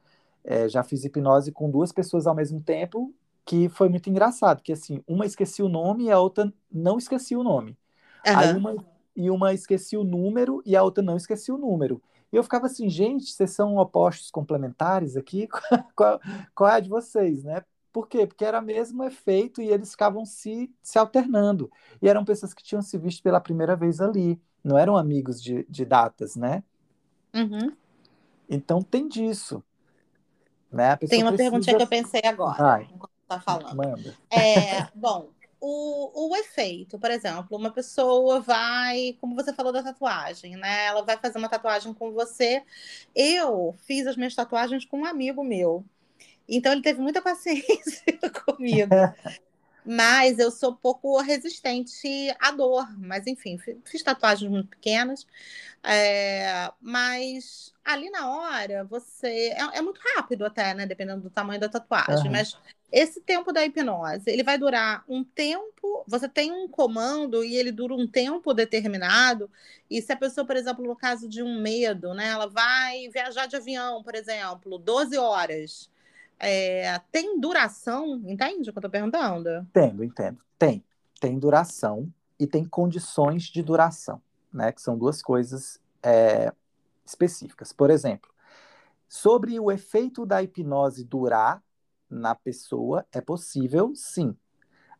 É, 0.44 0.68
já 0.68 0.84
fiz 0.84 1.06
hipnose 1.06 1.52
com 1.52 1.72
duas 1.72 1.92
pessoas 1.92 2.28
ao 2.28 2.36
mesmo 2.36 2.62
tempo, 2.62 3.14
que 3.46 3.70
foi 3.70 3.88
muito 3.88 4.10
engraçado, 4.10 4.62
que 4.62 4.74
assim, 4.74 5.02
uma 5.08 5.26
esqueci 5.26 5.64
o 5.64 5.70
nome 5.70 6.06
e 6.06 6.12
a 6.12 6.20
outra 6.20 6.54
não 6.72 6.98
esqueci 6.98 7.36
o 7.36 7.44
nome. 7.44 7.78
Uhum. 8.28 8.38
Aí 8.38 8.54
uma, 8.56 8.86
e 9.16 9.30
uma 9.30 9.54
esqueci 9.54 9.96
o 9.96 10.04
número 10.04 10.62
e 10.66 10.76
a 10.76 10.84
outra 10.84 11.02
não 11.02 11.16
esqueci 11.16 11.52
o 11.52 11.58
número. 11.58 12.02
E 12.32 12.36
eu 12.36 12.44
ficava 12.44 12.68
assim, 12.68 12.90
gente, 12.90 13.32
vocês 13.32 13.52
são 13.52 13.78
opostos 13.78 14.30
complementares 14.30 15.16
aqui? 15.16 15.48
qual, 15.96 16.20
qual 16.54 16.70
é 16.70 16.76
a 16.76 16.80
de 16.80 16.90
vocês, 16.90 17.44
né? 17.44 17.64
Por 17.92 18.08
quê? 18.08 18.28
Porque 18.28 18.46
era 18.46 18.62
mesmo 18.62 19.04
efeito 19.04 19.62
e 19.62 19.70
eles 19.70 19.92
ficavam 19.92 20.26
se, 20.26 20.72
se 20.82 21.00
alternando. 21.00 21.72
E 22.02 22.08
eram 22.08 22.24
pessoas 22.24 22.54
que 22.54 22.64
tinham 22.64 22.82
se 22.82 22.98
visto 22.98 23.24
pela 23.24 23.40
primeira 23.40 23.76
vez 23.76 24.00
ali. 24.00 24.40
Não 24.64 24.78
eram 24.78 24.96
amigos 24.96 25.42
de, 25.42 25.66
de 25.70 25.86
datas, 25.86 26.36
né? 26.36 26.64
Uhum. 27.34 27.72
Então 28.50 28.82
tem 28.82 29.08
disso. 29.08 29.64
Né? 30.72 30.96
Tem 30.98 31.24
uma 31.24 31.32
precisa... 31.32 31.38
perguntinha 31.38 31.78
que 31.78 31.84
eu 31.84 31.88
pensei 31.88 32.22
agora, 32.24 32.62
Vai. 32.62 32.84
enquanto 32.84 33.12
tá 33.28 33.40
falando. 33.40 33.76
Manda. 33.76 34.16
É, 34.30 34.88
bom, 34.94 35.30
o, 35.60 36.30
o 36.30 36.36
efeito, 36.36 36.98
por 36.98 37.12
exemplo, 37.12 37.58
uma 37.58 37.72
pessoa 37.72 38.40
vai, 38.40 39.18
como 39.20 39.36
você 39.36 39.52
falou 39.52 39.74
da 39.74 39.84
tatuagem, 39.84 40.56
né? 40.56 40.86
Ela 40.86 41.02
vai 41.04 41.18
fazer 41.18 41.38
uma 41.38 41.50
tatuagem 41.50 41.94
com 41.94 42.12
você. 42.12 42.64
Eu 43.16 43.76
fiz 43.80 44.08
as 44.08 44.16
minhas 44.16 44.36
tatuagens 44.36 44.86
com 44.86 45.00
um 45.00 45.06
amigo 45.06 45.44
meu. 45.44 45.84
Então 46.50 46.72
ele 46.72 46.82
teve 46.82 47.00
muita 47.00 47.22
paciência 47.22 48.04
comigo. 48.46 48.90
Mas 49.86 50.38
eu 50.38 50.52
sou 50.52 50.76
pouco 50.76 51.20
resistente 51.20 52.08
à 52.40 52.52
dor. 52.52 52.88
Mas, 52.98 53.26
enfim, 53.26 53.58
fiz 53.86 54.04
tatuagens 54.04 54.50
muito 54.50 54.68
pequenas. 54.70 55.26
É, 55.82 56.72
mas 56.82 57.74
ali 57.84 58.10
na 58.10 58.30
hora, 58.30 58.84
você. 58.84 59.50
É, 59.50 59.78
é, 59.78 59.82
muito 59.82 60.00
rápido 60.16 60.46
até, 60.46 60.74
né? 60.74 60.86
Dependendo 60.86 61.22
do 61.22 61.30
tamanho 61.30 61.60
da 61.60 61.70
tatuagem. 61.70 62.26
Uhum. 62.26 62.32
Mas 62.32 62.58
esse 62.92 63.22
tempo 63.22 63.52
da 63.52 63.66
hipnose, 63.66 64.30
ele 64.30 64.44
vai 64.44 64.58
durar 64.58 65.04
um 65.08 65.24
tempo. 65.24 66.04
Você 66.08 66.28
tem 66.28 66.52
um 66.52 66.68
comando 66.68 67.44
e 67.44 67.56
ele 67.56 67.72
dura 67.72 67.94
um 67.94 68.06
tempo 68.06 68.54
determinado. 68.54 69.50
E 69.90 70.02
se 70.02 70.12
a 70.12 70.18
pessoa, 70.18 70.46
por 70.46 70.56
exemplo, 70.56 70.86
no 70.86 70.96
caso 70.96 71.28
de 71.28 71.42
um 71.42 71.60
medo, 71.62 72.14
né? 72.14 72.28
Ela 72.28 72.48
vai 72.48 73.08
viajar 73.10 73.48
de 73.48 73.56
avião, 73.56 74.04
por 74.04 74.14
exemplo, 74.14 74.78
12 74.78 75.18
horas 75.18 75.90
é, 76.40 76.98
tem 77.12 77.40
duração? 77.40 78.22
Entende 78.26 78.70
o 78.70 78.74
que 78.74 78.78
eu 78.78 78.82
estou 78.82 78.90
perguntando? 78.90 79.50
Entendo, 79.70 80.04
entendo. 80.04 80.40
Tem. 80.58 80.84
Tem 81.20 81.38
duração 81.38 82.12
e 82.40 82.48
tem 82.48 82.64
condições 82.64 83.44
de 83.44 83.62
duração, 83.62 84.22
né? 84.52 84.72
Que 84.72 84.82
são 84.82 84.98
duas 84.98 85.22
coisas 85.22 85.80
é, 86.02 86.54
específicas. 87.06 87.74
Por 87.74 87.90
exemplo, 87.90 88.30
sobre 89.08 89.60
o 89.60 89.70
efeito 89.70 90.26
da 90.26 90.42
hipnose 90.42 91.04
durar 91.04 91.62
na 92.10 92.34
pessoa, 92.34 93.06
é 93.12 93.20
possível, 93.20 93.92
sim. 93.94 94.36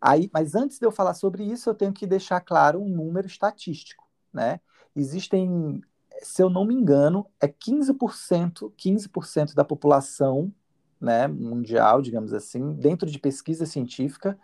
Aí, 0.02 0.30
mas 0.34 0.56
antes 0.56 0.78
de 0.78 0.86
eu 0.86 0.92
falar 0.92 1.14
sobre 1.14 1.44
isso, 1.44 1.70
eu 1.70 1.76
tenho 1.76 1.94
que 1.94 2.06
deixar 2.06 2.42
claro 2.42 2.82
um 2.82 2.90
número 2.90 3.28
estatístico, 3.28 4.08
né? 4.32 4.60
Existem, 4.96 5.82
se 6.22 6.42
eu 6.42 6.50
não 6.50 6.66
me 6.66 6.74
engano, 6.74 7.26
é 7.40 7.48
15%, 7.48 8.72
15% 8.78 9.54
da 9.54 9.64
população 9.64 10.54
né, 11.00 11.28
mundial, 11.28 12.02
digamos 12.02 12.34
assim, 12.34 12.74
dentro 12.74 13.10
de 13.10 13.20
pesquisa 13.20 13.66
científica, 13.66 14.38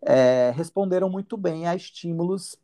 é, 0.00 0.52
responderam 0.54 1.10
muito 1.10 1.36
bem 1.36 1.66
a 1.66 1.74
estímulos 1.74 2.56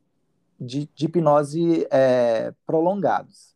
de, 0.60 0.88
de 0.94 1.06
hipnose 1.06 1.86
é, 1.90 2.52
prolongados. 2.66 3.54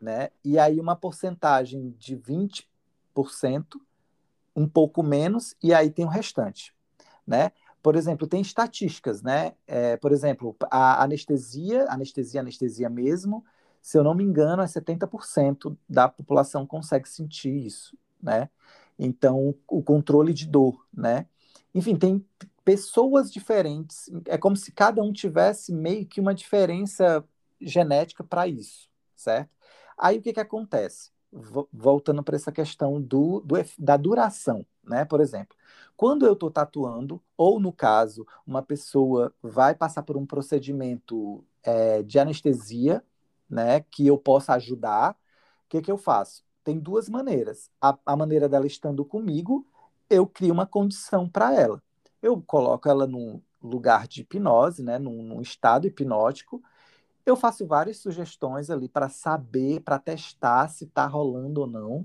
Né? 0.00 0.30
E 0.44 0.58
aí 0.58 0.80
uma 0.80 0.96
porcentagem 0.96 1.94
de 1.98 2.16
20%, 2.16 2.66
um 4.54 4.68
pouco 4.68 5.02
menos, 5.02 5.54
e 5.62 5.74
aí 5.74 5.90
tem 5.90 6.04
o 6.04 6.08
restante. 6.08 6.74
Né? 7.26 7.50
Por 7.82 7.96
exemplo, 7.96 8.26
tem 8.26 8.40
estatísticas, 8.40 9.22
né? 9.22 9.52
É, 9.66 9.96
por 9.96 10.10
exemplo, 10.10 10.56
a 10.70 11.04
anestesia, 11.04 11.86
anestesia, 11.88 12.40
anestesia 12.40 12.90
mesmo, 12.90 13.44
se 13.80 13.96
eu 13.96 14.02
não 14.02 14.12
me 14.12 14.24
engano, 14.24 14.60
é 14.60 14.66
70% 14.66 15.78
da 15.88 16.08
população 16.08 16.66
consegue 16.66 17.08
sentir 17.08 17.64
isso, 17.64 17.96
né? 18.20 18.50
Então, 18.98 19.54
o 19.68 19.82
controle 19.82 20.32
de 20.32 20.46
dor, 20.46 20.86
né? 20.92 21.26
Enfim, 21.74 21.96
tem 21.96 22.24
pessoas 22.64 23.30
diferentes, 23.32 24.10
é 24.26 24.38
como 24.38 24.56
se 24.56 24.72
cada 24.72 25.02
um 25.02 25.12
tivesse 25.12 25.72
meio 25.72 26.06
que 26.06 26.20
uma 26.20 26.34
diferença 26.34 27.24
genética 27.60 28.24
para 28.24 28.48
isso, 28.48 28.90
certo? 29.14 29.50
Aí 29.98 30.18
o 30.18 30.22
que, 30.22 30.32
que 30.32 30.40
acontece? 30.40 31.10
Voltando 31.72 32.22
para 32.22 32.36
essa 32.36 32.50
questão 32.52 33.00
do, 33.00 33.40
do, 33.40 33.56
da 33.78 33.96
duração, 33.96 34.64
né? 34.84 35.04
Por 35.04 35.20
exemplo, 35.20 35.56
quando 35.96 36.26
eu 36.26 36.32
estou 36.34 36.50
tatuando, 36.50 37.22
ou 37.36 37.60
no 37.60 37.72
caso, 37.72 38.26
uma 38.46 38.62
pessoa 38.62 39.34
vai 39.42 39.74
passar 39.74 40.02
por 40.02 40.16
um 40.16 40.26
procedimento 40.26 41.44
é, 41.62 42.02
de 42.02 42.18
anestesia, 42.18 43.04
né? 43.48 43.80
Que 43.82 44.06
eu 44.06 44.18
possa 44.18 44.54
ajudar, 44.54 45.12
o 45.12 45.68
que, 45.68 45.82
que 45.82 45.90
eu 45.92 45.98
faço? 45.98 46.45
Tem 46.66 46.80
duas 46.80 47.08
maneiras. 47.08 47.70
A, 47.80 47.96
a 48.04 48.16
maneira 48.16 48.48
dela 48.48 48.66
estando 48.66 49.04
comigo, 49.04 49.64
eu 50.10 50.26
crio 50.26 50.52
uma 50.52 50.66
condição 50.66 51.28
para 51.28 51.54
ela. 51.54 51.80
Eu 52.20 52.42
coloco 52.42 52.88
ela 52.88 53.06
num 53.06 53.40
lugar 53.62 54.08
de 54.08 54.22
hipnose, 54.22 54.82
né, 54.82 54.98
num, 54.98 55.22
num 55.22 55.40
estado 55.40 55.86
hipnótico. 55.86 56.60
Eu 57.24 57.36
faço 57.36 57.64
várias 57.68 57.98
sugestões 57.98 58.68
ali 58.68 58.88
para 58.88 59.08
saber, 59.08 59.78
para 59.80 59.96
testar 60.00 60.66
se 60.68 60.86
está 60.86 61.06
rolando 61.06 61.60
ou 61.60 61.66
não. 61.68 62.04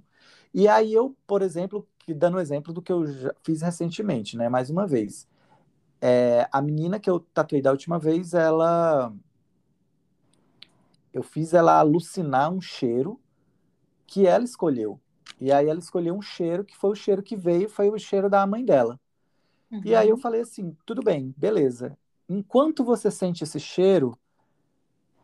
E 0.54 0.68
aí 0.68 0.94
eu, 0.94 1.16
por 1.26 1.42
exemplo, 1.42 1.88
dando 2.08 2.38
um 2.38 2.40
exemplo 2.40 2.72
do 2.72 2.84
que 2.84 2.92
eu 2.92 3.04
fiz 3.44 3.64
recentemente, 3.64 4.38
né? 4.38 4.48
Mais 4.48 4.70
uma 4.70 4.86
vez. 4.86 5.28
É, 6.00 6.48
a 6.52 6.62
menina 6.62 7.00
que 7.00 7.10
eu 7.10 7.20
tatuei 7.20 7.64
da 7.64 7.72
última 7.72 7.98
vez, 7.98 8.36
ela. 8.36 9.12
Eu 11.12 11.24
fiz 11.24 11.54
ela 11.54 11.80
alucinar 11.80 12.52
um 12.52 12.62
cheiro 12.62 13.20
que 14.12 14.28
ela 14.28 14.44
escolheu. 14.44 15.00
E 15.40 15.54
aí 15.54 15.70
ela 15.70 15.80
escolheu 15.80 16.14
um 16.14 16.22
cheiro 16.22 16.66
que 16.66 16.76
foi 16.76 16.90
o 16.90 16.96
cheiro 16.96 17.24
que 17.24 17.38
veio, 17.38 17.70
foi 17.70 17.90
o 17.90 17.98
cheiro 17.98 18.30
da 18.30 18.46
mãe 18.46 18.66
dela. 18.66 19.00
Uhum. 19.72 19.82
E 19.86 19.96
aí 19.96 20.10
eu 20.10 20.18
falei 20.18 20.42
assim, 20.42 20.76
tudo 20.86 21.02
bem, 21.02 21.34
beleza. 21.38 21.98
Enquanto 22.28 22.84
você 22.84 23.10
sente 23.10 23.46
esse 23.46 23.58
cheiro, 23.58 24.18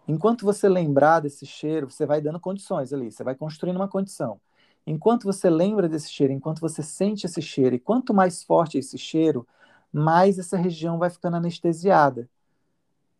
enquanto 0.08 0.46
você 0.46 0.70
lembrar 0.70 1.20
desse 1.20 1.46
cheiro, 1.46 1.92
você 1.92 2.06
vai 2.06 2.22
dando 2.22 2.40
condições 2.40 2.94
ali, 2.94 3.12
você 3.12 3.26
vai 3.26 3.36
construindo 3.36 3.76
uma 3.76 3.90
condição. 3.90 4.40
Enquanto 4.86 5.26
você 5.26 5.50
lembra 5.50 5.90
desse 5.90 6.10
cheiro, 6.10 6.32
enquanto 6.32 6.62
você 6.62 6.82
sente 6.82 7.26
esse 7.26 7.42
cheiro, 7.42 7.76
e 7.76 7.80
quanto 7.80 8.14
mais 8.14 8.42
forte 8.42 8.78
é 8.78 8.80
esse 8.80 8.98
cheiro, 8.98 9.46
mais 9.92 10.40
essa 10.40 10.56
região 10.56 10.98
vai 10.98 11.10
ficando 11.10 11.36
anestesiada. 11.36 12.30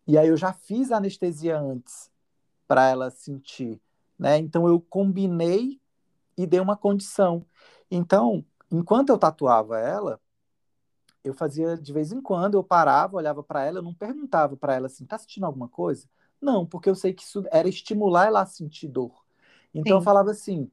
E 0.06 0.16
aí 0.16 0.28
eu 0.28 0.36
já 0.36 0.50
fiz 0.50 0.90
a 0.90 0.96
anestesia 0.96 1.60
antes 1.60 2.10
para 2.66 2.88
ela 2.88 3.10
sentir. 3.10 3.78
Né? 4.18 4.38
Então 4.38 4.66
eu 4.68 4.80
combinei 4.80 5.80
e 6.36 6.46
dei 6.46 6.60
uma 6.60 6.76
condição. 6.76 7.44
Então, 7.90 8.44
enquanto 8.70 9.10
eu 9.10 9.18
tatuava 9.18 9.78
ela, 9.78 10.20
eu 11.24 11.34
fazia 11.34 11.76
de 11.76 11.92
vez 11.92 12.12
em 12.12 12.20
quando, 12.20 12.54
eu 12.54 12.64
parava, 12.64 13.16
olhava 13.16 13.42
para 13.42 13.64
ela, 13.64 13.78
eu 13.78 13.82
não 13.82 13.94
perguntava 13.94 14.56
para 14.56 14.74
ela 14.74 14.86
assim, 14.86 15.04
tá 15.04 15.18
sentindo 15.18 15.46
alguma 15.46 15.68
coisa? 15.68 16.08
Não, 16.40 16.64
porque 16.64 16.88
eu 16.88 16.94
sei 16.94 17.12
que 17.12 17.22
isso 17.22 17.44
era 17.50 17.68
estimular 17.68 18.26
ela 18.26 18.42
a 18.42 18.46
sentir 18.46 18.88
dor. 18.88 19.24
Então 19.74 19.96
Sim. 19.96 20.00
eu 20.00 20.02
falava 20.02 20.30
assim, 20.30 20.70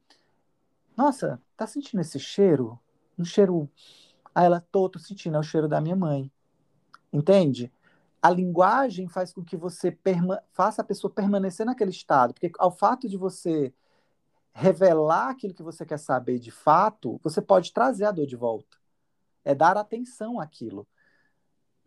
nossa, 0.96 1.42
tá 1.58 1.68
sentindo 1.68 2.02
esse 2.02 2.20
cheiro? 2.20 2.80
Um 3.18 3.26
cheiro. 3.26 3.70
Aí 4.34 4.46
ela, 4.46 4.62
tô, 4.72 4.90
tô 4.90 5.00
sentindo, 5.00 5.36
é 5.38 5.40
o 5.40 5.44
cheiro 5.44 5.68
da 5.68 5.82
minha 5.82 5.96
mãe. 5.96 6.32
Entende? 7.12 7.72
A 8.26 8.30
linguagem 8.32 9.08
faz 9.08 9.32
com 9.32 9.44
que 9.44 9.56
você 9.56 9.96
faça 10.52 10.82
a 10.82 10.86
pessoa 10.86 11.14
permanecer 11.14 11.64
naquele 11.64 11.92
estado, 11.92 12.34
porque 12.34 12.52
ao 12.58 12.72
fato 12.72 13.08
de 13.08 13.18
você 13.18 13.72
revelar 14.52 15.30
aquilo 15.30 15.54
que 15.54 15.62
você 15.62 15.86
quer 15.86 16.00
saber 16.00 16.40
de 16.40 16.50
fato, 16.50 17.20
você 17.24 17.40
pode 17.40 17.72
trazer 17.72 18.06
a 18.06 18.12
dor 18.12 18.26
de 18.26 18.36
volta. 18.36 18.78
É 19.44 19.54
dar 19.54 19.78
atenção 19.78 20.40
àquilo. 20.40 20.88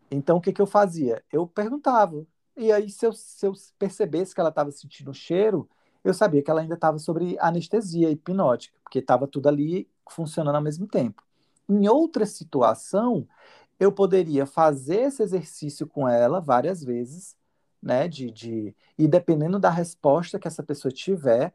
Então, 0.09 0.37
o 0.37 0.41
que, 0.41 0.53
que 0.53 0.61
eu 0.61 0.65
fazia? 0.65 1.21
Eu 1.29 1.45
perguntava. 1.45 2.25
E 2.55 2.71
aí, 2.71 2.89
se 2.89 3.05
eu, 3.05 3.11
se 3.11 3.45
eu 3.45 3.51
percebesse 3.77 4.33
que 4.33 4.39
ela 4.39 4.49
estava 4.49 4.71
sentindo 4.71 5.11
o 5.11 5.13
cheiro, 5.13 5.69
eu 6.05 6.13
sabia 6.13 6.41
que 6.41 6.49
ela 6.49 6.61
ainda 6.61 6.75
estava 6.75 6.99
sobre 6.99 7.37
anestesia 7.39 8.09
hipnótica, 8.09 8.77
porque 8.81 8.99
estava 8.99 9.27
tudo 9.27 9.49
ali 9.49 9.89
funcionando 10.09 10.55
ao 10.55 10.61
mesmo 10.61 10.87
tempo. 10.87 11.21
Em 11.67 11.89
outra 11.89 12.25
situação, 12.25 13.27
eu 13.79 13.91
poderia 13.91 14.45
fazer 14.45 15.01
esse 15.03 15.23
exercício 15.23 15.87
com 15.87 16.07
ela 16.07 16.41
várias 16.41 16.83
vezes, 16.83 17.35
né? 17.81 18.07
De, 18.07 18.31
de, 18.31 18.75
e 18.97 19.07
dependendo 19.07 19.59
da 19.59 19.69
resposta 19.69 20.39
que 20.39 20.47
essa 20.47 20.63
pessoa 20.63 20.91
tiver, 20.91 21.53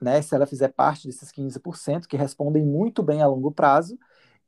né, 0.00 0.22
se 0.22 0.34
ela 0.34 0.46
fizer 0.46 0.68
parte 0.68 1.06
desses 1.06 1.30
15% 1.30 2.08
que 2.08 2.16
respondem 2.16 2.64
muito 2.64 3.02
bem 3.02 3.22
a 3.22 3.26
longo 3.26 3.52
prazo, 3.52 3.98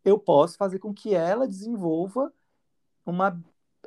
eu 0.05 0.19
posso 0.19 0.57
fazer 0.57 0.79
com 0.79 0.93
que 0.95 1.15
ela 1.15 1.47
desenvolva 1.47 2.33
uma 3.07 3.41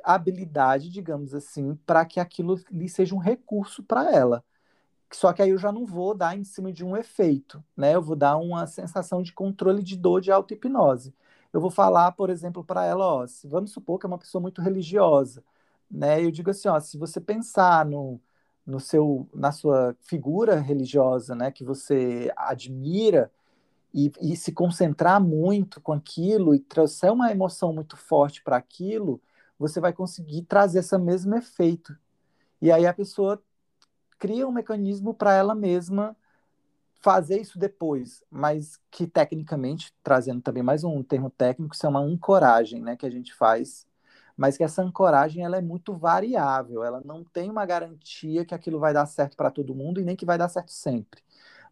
habilidade, 0.04 0.90
digamos 0.90 1.34
assim, 1.34 1.74
para 1.86 2.04
que 2.06 2.20
aquilo 2.20 2.60
lhe 2.70 2.88
seja 2.88 3.14
um 3.14 3.18
recurso 3.18 3.82
para 3.82 4.12
ela. 4.12 4.44
Só 5.12 5.32
que 5.32 5.42
aí 5.42 5.50
eu 5.50 5.58
já 5.58 5.72
não 5.72 5.86
vou 5.86 6.14
dar 6.14 6.36
em 6.36 6.44
cima 6.44 6.72
de 6.72 6.84
um 6.84 6.96
efeito, 6.96 7.64
né? 7.76 7.94
Eu 7.94 8.02
vou 8.02 8.16
dar 8.16 8.36
uma 8.36 8.66
sensação 8.66 9.22
de 9.22 9.32
controle 9.32 9.82
de 9.82 9.96
dor 9.96 10.20
de 10.20 10.32
auto-hipnose. 10.32 11.14
Eu 11.56 11.60
vou 11.62 11.70
falar, 11.70 12.12
por 12.12 12.28
exemplo, 12.28 12.62
para 12.62 12.84
ela, 12.84 13.06
ó, 13.06 13.26
se, 13.26 13.48
vamos 13.48 13.70
supor 13.72 13.98
que 13.98 14.04
é 14.04 14.08
uma 14.08 14.18
pessoa 14.18 14.42
muito 14.42 14.60
religiosa, 14.60 15.42
né? 15.90 16.22
Eu 16.22 16.30
digo 16.30 16.50
assim, 16.50 16.68
ó, 16.68 16.78
se 16.78 16.98
você 16.98 17.18
pensar 17.18 17.86
no, 17.86 18.20
no 18.66 18.78
seu, 18.78 19.26
na 19.32 19.50
sua 19.50 19.96
figura 20.02 20.60
religiosa, 20.60 21.34
né, 21.34 21.50
que 21.50 21.64
você 21.64 22.30
admira 22.36 23.32
e, 23.94 24.12
e 24.20 24.36
se 24.36 24.52
concentrar 24.52 25.18
muito 25.18 25.80
com 25.80 25.94
aquilo 25.94 26.54
e 26.54 26.60
trouxer 26.60 27.10
uma 27.10 27.32
emoção 27.32 27.72
muito 27.72 27.96
forte 27.96 28.42
para 28.42 28.58
aquilo, 28.58 29.18
você 29.58 29.80
vai 29.80 29.94
conseguir 29.94 30.42
trazer 30.42 30.80
esse 30.80 30.98
mesmo 30.98 31.34
efeito. 31.36 31.96
E 32.60 32.70
aí 32.70 32.86
a 32.86 32.92
pessoa 32.92 33.42
cria 34.18 34.46
um 34.46 34.52
mecanismo 34.52 35.14
para 35.14 35.32
ela 35.32 35.54
mesma 35.54 36.14
fazer 37.06 37.40
isso 37.40 37.56
depois, 37.56 38.24
mas 38.28 38.80
que 38.90 39.06
tecnicamente, 39.06 39.94
trazendo 40.02 40.42
também 40.42 40.60
mais 40.60 40.82
um 40.82 41.04
termo 41.04 41.30
técnico, 41.30 41.72
isso 41.72 41.86
é 41.86 41.88
uma 41.88 42.00
ancoragem, 42.00 42.82
né, 42.82 42.96
que 42.96 43.06
a 43.06 43.10
gente 43.10 43.32
faz, 43.32 43.86
mas 44.36 44.56
que 44.56 44.64
essa 44.64 44.82
ancoragem 44.82 45.44
ela 45.44 45.56
é 45.56 45.60
muito 45.60 45.94
variável, 45.94 46.82
ela 46.82 47.00
não 47.04 47.22
tem 47.22 47.48
uma 47.48 47.64
garantia 47.64 48.44
que 48.44 48.52
aquilo 48.52 48.80
vai 48.80 48.92
dar 48.92 49.06
certo 49.06 49.36
para 49.36 49.52
todo 49.52 49.72
mundo 49.72 50.00
e 50.00 50.04
nem 50.04 50.16
que 50.16 50.26
vai 50.26 50.36
dar 50.36 50.48
certo 50.48 50.72
sempre. 50.72 51.22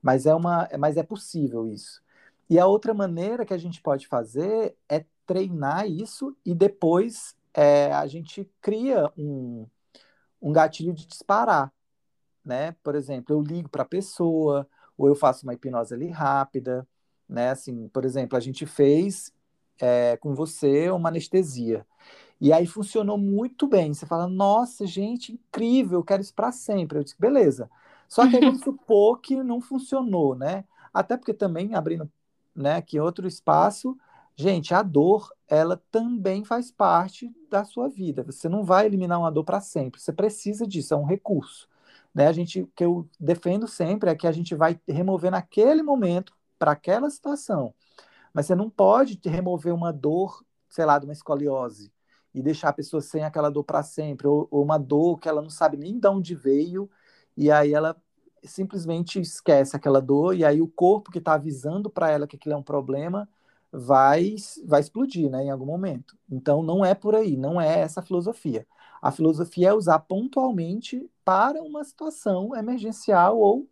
Mas 0.01 0.25
é 0.25 0.33
uma, 0.33 0.69
mas 0.79 0.97
é 0.97 1.03
possível 1.03 1.67
isso. 1.67 2.01
E 2.49 2.57
a 2.57 2.67
outra 2.67 2.95
maneira 2.95 3.45
que 3.45 3.55
a 3.55 3.59
gente 3.59 3.83
pode 3.83 4.07
fazer 4.07 4.77
é 4.89 5.05
treinar 5.27 5.89
isso 5.89 6.37
e 6.47 6.55
depois 6.55 7.35
é, 7.53 7.93
a 7.93 8.07
gente 8.07 8.49
cria 8.61 9.11
um, 9.19 9.67
um 10.41 10.53
gatilho 10.53 10.95
de 10.95 11.07
disparar, 11.07 11.73
né? 12.45 12.77
Por 12.85 12.95
exemplo, 12.95 13.35
eu 13.35 13.43
ligo 13.43 13.69
para 13.69 13.83
a 13.83 13.87
pessoa, 13.87 14.69
ou 14.97 15.09
eu 15.09 15.15
faço 15.15 15.45
uma 15.45 15.55
hipnose 15.55 15.95
ali 15.95 16.09
rápida, 16.09 16.87
né? 17.29 17.51
Assim, 17.51 17.89
por 17.89 18.05
exemplo, 18.05 18.37
a 18.37 18.41
gente 18.41 18.67
fez 18.67 19.33
é, 19.81 20.17
com 20.17 20.35
você 20.35 20.91
uma 20.91 21.09
anestesia. 21.09 21.87
E 22.41 22.53
aí 22.53 22.67
funcionou 22.67 23.17
muito 23.17 23.67
bem. 23.67 23.95
Você 23.95 24.07
fala, 24.07 24.29
nossa, 24.29 24.87
gente, 24.87 25.33
incrível, 25.33 26.01
eu 26.01 26.05
quero 26.05 26.23
isso 26.23 26.35
para 26.35 26.53
sempre. 26.53 26.99
Eu 26.99 27.05
disse, 27.05 27.17
beleza. 27.19 27.71
Só 28.09 28.29
que 28.29 28.37
aí 28.37 28.43
vamos 28.43 28.61
supor 28.65 29.21
que 29.21 29.43
não 29.43 29.61
funcionou, 29.61 30.35
né? 30.35 30.65
Até 30.93 31.17
porque 31.17 31.35
também, 31.35 31.75
abrindo 31.75 32.11
né, 32.55 32.77
aqui 32.77 33.01
outro 33.01 33.27
espaço, 33.27 33.99
gente, 34.37 34.75
a 34.75 34.83
dor, 34.83 35.33
ela 35.49 35.83
também 35.91 36.45
faz 36.45 36.71
parte 36.71 37.33
da 37.51 37.65
sua 37.65 37.89
vida. 37.89 38.23
Você 38.23 38.49
não 38.49 38.65
vai 38.65 38.87
eliminar 38.87 39.19
uma 39.19 39.31
dor 39.31 39.45
para 39.45 39.61
sempre. 39.61 40.01
Você 40.01 40.13
precisa 40.13 40.67
disso, 40.67 40.95
é 40.95 40.97
um 40.97 41.05
recurso. 41.05 41.69
Né? 42.15 42.29
A 42.29 42.33
gente, 42.33 42.63
o 42.63 42.67
que 42.69 42.85
eu 42.85 43.09
defendo 43.19 43.67
sempre 43.67 44.11
é 44.11 44.15
que 44.15 44.27
a 44.27 44.33
gente 44.33 44.55
vai 44.55 44.81
remover 44.89 45.31
naquele 45.31 45.83
momento, 45.83 46.35
para 46.59 46.73
aquela 46.73 47.11
situação. 47.11 47.75
Mas 48.33 48.47
você 48.47 48.55
não 48.55 48.71
pode 48.71 49.21
remover 49.25 49.75
uma 49.75 49.93
dor, 49.93 50.45
sei 50.69 50.85
lá, 50.85 50.99
de 50.99 51.07
uma 51.07 51.13
escoliose 51.13 51.93
e 52.35 52.43
deixar 52.43 52.71
a 52.71 52.73
pessoa 52.73 53.01
sem 53.01 53.23
aquela 53.23 53.51
dor 53.51 53.65
para 53.65 53.83
sempre, 53.83 54.27
ou, 54.27 54.49
ou, 54.51 54.63
uma 54.63 54.79
dor 54.79 55.19
que 55.19 55.29
ela 55.29 55.43
não 55.43 55.51
sabe 55.51 55.77
nem 55.77 55.99
de 55.99 56.09
onde 56.09 56.35
veio, 56.35 56.91
e 57.37 57.51
aí 57.51 57.73
ela 57.73 57.97
simplesmente 58.43 59.21
esquece 59.21 59.77
aquela 59.77 60.01
dor, 60.01 60.35
e 60.35 60.45
aí 60.45 60.61
o 60.61 60.69
corpo 60.69 61.13
que 61.13 61.19
está 61.19 61.35
avisando 61.35 61.89
para 61.89 62.11
ela 62.11 62.27
que 62.27 62.37
aquilo 62.37 62.55
é 62.55 62.59
um 62.59 62.63
problema 62.63 63.29
vai, 63.71 64.35
vai 64.67 64.81
explodir 64.81 65.31
né, 65.31 65.45
em 65.45 65.51
algum 65.51 65.67
momento. 65.67 66.17
Então 66.31 66.63
não 66.63 66.85
é 66.85 66.95
por 66.95 67.15
aí, 67.15 67.37
não 67.37 67.61
é 67.61 67.81
essa 67.81 68.03
filosofia. 68.03 68.67
A 69.05 69.11
filosofia 69.11 69.69
é 69.69 69.75
usar 69.75 69.99
pontualmente 69.99 71.07
para 71.23 71.63
uma 71.63 71.85
situação 71.85 72.57
emergencial 72.57 73.39
ou 73.39 73.69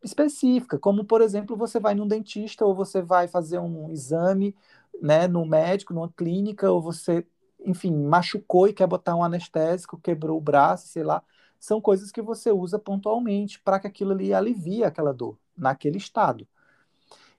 específica, 0.00 0.78
como 0.78 1.04
por 1.04 1.20
exemplo, 1.20 1.56
você 1.56 1.80
vai 1.80 1.92
num 1.92 2.06
dentista 2.06 2.64
ou 2.64 2.72
você 2.72 3.02
vai 3.02 3.26
fazer 3.26 3.58
um 3.58 3.90
exame, 3.90 4.54
né, 5.02 5.26
no 5.26 5.44
médico, 5.44 5.92
numa 5.92 6.08
clínica, 6.08 6.70
ou 6.70 6.80
você, 6.80 7.26
enfim, 7.66 7.92
machucou 7.92 8.68
e 8.68 8.72
quer 8.72 8.86
botar 8.86 9.16
um 9.16 9.24
anestésico, 9.24 9.98
quebrou 9.98 10.38
o 10.38 10.40
braço, 10.40 10.86
sei 10.86 11.02
lá, 11.02 11.20
são 11.58 11.80
coisas 11.80 12.12
que 12.12 12.22
você 12.22 12.52
usa 12.52 12.78
pontualmente 12.78 13.60
para 13.60 13.80
que 13.80 13.88
aquilo 13.88 14.12
ali 14.12 14.32
alivie 14.32 14.84
aquela 14.84 15.12
dor 15.12 15.36
naquele 15.56 15.98
estado. 15.98 16.46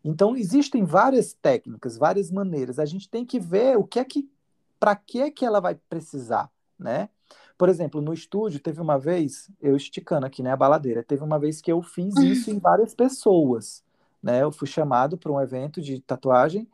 Então 0.04 0.36
existem 0.36 0.84
várias 0.84 1.32
técnicas, 1.32 1.98
várias 1.98 2.30
maneiras. 2.30 2.78
A 2.78 2.84
gente 2.84 3.10
tem 3.10 3.26
que 3.26 3.40
ver 3.40 3.78
o 3.78 3.86
que 3.86 4.00
é 4.00 4.04
que 4.04 4.30
para 4.78 4.98
que 4.98 5.22
é 5.22 5.32
que 5.32 5.46
ela 5.46 5.62
vai 5.62 5.76
precisar, 5.76 6.52
né? 6.80 7.10
Por 7.58 7.70
exemplo, 7.70 8.02
no 8.02 8.14
estúdio, 8.14 8.60
teve 8.60 8.80
uma 8.82 8.98
vez, 8.98 9.52
eu 9.62 9.76
esticando 9.76 10.26
aqui, 10.26 10.42
né, 10.42 10.52
a 10.52 10.58
baladeira, 10.58 11.04
teve 11.04 11.24
uma 11.24 11.38
vez 11.38 11.62
que 11.62 11.72
eu 11.72 11.82
fiz 11.82 12.16
isso 12.18 12.50
em 12.50 12.58
várias 12.60 12.96
pessoas, 12.96 13.84
né? 14.24 14.42
Eu 14.44 14.52
fui 14.52 14.68
chamado 14.68 15.18
para 15.18 15.32
um 15.32 15.42
evento 15.42 15.82
de 15.82 16.00
tatuagem 16.02 16.68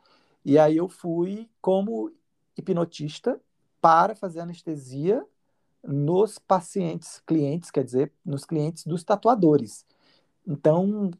e 0.44 0.58
aí 0.58 0.76
eu 0.76 0.88
fui 0.88 1.48
como 1.60 2.12
hipnotista 2.56 3.40
para 3.80 4.14
fazer 4.14 4.40
anestesia 4.40 5.24
nos 5.82 6.38
pacientes, 6.38 7.20
clientes, 7.26 7.70
quer 7.70 7.84
dizer, 7.84 8.12
nos 8.24 8.44
clientes 8.44 8.84
dos 8.86 9.04
tatuadores. 9.04 9.84
Então, 10.46 11.10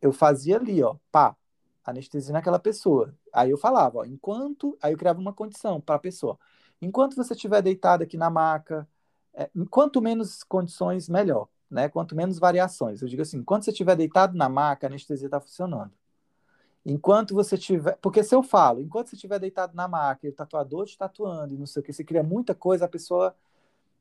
eu 0.00 0.12
fazia 0.12 0.56
ali, 0.56 0.82
ó, 0.82 0.96
pá, 1.10 1.36
anestesia 1.84 2.32
naquela 2.32 2.58
pessoa. 2.58 3.14
Aí 3.32 3.50
eu 3.50 3.58
falava, 3.58 3.98
ó, 3.98 4.04
enquanto, 4.04 4.76
aí 4.82 4.92
eu 4.92 4.98
criava 4.98 5.20
uma 5.20 5.32
condição 5.32 5.80
para 5.80 5.96
a 5.96 5.98
pessoa. 5.98 6.38
Enquanto 6.80 7.16
você 7.16 7.34
estiver 7.34 7.62
deitado 7.62 8.02
aqui 8.02 8.16
na 8.16 8.30
maca, 8.30 8.88
é, 9.34 9.50
quanto 9.70 10.00
menos 10.00 10.42
condições, 10.42 11.08
melhor, 11.08 11.48
né? 11.70 11.88
Quanto 11.88 12.14
menos 12.14 12.38
variações. 12.38 13.02
Eu 13.02 13.08
digo 13.08 13.22
assim, 13.22 13.38
enquanto 13.38 13.64
você 13.64 13.70
estiver 13.70 13.96
deitado 13.96 14.36
na 14.36 14.48
maca, 14.48 14.86
a 14.86 14.88
anestesia 14.88 15.26
está 15.26 15.40
funcionando. 15.40 15.92
Enquanto 16.84 17.34
você 17.34 17.58
tiver. 17.58 17.96
Porque 18.00 18.22
se 18.22 18.34
eu 18.34 18.42
falo, 18.42 18.80
enquanto 18.80 19.08
você 19.08 19.16
estiver 19.16 19.38
deitado 19.38 19.76
na 19.76 19.86
maca 19.86 20.26
e 20.26 20.30
o 20.30 20.32
tatuador 20.32 20.86
te 20.86 20.96
tatuando 20.96 21.54
e 21.54 21.58
não 21.58 21.66
sei 21.66 21.80
o 21.80 21.84
que, 21.84 21.92
você 21.92 22.04
cria 22.04 22.22
muita 22.22 22.54
coisa, 22.54 22.84
a 22.84 22.88
pessoa 22.88 23.34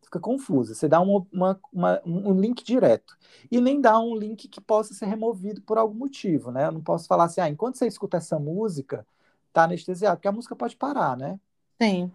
fica 0.01 0.19
confusa. 0.19 0.73
Você 0.73 0.87
dá 0.87 1.01
uma, 1.01 1.25
uma, 1.31 1.59
uma, 1.71 2.01
um 2.05 2.39
link 2.39 2.63
direto. 2.63 3.17
E 3.51 3.59
nem 3.59 3.81
dá 3.81 3.99
um 3.99 4.15
link 4.15 4.47
que 4.47 4.61
possa 4.61 4.93
ser 4.93 5.05
removido 5.05 5.61
por 5.61 5.77
algum 5.77 5.95
motivo, 5.95 6.51
né? 6.51 6.67
Eu 6.67 6.71
não 6.71 6.81
posso 6.81 7.07
falar 7.07 7.25
assim, 7.25 7.41
ah, 7.41 7.49
enquanto 7.49 7.77
você 7.77 7.87
escuta 7.87 8.17
essa 8.17 8.39
música, 8.39 9.05
tá 9.51 9.63
anestesiado, 9.63 10.17
porque 10.17 10.27
a 10.27 10.31
música 10.31 10.55
pode 10.55 10.75
parar, 10.77 11.17
né? 11.17 11.39
Sim. 11.81 12.11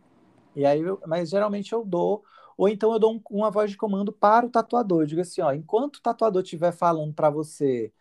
E 0.54 0.66
aí, 0.66 0.80
eu, 0.80 1.00
mas 1.06 1.30
geralmente 1.30 1.72
eu 1.72 1.84
dou, 1.84 2.24
ou 2.56 2.68
então 2.68 2.92
eu 2.92 2.98
dou 2.98 3.14
um, 3.14 3.22
uma 3.30 3.50
voz 3.50 3.70
de 3.70 3.76
comando 3.76 4.12
para 4.12 4.46
o 4.46 4.50
tatuador. 4.50 5.02
Eu 5.02 5.06
digo 5.06 5.20
assim, 5.20 5.40
ó, 5.40 5.52
enquanto 5.52 5.96
o 5.96 6.02
tatuador 6.02 6.42
estiver 6.42 6.72
falando 6.72 7.14
para 7.14 7.30
você, 7.30 7.92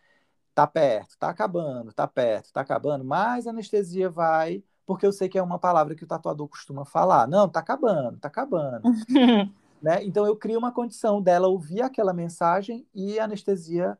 tá 0.54 0.66
perto, 0.66 1.16
tá 1.18 1.28
acabando, 1.30 1.92
tá 1.92 2.06
perto, 2.06 2.52
tá 2.52 2.60
acabando, 2.60 3.04
mais 3.04 3.46
anestesia 3.46 4.10
vai, 4.10 4.62
porque 4.86 5.06
eu 5.06 5.12
sei 5.12 5.28
que 5.28 5.38
é 5.38 5.42
uma 5.42 5.58
palavra 5.58 5.94
que 5.94 6.04
o 6.04 6.06
tatuador 6.06 6.48
costuma 6.48 6.84
falar. 6.84 7.26
Não, 7.28 7.48
tá 7.48 7.60
acabando, 7.60 8.18
tá 8.18 8.28
acabando. 8.28 8.82
né? 9.82 10.04
Então 10.04 10.26
eu 10.26 10.36
crio 10.36 10.58
uma 10.58 10.72
condição 10.72 11.20
dela 11.20 11.48
ouvir 11.48 11.82
aquela 11.82 12.12
mensagem 12.12 12.86
e 12.94 13.18
a 13.18 13.24
anestesia 13.24 13.98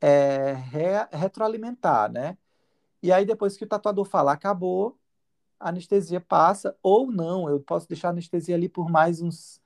é, 0.00 0.52
re, 0.52 1.08
retroalimentar, 1.12 2.10
né? 2.10 2.36
E 3.02 3.12
aí 3.12 3.24
depois 3.24 3.56
que 3.56 3.64
o 3.64 3.68
tatuador 3.68 4.04
fala 4.04 4.32
acabou, 4.32 4.98
a 5.60 5.68
anestesia 5.68 6.20
passa, 6.20 6.76
ou 6.82 7.12
não, 7.12 7.48
eu 7.48 7.60
posso 7.60 7.88
deixar 7.88 8.08
a 8.08 8.10
anestesia 8.12 8.56
ali 8.56 8.68
por 8.68 8.90
mais 8.90 9.20
uns 9.20 9.60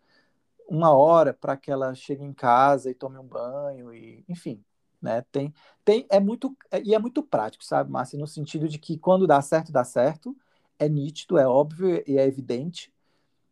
uma 0.69 0.91
hora 0.97 1.35
para 1.35 1.57
que 1.57 1.71
ela 1.71 1.95
chegue 1.95 2.25
em 2.25 2.33
casa 2.33 2.91
e 2.91 2.95
tome 2.95 3.19
um 3.19 3.27
banho 3.27 3.93
e 3.95 4.25
enfim, 4.29 4.63
né? 5.01 5.23
Tem 5.33 5.53
tem 5.85 6.07
é 6.11 6.19
muito 6.21 6.57
é, 6.71 6.83
e 6.83 6.95
é 6.95 6.99
muito 6.99 7.23
prático, 7.23 7.65
sabe, 7.65 7.91
Márcia, 7.91 8.19
no 8.19 8.27
sentido 8.27 8.69
de 8.69 8.79
que 8.79 8.99
quando 8.99 9.27
dá 9.27 9.41
certo, 9.43 9.73
dá 9.73 9.85
certo, 9.85 10.37
é 10.79 10.89
nítido, 10.89 11.39
é 11.39 11.47
óbvio 11.47 12.03
e 12.07 12.19
é 12.19 12.27
evidente. 12.27 12.93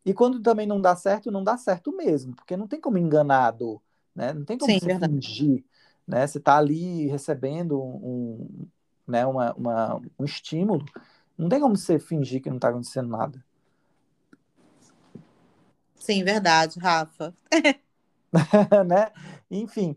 E 0.05 0.13
quando 0.15 0.41
também 0.41 0.67
não 0.67 0.81
dá 0.81 0.97
certo, 0.97 1.31
não 1.31 1.45
dá 1.45 1.57
certo 1.57 1.93
mesmo, 1.97 2.35
porque 2.35 2.57
não 2.57 2.67
tem 2.67 2.81
como 2.81 2.99
enganar 2.99 3.47
a 3.47 3.51
dor, 3.51 3.81
né? 4.15 4.33
Não 4.33 4.45
tem 4.45 4.59
como 4.59 4.73
Sim, 4.73 4.79
você 4.79 4.87
verdade. 4.87 5.19
fingir, 5.21 5.65
né? 6.07 6.27
Você 6.27 6.39
está 6.39 6.57
ali 6.59 7.07
recebendo 7.09 7.81
um, 7.81 7.97
um 8.63 8.69
né, 9.07 9.27
uma, 9.27 9.53
uma, 9.55 9.97
um 10.19 10.25
estímulo 10.25 10.85
não 11.37 11.49
tem 11.49 11.61
como 11.61 11.77
você 11.77 11.99
fingir 11.99 12.43
que 12.43 12.49
não 12.49 12.57
está 12.57 12.69
acontecendo 12.69 13.09
nada. 13.09 13.45
Sim, 15.97 16.25
verdade, 16.25 16.79
Rafa. 16.81 17.35
né? 18.87 19.13
Enfim, 19.51 19.97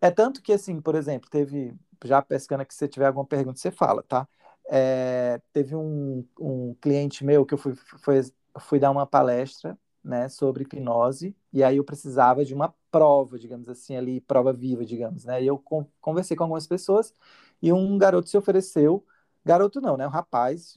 é 0.00 0.10
tanto 0.10 0.42
que, 0.42 0.52
assim, 0.52 0.80
por 0.80 0.94
exemplo, 0.94 1.30
teve, 1.30 1.74
já 2.04 2.20
pescando 2.20 2.62
aqui, 2.62 2.74
se 2.74 2.80
você 2.80 2.88
tiver 2.88 3.06
alguma 3.06 3.24
pergunta, 3.24 3.58
você 3.58 3.70
fala, 3.70 4.02
tá? 4.02 4.28
É, 4.68 5.40
teve 5.52 5.74
um, 5.74 6.24
um 6.38 6.74
cliente 6.80 7.24
meu 7.24 7.46
que 7.46 7.54
eu 7.54 7.58
fui, 7.58 7.74
foi, 7.74 8.20
fui 8.60 8.78
dar 8.78 8.90
uma 8.90 9.06
palestra 9.06 9.78
né, 10.04 10.28
sobre 10.28 10.64
hipnose, 10.64 11.34
e 11.52 11.64
aí 11.64 11.78
eu 11.78 11.84
precisava 11.84 12.44
de 12.44 12.54
uma 12.54 12.74
prova, 12.90 13.38
digamos 13.38 13.68
assim, 13.68 13.96
ali, 13.96 14.20
prova 14.20 14.52
viva, 14.52 14.84
digamos, 14.84 15.24
né? 15.24 15.42
E 15.42 15.46
eu 15.46 15.62
conversei 16.00 16.36
com 16.36 16.44
algumas 16.44 16.66
pessoas 16.66 17.14
e 17.60 17.72
um 17.72 17.98
garoto 17.98 18.28
se 18.28 18.36
ofereceu, 18.38 19.04
garoto 19.46 19.80
não, 19.80 19.96
né? 19.96 20.04
Um 20.04 20.10
rapaz, 20.10 20.76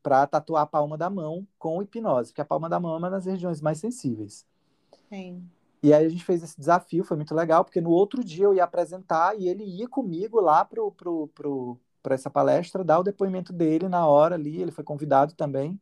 para 0.00 0.24
tatuar 0.24 0.62
a 0.62 0.66
palma 0.66 0.96
da 0.96 1.10
mão 1.10 1.44
com 1.58 1.82
hipnose, 1.82 2.30
porque 2.30 2.40
a 2.40 2.44
palma 2.44 2.68
da 2.68 2.78
mão 2.78 2.94
é 2.94 2.98
uma 2.98 3.10
das 3.10 3.26
regiões 3.26 3.60
mais 3.60 3.78
sensíveis. 3.78 4.46
Sim. 5.08 5.44
E 5.82 5.92
aí 5.92 6.06
a 6.06 6.08
gente 6.08 6.24
fez 6.24 6.40
esse 6.42 6.56
desafio, 6.56 7.02
foi 7.02 7.16
muito 7.16 7.34
legal, 7.34 7.64
porque 7.64 7.80
no 7.80 7.90
outro 7.90 8.22
dia 8.22 8.44
eu 8.44 8.54
ia 8.54 8.62
apresentar 8.62 9.36
e 9.36 9.48
ele 9.48 9.64
ia 9.64 9.88
comigo 9.88 10.40
lá 10.40 10.64
pro, 10.64 10.92
pro, 10.92 11.26
pro, 11.34 11.76
para 12.00 12.14
essa 12.14 12.30
palestra, 12.30 12.84
dar 12.84 13.00
o 13.00 13.02
depoimento 13.02 13.52
dele 13.52 13.88
na 13.88 14.06
hora 14.06 14.36
ali, 14.36 14.62
ele 14.62 14.70
foi 14.70 14.84
convidado 14.84 15.34
também 15.34 15.78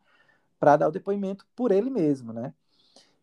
para 0.59 0.77
dar 0.77 0.89
o 0.89 0.93
depoimento 0.93 1.47
por 1.55 1.71
ele 1.71 1.91
mesmo, 1.91 2.33
né? 2.33 2.55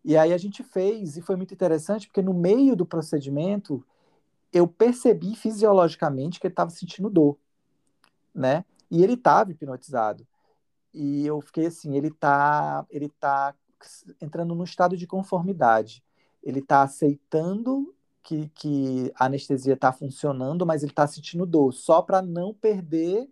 E 0.06 0.16
aí 0.16 0.32
a 0.32 0.38
gente 0.38 0.64
fez, 0.64 1.18
e 1.18 1.22
foi 1.22 1.36
muito 1.36 1.54
interessante, 1.54 2.08
porque 2.08 2.22
no 2.22 2.34
meio 2.34 2.76
do 2.76 2.86
procedimento, 2.86 3.84
eu 4.54 4.68
percebi 4.68 5.36
fisiologicamente 5.36 6.40
que 6.40 6.46
ele 6.46 6.54
estava 6.54 6.70
sentindo 6.70 7.10
dor, 7.10 7.38
né? 8.34 8.64
E 8.90 9.04
ele 9.04 9.14
estava 9.14 9.52
hipnotizado. 9.52 10.28
E 10.94 11.26
eu 11.26 11.40
fiquei 11.42 11.68
assim, 11.68 11.96
ele 11.96 12.08
está 12.08 12.86
ele 12.90 13.10
tá 13.20 13.56
entrando 14.22 14.56
num 14.56 14.64
estado 14.64 14.98
de 14.98 15.08
conformidade 15.08 16.04
ele 16.44 16.60
está 16.60 16.84
aceitando 16.84 17.94
que, 18.24 18.50
que 18.50 19.12
a 19.16 19.26
anestesia 19.26 19.74
está 19.74 19.92
funcionando, 19.92 20.66
mas 20.66 20.84
ele 20.84 20.92
está 20.92 21.08
sentindo 21.08 21.46
dor, 21.46 21.74
só 21.74 22.02
para 22.02 22.22
não 22.22 22.54
perder 22.54 23.28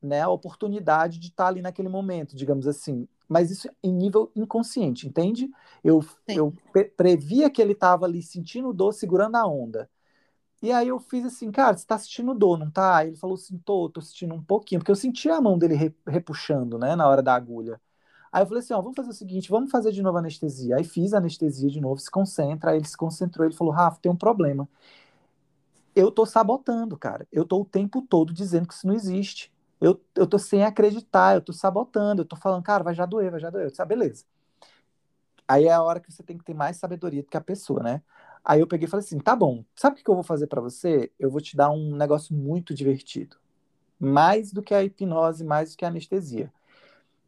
né, 0.00 0.22
a 0.22 0.28
oportunidade 0.28 1.18
de 1.18 1.28
estar 1.28 1.44
tá 1.44 1.48
ali 1.48 1.62
naquele 1.62 1.88
momento, 1.88 2.36
digamos 2.36 2.66
assim. 2.66 3.08
Mas 3.28 3.50
isso 3.50 3.68
em 3.82 3.92
nível 3.92 4.30
inconsciente, 4.36 5.08
entende? 5.08 5.50
Eu, 5.82 6.04
eu 6.28 6.54
previa 6.96 7.50
que 7.50 7.60
ele 7.60 7.72
estava 7.72 8.06
ali 8.06 8.22
sentindo 8.22 8.72
dor, 8.72 8.92
segurando 8.92 9.36
a 9.36 9.46
onda. 9.46 9.90
E 10.62 10.72
aí 10.72 10.88
eu 10.88 10.98
fiz 10.98 11.24
assim, 11.24 11.50
cara, 11.52 11.76
você 11.76 11.84
está 11.84 11.98
sentindo 11.98 12.34
dor, 12.34 12.58
não 12.58 12.70
tá? 12.70 13.04
Ele 13.06 13.16
falou 13.16 13.34
assim, 13.34 13.58
tô, 13.58 13.88
tô 13.90 14.00
sentindo 14.00 14.34
um 14.34 14.42
pouquinho, 14.42 14.80
porque 14.80 14.90
eu 14.90 14.96
senti 14.96 15.28
a 15.28 15.40
mão 15.40 15.58
dele 15.58 15.94
repuxando, 16.06 16.78
né, 16.78 16.96
na 16.96 17.06
hora 17.08 17.22
da 17.22 17.34
agulha. 17.34 17.80
Aí 18.32 18.42
eu 18.42 18.46
falei 18.46 18.60
assim, 18.62 18.74
ó, 18.74 18.80
vamos 18.82 18.96
fazer 18.96 19.10
o 19.10 19.12
seguinte, 19.14 19.50
vamos 19.50 19.70
fazer 19.70 19.92
de 19.92 20.02
novo 20.02 20.18
anestesia. 20.18 20.76
Aí 20.76 20.84
fiz 20.84 21.14
anestesia 21.14 21.70
de 21.70 21.80
novo, 21.80 22.00
se 22.00 22.10
concentra, 22.10 22.70
aí 22.72 22.78
ele 22.78 22.86
se 22.88 22.96
concentrou, 22.96 23.46
ele 23.46 23.54
falou, 23.56 23.72
Rafa, 23.72 24.00
tem 24.00 24.10
um 24.12 24.16
problema. 24.16 24.68
Eu 25.94 26.10
tô 26.10 26.26
sabotando, 26.26 26.96
cara. 26.96 27.26
Eu 27.32 27.44
tô 27.44 27.60
o 27.60 27.64
tempo 27.64 28.02
todo 28.02 28.32
dizendo 28.32 28.68
que 28.68 28.74
isso 28.74 28.86
não 28.86 28.94
existe. 28.94 29.52
Eu, 29.80 30.00
eu 30.14 30.26
tô 30.26 30.38
sem 30.38 30.62
acreditar, 30.64 31.34
eu 31.36 31.40
tô 31.40 31.52
sabotando, 31.52 32.22
eu 32.22 32.26
tô 32.26 32.36
falando, 32.36 32.62
cara, 32.62 32.84
vai 32.84 32.94
já 32.94 33.06
doer, 33.06 33.30
vai 33.30 33.40
já 33.40 33.50
doer. 33.50 33.64
Eu 33.66 33.70
disse, 33.70 33.82
ah, 33.82 33.84
beleza. 33.86 34.24
Aí 35.48 35.64
é 35.66 35.72
a 35.72 35.82
hora 35.82 36.00
que 36.00 36.10
você 36.12 36.22
tem 36.22 36.36
que 36.38 36.44
ter 36.44 36.54
mais 36.54 36.76
sabedoria 36.76 37.22
do 37.22 37.28
que 37.28 37.36
a 37.36 37.40
pessoa, 37.40 37.82
né? 37.82 38.02
Aí 38.48 38.60
eu 38.60 38.66
peguei 38.68 38.86
e 38.86 38.88
falei 38.88 39.04
assim, 39.04 39.18
tá 39.18 39.34
bom, 39.34 39.64
sabe 39.74 40.00
o 40.00 40.04
que 40.04 40.08
eu 40.08 40.14
vou 40.14 40.22
fazer 40.22 40.46
para 40.46 40.60
você? 40.60 41.10
Eu 41.18 41.28
vou 41.28 41.40
te 41.40 41.56
dar 41.56 41.68
um 41.68 41.96
negócio 41.96 42.32
muito 42.32 42.72
divertido. 42.72 43.36
Mais 43.98 44.52
do 44.52 44.62
que 44.62 44.72
a 44.72 44.84
hipnose, 44.84 45.42
mais 45.42 45.72
do 45.72 45.76
que 45.76 45.84
a 45.84 45.88
anestesia. 45.88 46.52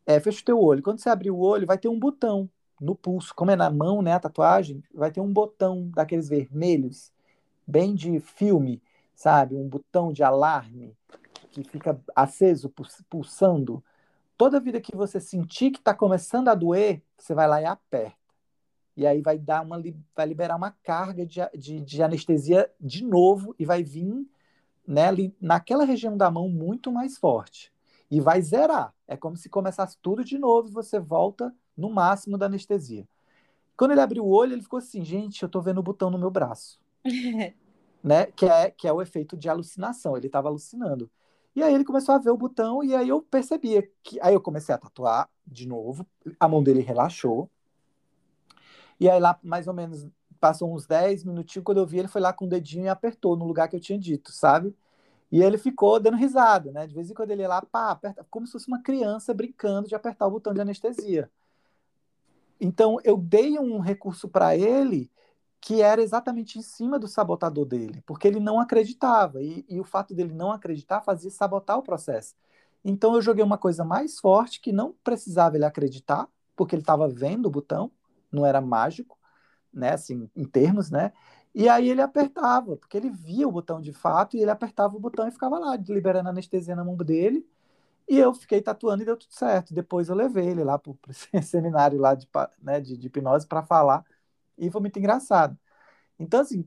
É, 0.07 0.21
fecha 0.21 0.41
o 0.41 0.45
teu 0.45 0.63
olho. 0.63 0.81
Quando 0.81 1.01
você 1.01 1.11
abrir 1.11 1.33
o 1.33 1.41
olho, 1.41 1.67
vai 1.67 1.77
ter 1.77 1.89
um 1.89 1.99
botão 1.99 2.49
no 2.81 2.95
pulso. 2.95 3.35
Como 3.35 3.51
é 3.51 3.57
na 3.57 3.69
mão, 3.69 4.01
né, 4.01 4.13
a 4.13 4.21
tatuagem, 4.21 4.81
vai 4.95 5.11
ter 5.11 5.21
um 5.21 5.33
botão 5.33 5.91
daqueles 5.91 6.29
vermelhos, 6.29 7.13
bem 7.67 7.97
de 7.97 8.21
filme, 8.21 8.81
sabe? 9.13 9.57
Um 9.57 9.69
botão 9.69 10.13
de 10.13 10.23
alarme 10.23 10.97
que 11.51 11.65
fica 11.65 12.01
aceso, 12.15 12.73
pulsando. 13.11 13.83
Toda 14.37 14.61
vida 14.61 14.81
que 14.81 14.95
você 14.95 15.19
sentir 15.19 15.73
que 15.73 15.79
está 15.79 15.93
começando 15.93 16.47
a 16.47 16.55
doer, 16.55 17.03
você 17.19 17.35
vai 17.35 17.49
lá 17.49 17.61
e 17.61 17.65
aperta. 17.65 18.18
E 18.99 19.07
aí 19.07 19.23
vai 19.23 19.39
dar 19.39 19.63
uma, 19.63 19.81
vai 20.13 20.27
liberar 20.27 20.57
uma 20.57 20.73
carga 20.73 21.25
de, 21.25 21.41
de, 21.57 21.81
de 21.81 22.03
anestesia 22.03 22.69
de 22.81 23.05
novo 23.05 23.55
e 23.57 23.65
vai 23.65 23.81
vir 23.81 24.29
né, 24.85 25.07
ali, 25.07 25.37
naquela 25.41 25.85
região 25.85 26.17
da 26.17 26.29
mão 26.29 26.49
muito 26.49 26.91
mais 26.91 27.17
forte 27.17 27.73
e 28.11 28.21
vai 28.21 28.43
zerar. 28.43 28.93
É 29.07 29.17
como 29.17 29.37
se 29.37 29.49
começasse 29.49 29.97
tudo 30.03 30.25
de 30.25 30.37
novo 30.37 30.69
e 30.69 30.73
você 30.73 30.99
volta 30.99 31.55
no 31.77 31.89
máximo 31.91 32.37
da 32.37 32.47
anestesia. 32.47 33.07
Quando 33.77 33.93
ele 33.93 34.01
abriu 34.01 34.25
o 34.25 34.31
olho, 34.31 34.53
ele 34.53 34.63
ficou 34.63 34.81
assim, 34.81 35.05
gente, 35.05 35.45
eu 35.45 35.49
tô 35.49 35.61
vendo 35.61 35.79
o 35.79 35.83
botão 35.83 36.11
no 36.11 36.19
meu 36.19 36.29
braço. 36.31 36.81
né? 38.03 38.27
Que 38.27 38.47
é, 38.47 38.69
que 38.73 38.89
é 38.89 38.93
o 38.93 39.01
efeito 39.01 39.37
de 39.37 39.49
alucinação. 39.49 40.17
Ele 40.17 40.27
estava 40.27 40.49
alucinando. 40.49 41.09
E 41.55 41.63
aí 41.63 41.73
ele 41.73 41.85
começou 41.85 42.17
a 42.17 42.19
ver 42.19 42.31
o 42.31 42.37
botão 42.37 42.83
e 42.83 42.97
aí 42.97 43.09
eu 43.09 43.23
percebia 43.23 43.89
que 44.03 44.21
aí 44.21 44.35
eu 44.35 44.41
comecei 44.41 44.75
a 44.75 44.79
tatuar 44.79 45.31
de 45.47 45.69
novo, 45.69 46.05
a 46.41 46.49
mão 46.49 46.65
dele 46.65 46.81
relaxou. 46.81 47.49
E 49.01 49.09
aí 49.09 49.21
lá 49.21 49.39
mais 49.43 49.67
ou 49.69 49.75
menos 49.75 50.07
passou 50.41 50.73
uns 50.73 50.87
10 50.87 51.25
minutinhos 51.25 51.65
quando 51.65 51.79
eu 51.79 51.87
vi 51.87 51.99
ele 51.99 52.09
foi 52.09 52.21
lá 52.21 52.33
com 52.33 52.45
o 52.45 52.49
dedinho 52.49 52.85
e 52.87 52.89
apertou 52.89 53.37
no 53.37 53.45
lugar 53.45 53.69
que 53.69 53.77
eu 53.77 53.81
tinha 53.81 53.99
dito, 53.99 54.33
sabe? 54.33 54.75
E 55.31 55.43
ele 55.43 55.59
ficou 55.59 56.01
dando 56.01 56.17
risada, 56.17 56.73
né? 56.73 56.87
De 56.87 56.95
vez 56.95 57.11
em 57.11 57.15
quando 57.15 57.31
ele 57.31 57.43
ia 57.43 57.49
lá, 57.49 57.63
pá, 57.63 57.91
aperta, 57.91 58.27
como 58.31 58.47
se 58.47 58.53
fosse 58.53 58.69
uma 58.69 58.83
criança 58.83 59.35
brincando 59.35 59.89
de 59.89 59.95
apertar 59.95 60.27
o 60.27 60.31
botão 60.31 60.55
de 60.55 60.61
anestesia. 60.61 61.31
Então, 62.61 62.99
eu 63.05 63.17
dei 63.17 63.59
um 63.59 63.79
recurso 63.79 64.29
para 64.29 64.57
ele 64.57 65.11
que 65.61 65.83
era 65.83 66.01
exatamente 66.01 66.59
em 66.59 66.63
cima 66.63 66.99
do 66.99 67.09
sabotador 67.09 67.65
dele, 67.67 68.03
porque 68.07 68.27
ele 68.29 68.41
não 68.41 68.61
acreditava. 68.61 69.43
E, 69.43 69.65
e, 69.69 69.81
o 69.81 69.85
fato 69.85 70.15
dele 70.15 70.33
não 70.33 70.53
acreditar 70.53 71.01
fazia 71.03 71.31
sabotar 71.31 71.79
o 71.79 71.83
processo. 71.83 72.35
Então, 72.85 73.15
eu 73.15 73.23
joguei 73.23 73.45
uma 73.45 73.59
coisa 73.59 73.85
mais 73.85 74.19
forte 74.19 74.61
que 74.61 74.73
não 74.73 74.95
precisava 75.05 75.57
ele 75.57 75.65
acreditar, 75.65 76.29
porque 76.57 76.75
ele 76.75 76.83
estava 76.83 77.09
vendo 77.09 77.47
o 77.47 77.51
botão, 77.51 77.91
não 78.31 78.47
era 78.47 78.61
mágico, 78.61 79.19
né? 79.73 79.93
Assim, 79.93 80.31
em 80.35 80.45
termos, 80.45 80.91
né? 80.91 81.13
E 81.55 81.69
aí 81.69 81.89
ele 81.89 82.01
apertava, 82.01 82.77
porque 82.77 82.97
ele 82.97 83.11
via 83.11 83.49
o 83.49 83.53
botão 83.53 83.81
de 83.81 83.93
fato, 83.93 84.37
e 84.37 84.41
ele 84.41 84.51
apertava 84.51 84.97
o 84.97 85.01
botão 85.01 85.27
e 85.27 85.31
ficava 85.31 85.59
lá, 85.59 85.77
liberando 85.77 86.29
anestesia 86.29 86.77
na 86.77 86.85
mão 86.85 86.97
dele. 86.97 87.47
E 88.09 88.19
eu 88.19 88.33
fiquei 88.33 88.63
tatuando 88.63 89.03
e 89.03 89.07
deu 89.07 89.17
tudo 89.17 89.33
certo. 89.35 89.75
Depois 89.75 90.09
eu 90.09 90.15
levei 90.15 90.47
ele 90.47 90.65
lá 90.65 90.79
para 90.79 90.93
o 90.93 90.99
seminário 91.43 91.99
lá 91.99 92.15
de, 92.15 92.29
né, 92.63 92.81
de, 92.81 92.97
de 92.97 93.07
hipnose 93.07 93.47
para 93.47 93.63
falar, 93.63 94.05
e 94.57 94.71
foi 94.71 94.81
muito 94.81 94.99
engraçado. 94.99 95.59
Então, 96.19 96.41
assim, 96.41 96.67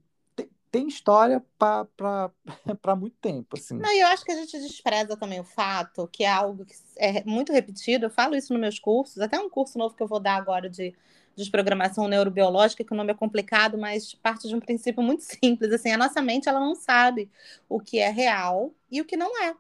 tem, 0.72 0.88
história 0.88 1.44
para 1.58 2.32
muito 2.98 3.18
tempo. 3.18 3.58
Assim. 3.58 3.78
Não, 3.78 3.92
eu 3.92 4.08
acho 4.08 4.24
que 4.24 4.32
a 4.32 4.36
gente 4.36 4.58
despreza 4.60 5.18
também 5.18 5.40
o 5.40 5.44
fato 5.44 6.08
que 6.08 6.24
é 6.24 6.30
algo 6.30 6.66
que 6.66 6.74
é 6.98 7.24
muito 7.26 7.52
repetido. 7.52 8.06
Eu 8.06 8.10
falo 8.10 8.36
isso 8.36 8.54
nos 8.54 8.62
meus 8.62 8.80
cursos, 8.80 9.20
até 9.20 9.40
um 9.40 9.50
curso 9.50 9.78
novo 9.78 9.96
que 9.96 10.02
eu 10.02 10.08
vou 10.08 10.20
dar 10.20 10.36
agora 10.36 10.70
de 10.70 10.96
desprogramação 11.36 12.08
neurobiológica, 12.08 12.84
que 12.84 12.94
o 12.94 12.96
nome 12.96 13.12
é 13.12 13.16
complicado, 13.16 13.78
mas 13.78 14.14
parte 14.14 14.48
de 14.48 14.56
um 14.56 14.60
princípio 14.60 15.02
muito 15.02 15.24
simples. 15.24 15.72
Assim, 15.72 15.92
a 15.92 15.98
nossa 15.98 16.22
mente 16.22 16.50
ela 16.50 16.60
não 16.60 16.76
sabe 16.76 17.30
o 17.68 17.80
que 17.80 18.00
é 18.00 18.10
real 18.10 18.74
e 18.90 19.02
o 19.02 19.06
que 19.06 19.18
não 19.18 19.44
é. 19.44 19.56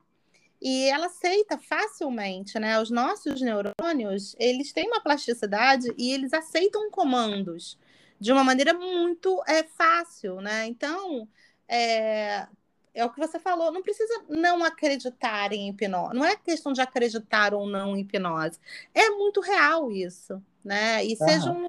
E 0.61 0.89
ela 0.89 1.07
aceita 1.07 1.57
facilmente, 1.57 2.59
né? 2.59 2.79
Os 2.79 2.91
nossos 2.91 3.41
neurônios, 3.41 4.35
eles 4.39 4.71
têm 4.71 4.87
uma 4.87 5.01
plasticidade 5.01 5.91
e 5.97 6.11
eles 6.11 6.33
aceitam 6.33 6.91
comandos 6.91 7.79
de 8.19 8.31
uma 8.31 8.43
maneira 8.43 8.73
muito 8.73 9.41
é, 9.47 9.63
fácil, 9.63 10.39
né? 10.39 10.67
Então, 10.67 11.27
é, 11.67 12.47
é 12.93 13.05
o 13.05 13.09
que 13.09 13.19
você 13.19 13.39
falou, 13.39 13.71
não 13.71 13.81
precisa 13.81 14.23
não 14.29 14.63
acreditar 14.63 15.53
em 15.53 15.69
hipnose. 15.69 16.13
Não 16.13 16.25
é 16.25 16.35
questão 16.35 16.73
de 16.73 16.81
acreditar 16.81 17.53
ou 17.53 17.67
não 17.67 17.95
em 17.95 18.01
hipnose. 18.01 18.59
É 18.93 19.09
muito 19.09 19.41
real 19.41 19.91
isso 19.91 20.41
né? 20.63 21.03
E 21.05 21.15
seja 21.15 21.51
um 21.51 21.67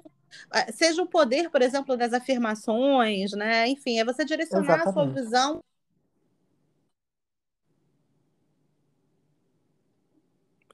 eh, 0.51 0.71
seja 0.71 1.01
o 1.01 1.07
poder, 1.07 1.49
por 1.49 1.61
exemplo, 1.61 1.97
das 1.97 2.13
afirmações, 2.13 3.31
né? 3.33 3.67
Enfim, 3.67 3.99
é 3.99 4.05
você 4.05 4.25
direcionar 4.25 4.81
Exatamente. 4.81 4.89
a 4.89 4.93
sua 4.93 5.05
visão. 5.07 5.63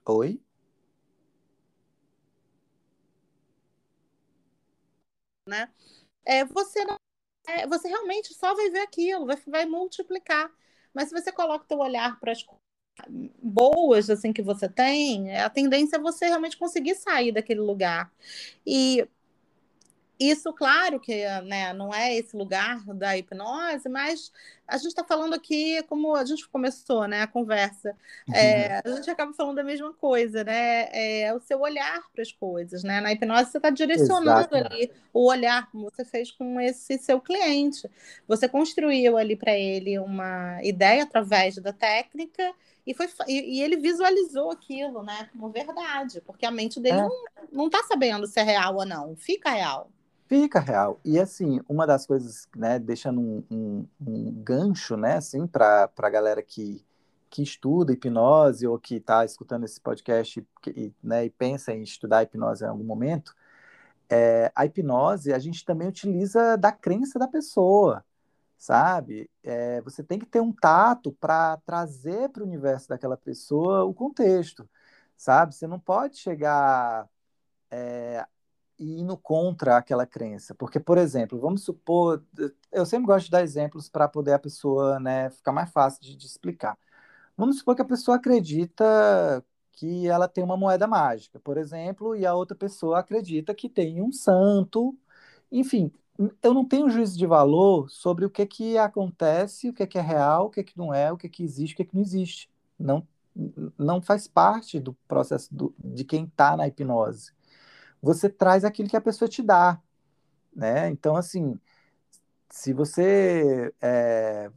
Oi? 0.06 0.42
Né? 5.48 5.70
É, 6.26 6.46
você 6.46 6.86
não, 6.86 6.99
é, 7.50 7.68
você 7.68 7.88
realmente 7.88 8.34
só 8.34 8.54
vai 8.56 8.70
ver 8.70 8.82
aquilo, 8.82 9.26
vai, 9.26 9.38
vai 9.48 9.66
multiplicar. 9.66 10.52
Mas 10.94 11.10
se 11.10 11.14
você 11.14 11.32
coloca 11.32 11.66
o 11.66 11.68
teu 11.68 11.80
olhar 11.80 12.20
para 12.20 12.32
as 12.32 12.46
boas 13.42 14.10
assim 14.10 14.34
que 14.34 14.42
você 14.42 14.68
tem, 14.68 15.36
a 15.38 15.50
tendência 15.50 15.98
é 15.98 16.00
você 16.00 16.28
realmente 16.28 16.58
conseguir 16.58 16.96
sair 16.96 17.32
daquele 17.32 17.62
lugar. 17.62 18.12
E 18.66 19.08
isso, 20.20 20.52
claro 20.52 21.00
que 21.00 21.24
né, 21.46 21.72
não 21.72 21.94
é 21.94 22.14
esse 22.14 22.36
lugar 22.36 22.84
da 22.94 23.18
hipnose, 23.18 23.88
mas 23.88 24.32
a 24.68 24.76
gente 24.76 24.88
está 24.88 25.04
falando 25.04 25.34
aqui, 25.34 25.82
como 25.84 26.14
a 26.14 26.26
gente 26.26 26.48
começou 26.50 27.08
né, 27.08 27.22
a 27.22 27.28
conversa, 27.28 27.96
uhum. 28.28 28.36
é, 28.36 28.82
a 28.84 28.90
gente 28.96 29.10
acaba 29.10 29.34
falando 29.34 29.60
a 29.60 29.64
mesma 29.64 29.94
coisa, 29.94 30.44
né? 30.44 30.90
É 30.92 31.34
o 31.34 31.40
seu 31.40 31.62
olhar 31.62 32.04
para 32.12 32.22
as 32.22 32.34
coisas, 32.34 32.84
né? 32.84 33.00
Na 33.00 33.14
hipnose 33.14 33.50
você 33.50 33.58
está 33.58 33.70
direcionando 33.70 34.42
Exato. 34.42 34.56
ali 34.56 34.92
o 35.14 35.26
olhar, 35.26 35.72
como 35.72 35.90
você 35.90 36.04
fez 36.04 36.32
com 36.32 36.60
esse 36.60 36.98
seu 36.98 37.22
cliente. 37.22 37.90
Você 38.28 38.50
construiu 38.50 39.18
ali 39.18 39.38
para 39.38 39.58
ele 39.58 39.98
uma 40.00 40.60
ideia 40.64 41.04
através 41.04 41.56
da 41.56 41.72
técnica 41.72 42.54
e, 42.86 42.94
foi, 42.94 43.08
e, 43.28 43.58
e, 43.58 43.62
ele 43.62 43.78
visualizou 43.78 44.52
aquilo, 44.52 45.02
né, 45.04 45.30
como 45.32 45.50
verdade, 45.50 46.22
porque 46.22 46.46
a 46.46 46.52
mente 46.52 46.80
dele 46.80 46.98
é. 46.98 47.02
não, 47.02 47.12
não 47.52 47.70
tá 47.70 47.84
sabendo 47.84 48.28
se 48.28 48.40
é 48.40 48.44
real 48.44 48.76
ou 48.76 48.86
não, 48.86 49.16
fica 49.16 49.52
real. 49.52 49.90
Fica 50.30 50.60
real. 50.60 51.02
E 51.04 51.20
assim, 51.20 51.60
uma 51.68 51.88
das 51.88 52.06
coisas, 52.06 52.48
né, 52.56 52.78
deixando 52.78 53.20
um, 53.20 53.44
um, 53.50 53.88
um 54.00 54.32
gancho, 54.44 54.96
né, 54.96 55.16
assim, 55.16 55.48
para 55.48 55.90
a 55.98 56.10
galera 56.10 56.44
que, 56.44 56.86
que 57.32 57.42
estuda 57.42 57.92
hipnose 57.94 58.68
ou 58.68 58.78
que 58.80 58.98
está 58.98 59.26
escutando 59.26 59.66
esse 59.66 59.82
podcast 59.82 60.48
e, 60.68 60.94
né, 61.02 61.26
e 61.26 61.32
pensa 61.32 61.74
em 61.74 61.82
estudar 61.82 62.22
hipnose 62.22 62.64
em 62.64 62.68
algum 62.68 62.84
momento, 62.84 63.36
é, 64.10 64.52
a 64.56 64.66
hipnose 64.68 65.34
a 65.34 65.40
gente 65.40 65.66
também 65.66 65.88
utiliza 65.88 66.56
da 66.58 66.72
crença 66.72 67.18
da 67.18 67.28
pessoa, 67.28 68.06
sabe? 68.58 69.30
É, 69.44 69.82
você 69.82 70.04
tem 70.04 70.20
que 70.20 70.28
ter 70.28 70.42
um 70.42 70.52
tato 70.54 71.12
para 71.14 71.58
trazer 71.66 72.30
para 72.30 72.44
o 72.44 72.46
universo 72.46 72.90
daquela 72.90 73.18
pessoa 73.18 73.84
o 73.86 73.96
contexto, 73.96 74.70
sabe? 75.18 75.56
Você 75.56 75.68
não 75.68 75.80
pode 75.80 76.18
chegar 76.18 77.10
é, 77.72 78.26
indo 78.80 79.18
contra 79.18 79.78
aquela 79.78 80.06
crença. 80.06 80.56
Porque, 80.56 80.80
por 80.80 80.98
exemplo, 80.98 81.40
vamos 81.40 81.64
supor, 81.64 82.24
eu 82.72 82.86
sempre 82.86 83.08
gosto 83.08 83.26
de 83.26 83.32
dar 83.32 83.44
exemplos 83.44 83.90
para 83.90 84.08
poder 84.08 84.34
a 84.34 84.40
pessoa, 84.40 85.00
né, 85.00 85.30
ficar 85.32 85.52
mais 85.52 85.70
fácil 85.72 86.02
de, 86.02 86.16
de, 86.16 86.26
explicar. 86.26 86.78
Vamos 87.38 87.60
supor 87.60 87.76
que 87.76 87.82
a 87.82 87.86
pessoa 87.86 88.18
acredita 88.18 89.44
que 89.74 90.08
ela 90.08 90.28
tem 90.28 90.44
uma 90.44 90.58
moeda 90.58 90.88
mágica, 90.88 91.40
por 91.40 91.58
exemplo, 91.58 92.16
e 92.16 92.26
a 92.26 92.34
outra 92.36 92.56
pessoa 92.56 93.00
acredita 93.00 93.54
que 93.56 93.70
tem 93.70 94.02
um 94.02 94.12
santo. 94.12 94.98
Enfim, 95.52 95.92
eu 96.44 96.54
não 96.54 96.66
tenho 96.66 96.90
juízo 96.90 97.18
de 97.18 97.26
valor 97.26 97.90
sobre 97.90 98.26
o 98.26 98.30
que 98.30 98.46
que 98.46 98.78
acontece, 98.78 99.70
o 99.70 99.74
que 99.74 99.88
que 99.88 99.98
é 99.98 100.02
real, 100.02 100.48
o 100.48 100.50
que 100.50 100.64
que 100.64 100.78
não 100.78 100.94
é, 100.94 101.12
o 101.12 101.18
que 101.18 101.30
que 101.30 101.44
existe, 101.44 101.74
o 101.74 101.78
que 101.78 101.86
que 101.86 101.96
não 101.96 102.02
existe. 102.02 102.50
Não, 102.78 103.08
não 103.78 104.02
faz 104.02 104.28
parte 104.28 104.80
do 104.80 104.94
processo 105.08 105.54
do, 105.54 105.74
de 105.78 106.04
quem 106.04 106.26
está 106.26 106.58
na 106.58 106.68
hipnose 106.68 107.34
você 108.02 108.30
traz 108.30 108.64
aquilo 108.64 108.90
que 108.90 108.98
a 108.98 109.02
pessoa 109.02 109.28
te 109.30 109.42
dá, 109.42 109.80
né? 110.56 110.90
Então, 110.90 111.16
assim, 111.16 111.60
se 112.50 112.74
você, 112.74 113.74
é, 113.82 114.52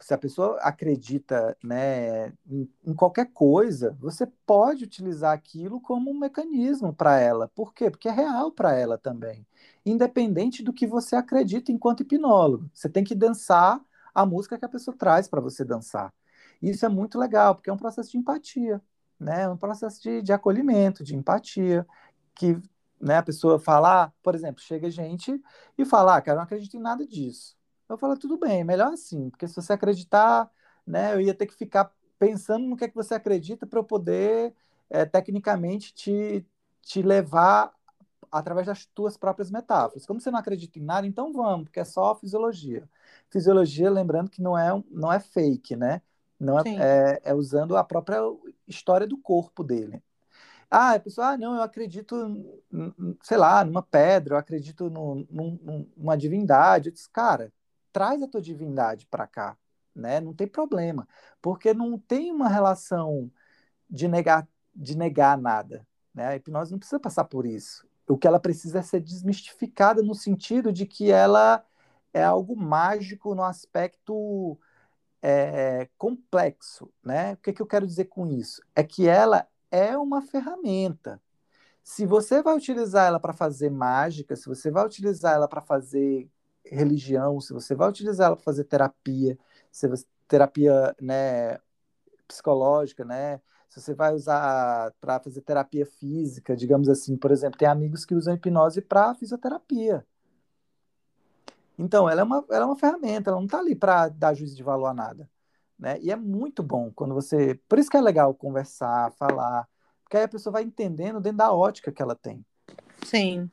se 0.00 0.14
a 0.14 0.18
pessoa 0.18 0.58
acredita, 0.60 1.56
né, 1.62 2.28
em, 2.46 2.68
em, 2.84 2.94
qualquer 2.94 3.26
coisa, 3.32 3.96
você 4.00 4.26
pode 4.46 4.84
utilizar 4.84 5.32
aquilo 5.32 5.80
como 5.80 6.10
um 6.10 6.18
mecanismo 6.18 6.92
para 6.92 7.18
ela. 7.18 7.48
Por 7.48 7.72
quê? 7.72 7.90
Porque 7.90 8.08
é 8.08 8.12
real 8.12 8.50
para 8.52 8.74
ela 8.74 8.98
também, 8.98 9.46
independente 9.84 10.62
do 10.62 10.72
que 10.72 10.86
você 10.86 11.16
acredita 11.16 11.72
enquanto 11.72 12.02
hipnólogo. 12.02 12.70
Você 12.74 12.88
tem 12.88 13.04
que 13.04 13.14
dançar 13.14 13.80
a 14.14 14.26
música 14.26 14.58
que 14.58 14.64
a 14.64 14.68
pessoa 14.68 14.96
traz 14.96 15.28
para 15.28 15.40
você 15.40 15.64
dançar. 15.64 16.12
Isso 16.60 16.86
é 16.86 16.88
muito 16.88 17.18
legal, 17.18 17.54
porque 17.54 17.70
é 17.70 17.72
um 17.72 17.76
processo 17.76 18.10
de 18.10 18.18
empatia, 18.18 18.82
né? 19.20 19.42
É 19.42 19.48
um 19.48 19.56
processo 19.56 20.02
de, 20.02 20.22
de 20.22 20.32
acolhimento, 20.32 21.04
de 21.04 21.14
empatia, 21.14 21.86
que 22.34 22.60
né, 23.00 23.16
a 23.16 23.22
pessoa 23.22 23.58
falar, 23.58 24.12
por 24.22 24.34
exemplo, 24.34 24.60
chega 24.62 24.90
gente 24.90 25.40
e 25.76 25.84
fala, 25.84 26.16
ah, 26.16 26.20
cara, 26.22 26.36
eu 26.36 26.38
não 26.38 26.44
acredito 26.44 26.76
em 26.76 26.80
nada 26.80 27.06
disso. 27.06 27.56
Eu 27.88 27.96
falo, 27.98 28.16
tudo 28.18 28.38
bem, 28.38 28.64
melhor 28.64 28.92
assim, 28.92 29.30
porque 29.30 29.46
se 29.46 29.54
você 29.54 29.72
acreditar, 29.72 30.50
né, 30.86 31.14
eu 31.14 31.20
ia 31.20 31.34
ter 31.34 31.46
que 31.46 31.54
ficar 31.54 31.92
pensando 32.18 32.66
no 32.66 32.76
que 32.76 32.84
é 32.84 32.88
que 32.88 32.94
você 32.94 33.14
acredita 33.14 33.66
para 33.66 33.78
eu 33.78 33.84
poder, 33.84 34.54
é, 34.90 35.04
tecnicamente, 35.04 35.94
te, 35.94 36.46
te 36.82 37.02
levar 37.02 37.72
através 38.30 38.66
das 38.66 38.86
tuas 38.86 39.16
próprias 39.16 39.50
metáforas. 39.50 40.06
Como 40.06 40.20
você 40.20 40.30
não 40.30 40.38
acredita 40.38 40.78
em 40.78 40.82
nada, 40.82 41.06
então 41.06 41.32
vamos, 41.32 41.64
porque 41.66 41.80
é 41.80 41.84
só 41.84 42.14
fisiologia. 42.14 42.88
Fisiologia, 43.30 43.90
lembrando 43.90 44.30
que 44.30 44.42
não 44.42 44.56
é, 44.58 44.70
não 44.90 45.12
é 45.12 45.20
fake, 45.20 45.76
né? 45.76 46.02
Não 46.38 46.58
é, 46.58 46.64
é, 46.76 47.20
é 47.30 47.34
usando 47.34 47.76
a 47.76 47.84
própria 47.84 48.20
história 48.66 49.06
do 49.06 49.16
corpo 49.18 49.64
dele. 49.64 50.02
Ah, 50.70 50.94
a 50.94 51.00
pessoa, 51.00 51.28
ah, 51.28 51.38
não, 51.38 51.54
eu 51.54 51.62
acredito, 51.62 52.14
sei 53.22 53.36
lá, 53.36 53.64
numa 53.64 53.82
pedra, 53.82 54.34
eu 54.34 54.38
acredito 54.38 54.90
num, 54.90 55.26
numa 55.96 56.16
divindade. 56.16 56.88
Eu 56.88 56.92
disse, 56.92 57.08
cara, 57.10 57.52
traz 57.92 58.22
a 58.22 58.28
tua 58.28 58.42
divindade 58.42 59.06
para 59.06 59.26
cá, 59.26 59.56
né? 59.94 60.20
Não 60.20 60.34
tem 60.34 60.46
problema, 60.46 61.08
porque 61.40 61.72
não 61.72 61.98
tem 61.98 62.32
uma 62.32 62.48
relação 62.48 63.30
de 63.88 64.08
negar, 64.08 64.46
de 64.74 64.96
negar 64.96 65.38
nada, 65.38 65.86
né? 66.14 66.28
A 66.28 66.36
hipnose 66.36 66.72
não 66.72 66.78
precisa 66.78 67.00
passar 67.00 67.24
por 67.24 67.46
isso. 67.46 67.86
O 68.08 68.18
que 68.18 68.26
ela 68.26 68.40
precisa 68.40 68.80
é 68.80 68.82
ser 68.82 69.00
desmistificada 69.00 70.02
no 70.02 70.14
sentido 70.14 70.72
de 70.72 70.86
que 70.86 71.10
ela 71.10 71.64
é 72.12 72.24
algo 72.24 72.56
mágico 72.56 73.34
no 73.34 73.42
aspecto 73.42 74.58
é, 75.22 75.88
complexo, 75.98 76.92
né? 77.04 77.34
O 77.34 77.36
que, 77.38 77.52
que 77.52 77.62
eu 77.62 77.66
quero 77.66 77.86
dizer 77.86 78.06
com 78.06 78.26
isso? 78.26 78.62
É 78.74 78.82
que 78.82 79.08
ela 79.08 79.46
é 79.70 79.96
uma 79.96 80.22
ferramenta. 80.22 81.20
Se 81.82 82.06
você 82.06 82.42
vai 82.42 82.56
utilizar 82.56 83.06
ela 83.06 83.20
para 83.20 83.32
fazer 83.32 83.70
mágica, 83.70 84.36
se 84.36 84.46
você 84.48 84.70
vai 84.70 84.84
utilizar 84.86 85.34
ela 85.34 85.48
para 85.48 85.62
fazer 85.62 86.28
religião, 86.64 87.40
se 87.40 87.52
você 87.52 87.74
vai 87.74 87.88
utilizar 87.88 88.28
ela 88.28 88.36
para 88.36 88.44
fazer 88.44 88.64
terapia, 88.64 89.38
se 89.70 89.88
você, 89.88 90.04
terapia 90.28 90.94
né, 91.00 91.58
psicológica, 92.26 93.04
né? 93.04 93.40
Se 93.68 93.80
você 93.80 93.94
vai 93.94 94.14
usar 94.14 94.92
para 95.00 95.20
fazer 95.20 95.40
terapia 95.42 95.86
física, 95.86 96.56
digamos 96.56 96.88
assim, 96.88 97.16
por 97.16 97.30
exemplo, 97.30 97.58
tem 97.58 97.68
amigos 97.68 98.04
que 98.04 98.14
usam 98.14 98.34
hipnose 98.34 98.80
para 98.80 99.14
fisioterapia. 99.14 100.06
Então, 101.78 102.08
ela 102.08 102.22
é 102.22 102.24
uma, 102.24 102.44
ela 102.50 102.64
é 102.64 102.66
uma 102.66 102.76
ferramenta, 102.76 103.30
ela 103.30 103.38
não 103.38 103.44
está 103.46 103.58
ali 103.58 103.74
para 103.76 104.08
dar 104.08 104.34
juízo 104.34 104.56
de 104.56 104.62
valor 104.62 104.86
a 104.86 104.94
nada. 104.94 105.28
Né? 105.78 105.98
E 106.00 106.10
é 106.10 106.16
muito 106.16 106.62
bom 106.62 106.90
quando 106.94 107.14
você. 107.14 107.58
Por 107.68 107.78
isso 107.78 107.90
que 107.90 107.96
é 107.96 108.00
legal 108.00 108.34
conversar, 108.34 109.12
falar, 109.12 109.68
porque 110.02 110.16
aí 110.16 110.24
a 110.24 110.28
pessoa 110.28 110.52
vai 110.52 110.62
entendendo 110.62 111.20
dentro 111.20 111.38
da 111.38 111.52
ótica 111.52 111.92
que 111.92 112.00
ela 112.00 112.14
tem. 112.14 112.44
Sim. 113.04 113.50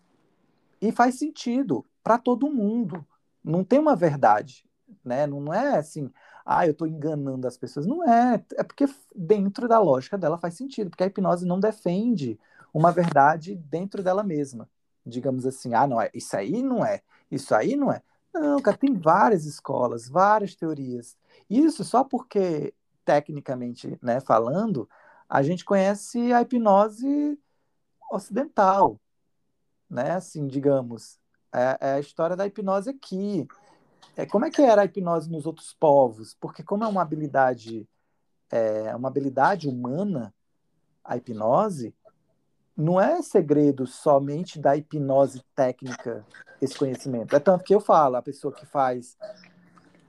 E 0.82 0.92
faz 0.92 1.16
sentido 1.20 1.86
para 2.04 2.18
todo 2.18 2.52
mundo. 2.52 3.06
Não 3.44 3.64
tem 3.64 3.80
uma 3.80 3.96
verdade, 3.96 4.66
né? 5.04 5.28
Não 5.28 5.54
é 5.54 5.78
assim, 5.78 6.10
ah, 6.46 6.66
eu 6.66 6.72
estou 6.72 6.88
enganando 6.88 7.48
as 7.48 7.58
pessoas. 7.58 7.86
Não 7.86 8.08
é. 8.08 8.44
É 8.56 8.64
porque 8.64 8.86
dentro 9.16 9.68
da 9.68 9.80
lógica 9.80 10.18
dela 10.18 10.38
faz 10.38 10.56
sentido, 10.56 10.90
porque 10.90 11.04
a 11.04 11.08
hipnose 11.08 11.46
não 11.46 11.60
defende 11.60 12.40
uma 12.74 12.92
verdade 12.92 13.56
dentro 13.56 14.02
dela 14.02 14.24
mesma. 14.24 14.70
Digamos 15.06 15.46
assim, 15.46 15.74
ah, 15.74 15.86
não 15.86 16.02
é, 16.02 16.10
isso 16.14 16.36
aí 16.36 16.64
não 16.64 16.86
é, 16.86 17.02
isso 17.30 17.54
aí 17.54 17.76
não 17.76 17.92
é. 17.92 18.02
Não, 18.34 18.60
cara, 18.62 18.78
tem 18.78 18.94
várias 18.94 19.46
escolas, 19.46 20.08
várias 20.08 20.56
teorias. 20.56 21.16
Isso 21.60 21.84
só 21.84 22.04
porque, 22.04 22.74
tecnicamente 23.06 23.98
né, 24.02 24.20
falando, 24.20 24.90
a 25.28 25.42
gente 25.44 25.66
conhece 25.66 26.32
a 26.34 26.42
hipnose 26.42 27.40
ocidental, 28.12 29.00
né? 29.90 30.12
Assim, 30.12 30.48
digamos, 30.48 31.20
é, 31.54 31.78
é 31.80 31.94
a 31.94 32.00
história 32.00 32.36
da 32.36 32.46
hipnose 32.46 32.90
aqui. 32.90 33.48
É, 34.16 34.26
como 34.26 34.46
é 34.46 34.52
que 34.52 34.62
era 34.62 34.82
a 34.82 34.86
hipnose 34.86 35.30
nos 35.30 35.46
outros 35.46 35.74
povos? 35.74 36.36
Porque 36.40 36.64
como 36.64 36.84
é 36.84 36.88
uma 36.88 37.02
habilidade, 37.02 37.88
é, 38.52 38.96
uma 38.96 39.08
habilidade 39.08 39.68
humana, 39.68 40.34
a 41.04 41.18
hipnose, 41.18 41.94
não 42.76 43.00
é 43.00 43.22
segredo 43.22 43.86
somente 43.86 44.60
da 44.60 44.76
hipnose 44.76 45.44
técnica 45.56 46.26
esse 46.62 46.78
conhecimento. 46.78 47.36
É 47.36 47.40
tanto 47.40 47.64
que 47.64 47.74
eu 47.74 47.80
falo, 47.80 48.16
a 48.16 48.22
pessoa 48.22 48.54
que 48.54 48.66
faz. 48.66 49.18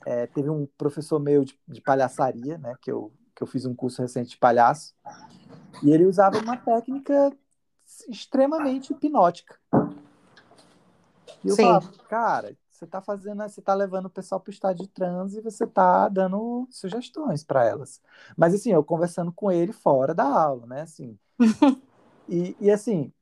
É, 0.07 0.27
teve 0.27 0.51
um 0.51 0.67
professor 0.79 1.19
meu 1.19 1.45
de, 1.45 1.59
de, 1.67 1.81
palhaçaria, 1.81 2.59
né? 2.59 2.75
Que 2.81 2.91
eu, 2.91 3.13
que 3.35 3.43
eu 3.43 3.47
fiz 3.47 3.65
um 3.65 3.75
curso 3.75 4.03
recente 4.03 4.31
de 4.31 4.37
palhaço, 4.39 4.95
e 5.83 5.91
ele 5.91 6.07
usava 6.07 6.39
uma 6.39 6.57
técnica 6.57 7.33
extremamente 8.09 8.93
hipnótica. 8.93 9.59
E 11.43 11.49
eu 11.49 11.57
Sim. 11.57 11.63
falava, 11.63 11.91
cara, 12.09 12.57
você 12.71 12.85
está 12.85 13.01
fazendo, 13.01 13.43
você 13.43 13.61
está 13.61 13.75
levando 13.75 14.07
o 14.07 14.11
pessoal 14.11 14.41
para 14.41 14.51
o 14.51 14.55
estado 14.55 14.77
de 14.77 14.89
transe 14.89 15.39
e 15.39 15.43
você 15.43 15.65
está 15.65 16.09
dando 16.09 16.67
sugestões 16.71 17.45
para 17.45 17.65
elas. 17.65 18.01
Mas 18.37 18.55
assim, 18.55 18.73
eu 18.73 18.83
conversando 18.83 19.33
com 19.33 19.51
ele 19.51 19.73
fora 19.73 20.15
da 20.15 20.25
aula, 20.25 20.67
né? 20.67 20.83
Assim, 20.83 21.19
e, 22.29 22.57
e 22.61 22.71
assim, 22.71 23.13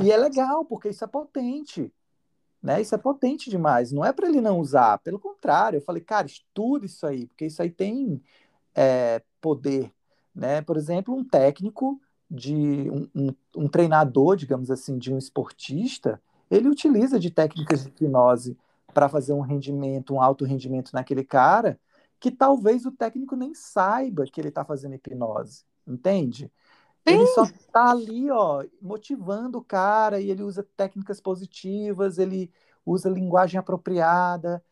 e 0.00 0.10
é 0.10 0.16
legal, 0.16 0.64
porque 0.64 0.88
isso 0.88 1.04
é 1.04 1.06
potente. 1.06 1.92
Né? 2.64 2.80
Isso 2.80 2.94
é 2.94 2.98
potente 2.98 3.50
demais. 3.50 3.92
Não 3.92 4.02
é 4.02 4.10
para 4.10 4.26
ele 4.26 4.40
não 4.40 4.58
usar. 4.58 4.96
Pelo 5.00 5.18
contrário, 5.18 5.76
eu 5.76 5.82
falei, 5.82 6.00
cara, 6.02 6.26
estuda 6.26 6.86
isso 6.86 7.06
aí, 7.06 7.26
porque 7.26 7.44
isso 7.44 7.60
aí 7.60 7.68
tem 7.68 8.22
é, 8.74 9.20
poder. 9.38 9.92
Né? 10.34 10.62
Por 10.62 10.78
exemplo, 10.78 11.14
um 11.14 11.22
técnico 11.22 12.00
de 12.30 12.90
um, 12.90 13.06
um, 13.14 13.34
um, 13.54 13.68
treinador, 13.68 14.34
digamos 14.34 14.70
assim, 14.70 14.96
de 14.96 15.12
um 15.12 15.18
esportista, 15.18 16.18
ele 16.50 16.70
utiliza 16.70 17.20
de 17.20 17.30
técnicas 17.30 17.82
de 17.82 17.90
hipnose 17.90 18.56
para 18.94 19.10
fazer 19.10 19.34
um 19.34 19.42
rendimento, 19.42 20.14
um 20.14 20.22
alto 20.22 20.46
rendimento 20.46 20.90
naquele 20.94 21.22
cara, 21.22 21.78
que 22.18 22.30
talvez 22.30 22.86
o 22.86 22.92
técnico 22.92 23.36
nem 23.36 23.54
saiba 23.54 24.24
que 24.24 24.40
ele 24.40 24.48
está 24.48 24.64
fazendo 24.64 24.94
hipnose, 24.94 25.64
entende? 25.86 26.50
Ele 27.06 27.26
só 27.28 27.46
tá 27.72 27.90
ali, 27.90 28.30
ó, 28.30 28.64
motivando 28.80 29.58
o 29.58 29.64
cara 29.64 30.20
e 30.20 30.30
ele 30.30 30.42
usa 30.42 30.66
técnicas 30.76 31.20
positivas, 31.20 32.18
ele 32.18 32.50
usa 32.84 33.10
linguagem 33.10 33.58
apropriada, 33.58 34.64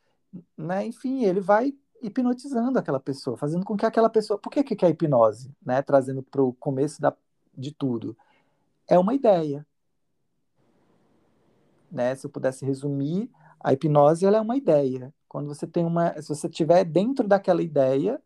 né? 0.56 0.86
Enfim, 0.86 1.24
ele 1.24 1.40
vai 1.40 1.74
hipnotizando 2.02 2.78
aquela 2.78 2.98
pessoa, 3.00 3.36
fazendo 3.36 3.64
com 3.64 3.76
que 3.76 3.86
aquela 3.86 4.08
pessoa. 4.10 4.38
Por 4.38 4.50
que, 4.50 4.64
que 4.64 4.84
é 4.84 4.90
hipnose, 4.90 5.54
né? 5.64 5.82
Trazendo 5.82 6.22
para 6.22 6.42
o 6.42 6.52
começo 6.54 7.00
da, 7.00 7.14
de 7.56 7.72
tudo. 7.72 8.16
É 8.88 8.98
uma 8.98 9.14
ideia. 9.14 9.66
né? 11.92 12.14
Se 12.14 12.26
eu 12.26 12.30
pudesse 12.30 12.64
resumir, 12.64 13.30
a 13.60 13.72
hipnose 13.72 14.24
ela 14.24 14.38
é 14.38 14.40
uma 14.40 14.56
ideia. 14.56 15.12
Quando 15.28 15.48
você 15.48 15.66
tem 15.66 15.84
uma, 15.84 16.20
se 16.20 16.28
você 16.28 16.46
estiver 16.46 16.84
dentro 16.84 17.28
daquela 17.28 17.62
ideia, 17.62 18.20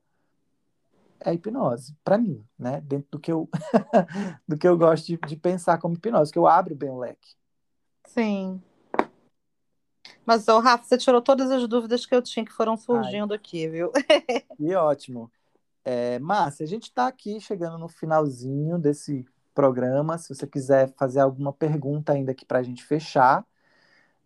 é 1.20 1.32
hipnose, 1.32 1.94
para 2.04 2.18
mim, 2.18 2.44
né? 2.58 2.80
Dentro 2.82 3.08
do 3.12 3.18
que 3.18 3.30
eu, 3.30 3.48
do 4.46 4.56
que 4.56 4.66
eu 4.66 4.76
gosto 4.76 5.06
de, 5.06 5.16
de, 5.16 5.36
pensar 5.36 5.78
como 5.78 5.94
hipnose, 5.94 6.32
que 6.32 6.38
eu 6.38 6.46
abro 6.46 6.74
bem 6.74 6.90
o 6.90 6.98
leque. 6.98 7.34
Sim. 8.06 8.62
Mas, 10.24 10.46
oh, 10.48 10.58
Rafa, 10.58 10.84
você 10.84 10.98
tirou 10.98 11.22
todas 11.22 11.50
as 11.50 11.66
dúvidas 11.68 12.04
que 12.04 12.14
eu 12.14 12.22
tinha 12.22 12.44
que 12.44 12.52
foram 12.52 12.76
surgindo 12.76 13.32
Ai. 13.32 13.36
aqui, 13.36 13.68
viu? 13.68 13.92
E 14.58 14.74
ótimo. 14.74 15.30
É, 15.84 16.18
Márcia, 16.18 16.64
a 16.64 16.66
gente 16.66 16.84
está 16.84 17.06
aqui 17.06 17.40
chegando 17.40 17.78
no 17.78 17.88
finalzinho 17.88 18.78
desse 18.78 19.24
programa. 19.54 20.18
Se 20.18 20.34
você 20.34 20.46
quiser 20.46 20.92
fazer 20.96 21.20
alguma 21.20 21.52
pergunta 21.52 22.12
ainda 22.12 22.32
aqui 22.32 22.44
para 22.44 22.58
a 22.58 22.62
gente 22.62 22.84
fechar, 22.84 23.46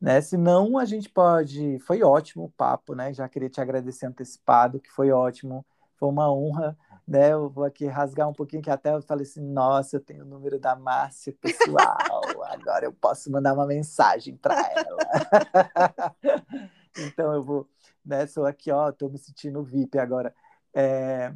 né? 0.00 0.20
Senão 0.20 0.78
a 0.78 0.84
gente 0.84 1.08
pode. 1.10 1.78
Foi 1.80 2.02
ótimo 2.02 2.44
o 2.44 2.50
papo, 2.50 2.94
né? 2.94 3.12
Já 3.12 3.28
queria 3.28 3.50
te 3.50 3.60
agradecer 3.60 4.06
antecipado, 4.06 4.80
que 4.80 4.90
foi 4.90 5.10
ótimo 5.10 5.64
foi 6.00 6.08
uma 6.08 6.32
honra, 6.32 6.76
né? 7.06 7.32
Eu 7.32 7.50
vou 7.50 7.64
aqui 7.64 7.86
rasgar 7.86 8.26
um 8.26 8.32
pouquinho, 8.32 8.62
que 8.62 8.70
até 8.70 8.94
eu 8.94 9.02
falei 9.02 9.24
assim, 9.24 9.42
nossa, 9.42 9.96
eu 9.96 10.00
tenho 10.00 10.24
o 10.24 10.26
número 10.26 10.58
da 10.58 10.74
Márcia 10.74 11.36
pessoal, 11.38 12.22
agora 12.48 12.86
eu 12.86 12.92
posso 12.92 13.30
mandar 13.30 13.52
uma 13.52 13.66
mensagem 13.66 14.34
para 14.34 14.56
ela. 14.72 16.14
então 16.98 17.34
eu 17.34 17.42
vou, 17.42 17.68
né? 18.04 18.26
Sou 18.26 18.46
aqui, 18.46 18.72
ó, 18.72 18.90
tô 18.90 19.10
me 19.10 19.18
sentindo 19.18 19.62
VIP 19.62 19.98
agora. 19.98 20.34
É, 20.72 21.34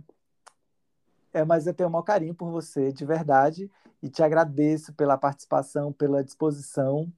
é, 1.35 1.45
mas 1.45 1.67
eu 1.67 1.75
tenho 1.75 1.91
o 1.91 1.93
maior 1.93 2.05
carinho 2.05 2.35
por 2.35 2.51
você, 2.51 2.91
de 2.91 3.05
verdade, 3.05 3.71
e 4.03 4.09
te 4.09 4.23
agradeço 4.23 4.95
pela 4.95 5.19
participação, 5.19 5.93
pela 5.93 6.25
disposição, 6.25 7.13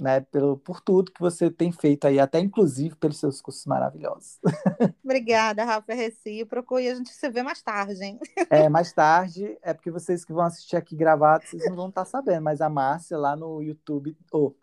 né, 0.00 0.20
pelo, 0.20 0.56
por 0.56 0.80
tudo 0.80 1.12
que 1.12 1.20
você 1.20 1.50
tem 1.50 1.70
feito 1.72 2.06
aí, 2.06 2.18
até 2.18 2.40
inclusive 2.40 2.96
pelos 2.96 3.18
seus 3.18 3.40
cursos 3.40 3.66
maravilhosos. 3.66 4.38
Obrigada, 5.04 5.64
Rafa, 5.64 5.92
é 5.92 5.94
recíproco, 5.94 6.78
e 6.78 6.88
a 6.88 6.94
gente 6.94 7.10
se 7.10 7.30
vê 7.30 7.42
mais 7.42 7.62
tarde, 7.62 8.02
hein? 8.02 8.18
É, 8.48 8.68
mais 8.68 8.92
tarde, 8.92 9.58
é 9.62 9.72
porque 9.74 9.90
vocês 9.90 10.24
que 10.24 10.32
vão 10.32 10.44
assistir 10.44 10.76
aqui 10.76 10.96
gravado, 10.96 11.44
vocês 11.46 11.64
não 11.66 11.76
vão 11.76 11.88
estar 11.88 12.04
sabendo, 12.04 12.42
mas 12.42 12.60
a 12.60 12.68
Márcia 12.68 13.18
lá 13.18 13.36
no 13.36 13.62
YouTube, 13.62 14.16
oh, 14.32 14.54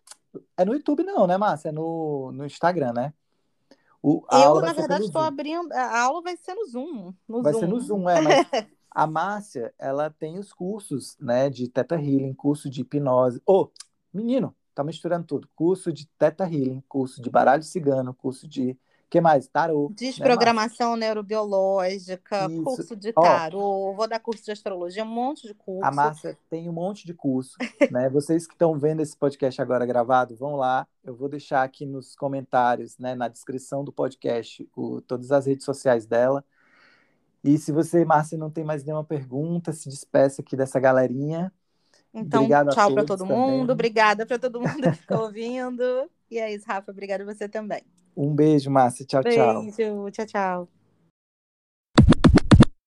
é 0.56 0.64
no 0.64 0.74
YouTube 0.74 1.02
não, 1.02 1.26
né, 1.26 1.36
Márcia? 1.36 1.68
É 1.68 1.72
no, 1.72 2.30
no 2.32 2.44
Instagram, 2.44 2.92
né? 2.92 3.12
O, 4.02 4.24
Eu, 4.30 4.60
na 4.60 4.72
verdade, 4.72 5.04
estou 5.04 5.20
abrindo, 5.20 5.72
a 5.72 6.02
aula 6.02 6.22
vai 6.22 6.36
ser 6.36 6.54
no 6.54 6.66
Zoom. 6.66 7.12
No 7.26 7.42
vai 7.42 7.52
Zoom. 7.52 7.60
ser 7.60 7.66
no 7.66 7.80
Zoom, 7.80 8.08
é, 8.08 8.20
mas 8.20 8.46
a 8.90 9.06
Márcia, 9.06 9.74
ela 9.78 10.10
tem 10.10 10.38
os 10.38 10.52
cursos, 10.52 11.16
né, 11.18 11.50
de 11.50 11.68
Teta 11.68 11.96
Healing, 11.96 12.34
curso 12.34 12.70
de 12.70 12.82
hipnose. 12.82 13.42
Ô, 13.44 13.62
oh, 13.62 13.70
menino, 14.12 14.54
tá 14.78 14.84
misturando 14.84 15.26
tudo. 15.26 15.48
Curso 15.56 15.92
de 15.92 16.06
Teta 16.18 16.44
Healing, 16.44 16.82
curso 16.88 17.20
de 17.20 17.28
baralho 17.28 17.64
cigano, 17.64 18.14
curso 18.14 18.46
de 18.46 18.78
que 19.10 19.20
mais? 19.20 19.48
Tarô. 19.48 19.88
Né, 19.88 19.94
Desprogramação 19.96 20.94
né, 20.94 21.06
neurobiológica, 21.06 22.46
Isso. 22.46 22.62
curso 22.62 22.94
de 22.94 23.12
tarô, 23.12 23.90
Ó, 23.90 23.92
vou 23.94 24.06
dar 24.06 24.20
curso 24.20 24.44
de 24.44 24.52
astrologia, 24.52 25.02
um 25.02 25.08
monte 25.08 25.48
de 25.48 25.54
curso. 25.54 25.84
A 25.84 25.90
Márcia 25.90 26.38
tem 26.50 26.68
um 26.68 26.72
monte 26.72 27.06
de 27.06 27.14
curso, 27.14 27.56
né? 27.90 28.08
Vocês 28.10 28.46
que 28.46 28.52
estão 28.52 28.78
vendo 28.78 29.00
esse 29.00 29.16
podcast 29.16 29.60
agora 29.62 29.86
gravado, 29.86 30.36
vão 30.36 30.56
lá. 30.56 30.86
Eu 31.02 31.16
vou 31.16 31.28
deixar 31.28 31.62
aqui 31.62 31.86
nos 31.86 32.14
comentários, 32.14 32.98
né, 32.98 33.14
na 33.14 33.28
descrição 33.28 33.82
do 33.82 33.90
podcast, 33.90 34.68
o, 34.76 35.00
todas 35.00 35.32
as 35.32 35.46
redes 35.46 35.64
sociais 35.64 36.06
dela. 36.06 36.44
E 37.42 37.56
se 37.56 37.72
você, 37.72 38.04
Márcia, 38.04 38.36
não 38.36 38.50
tem 38.50 38.62
mais 38.62 38.84
nenhuma 38.84 39.04
pergunta, 39.04 39.72
se 39.72 39.88
despeça 39.88 40.42
aqui 40.42 40.54
dessa 40.54 40.78
galerinha. 40.78 41.50
Então, 42.20 42.40
Obrigado 42.40 42.70
tchau 42.70 42.92
para 42.92 43.04
todo 43.04 43.24
mundo. 43.24 43.60
Também. 43.60 43.70
Obrigada 43.70 44.26
para 44.26 44.38
todo 44.38 44.60
mundo 44.60 44.82
que 44.82 44.92
ficou 44.92 45.22
ouvindo. 45.22 45.82
E 46.30 46.38
é 46.38 46.54
isso, 46.54 46.66
Rafa. 46.66 46.90
Obrigada 46.90 47.22
a 47.22 47.26
você 47.26 47.48
também. 47.48 47.82
Um 48.16 48.34
beijo, 48.34 48.70
Márcia. 48.70 49.06
Tchau, 49.06 49.22
beijo. 49.22 49.38
tchau. 49.38 49.62
Beijo. 49.62 50.10
Tchau, 50.10 50.26
tchau. 50.26 50.77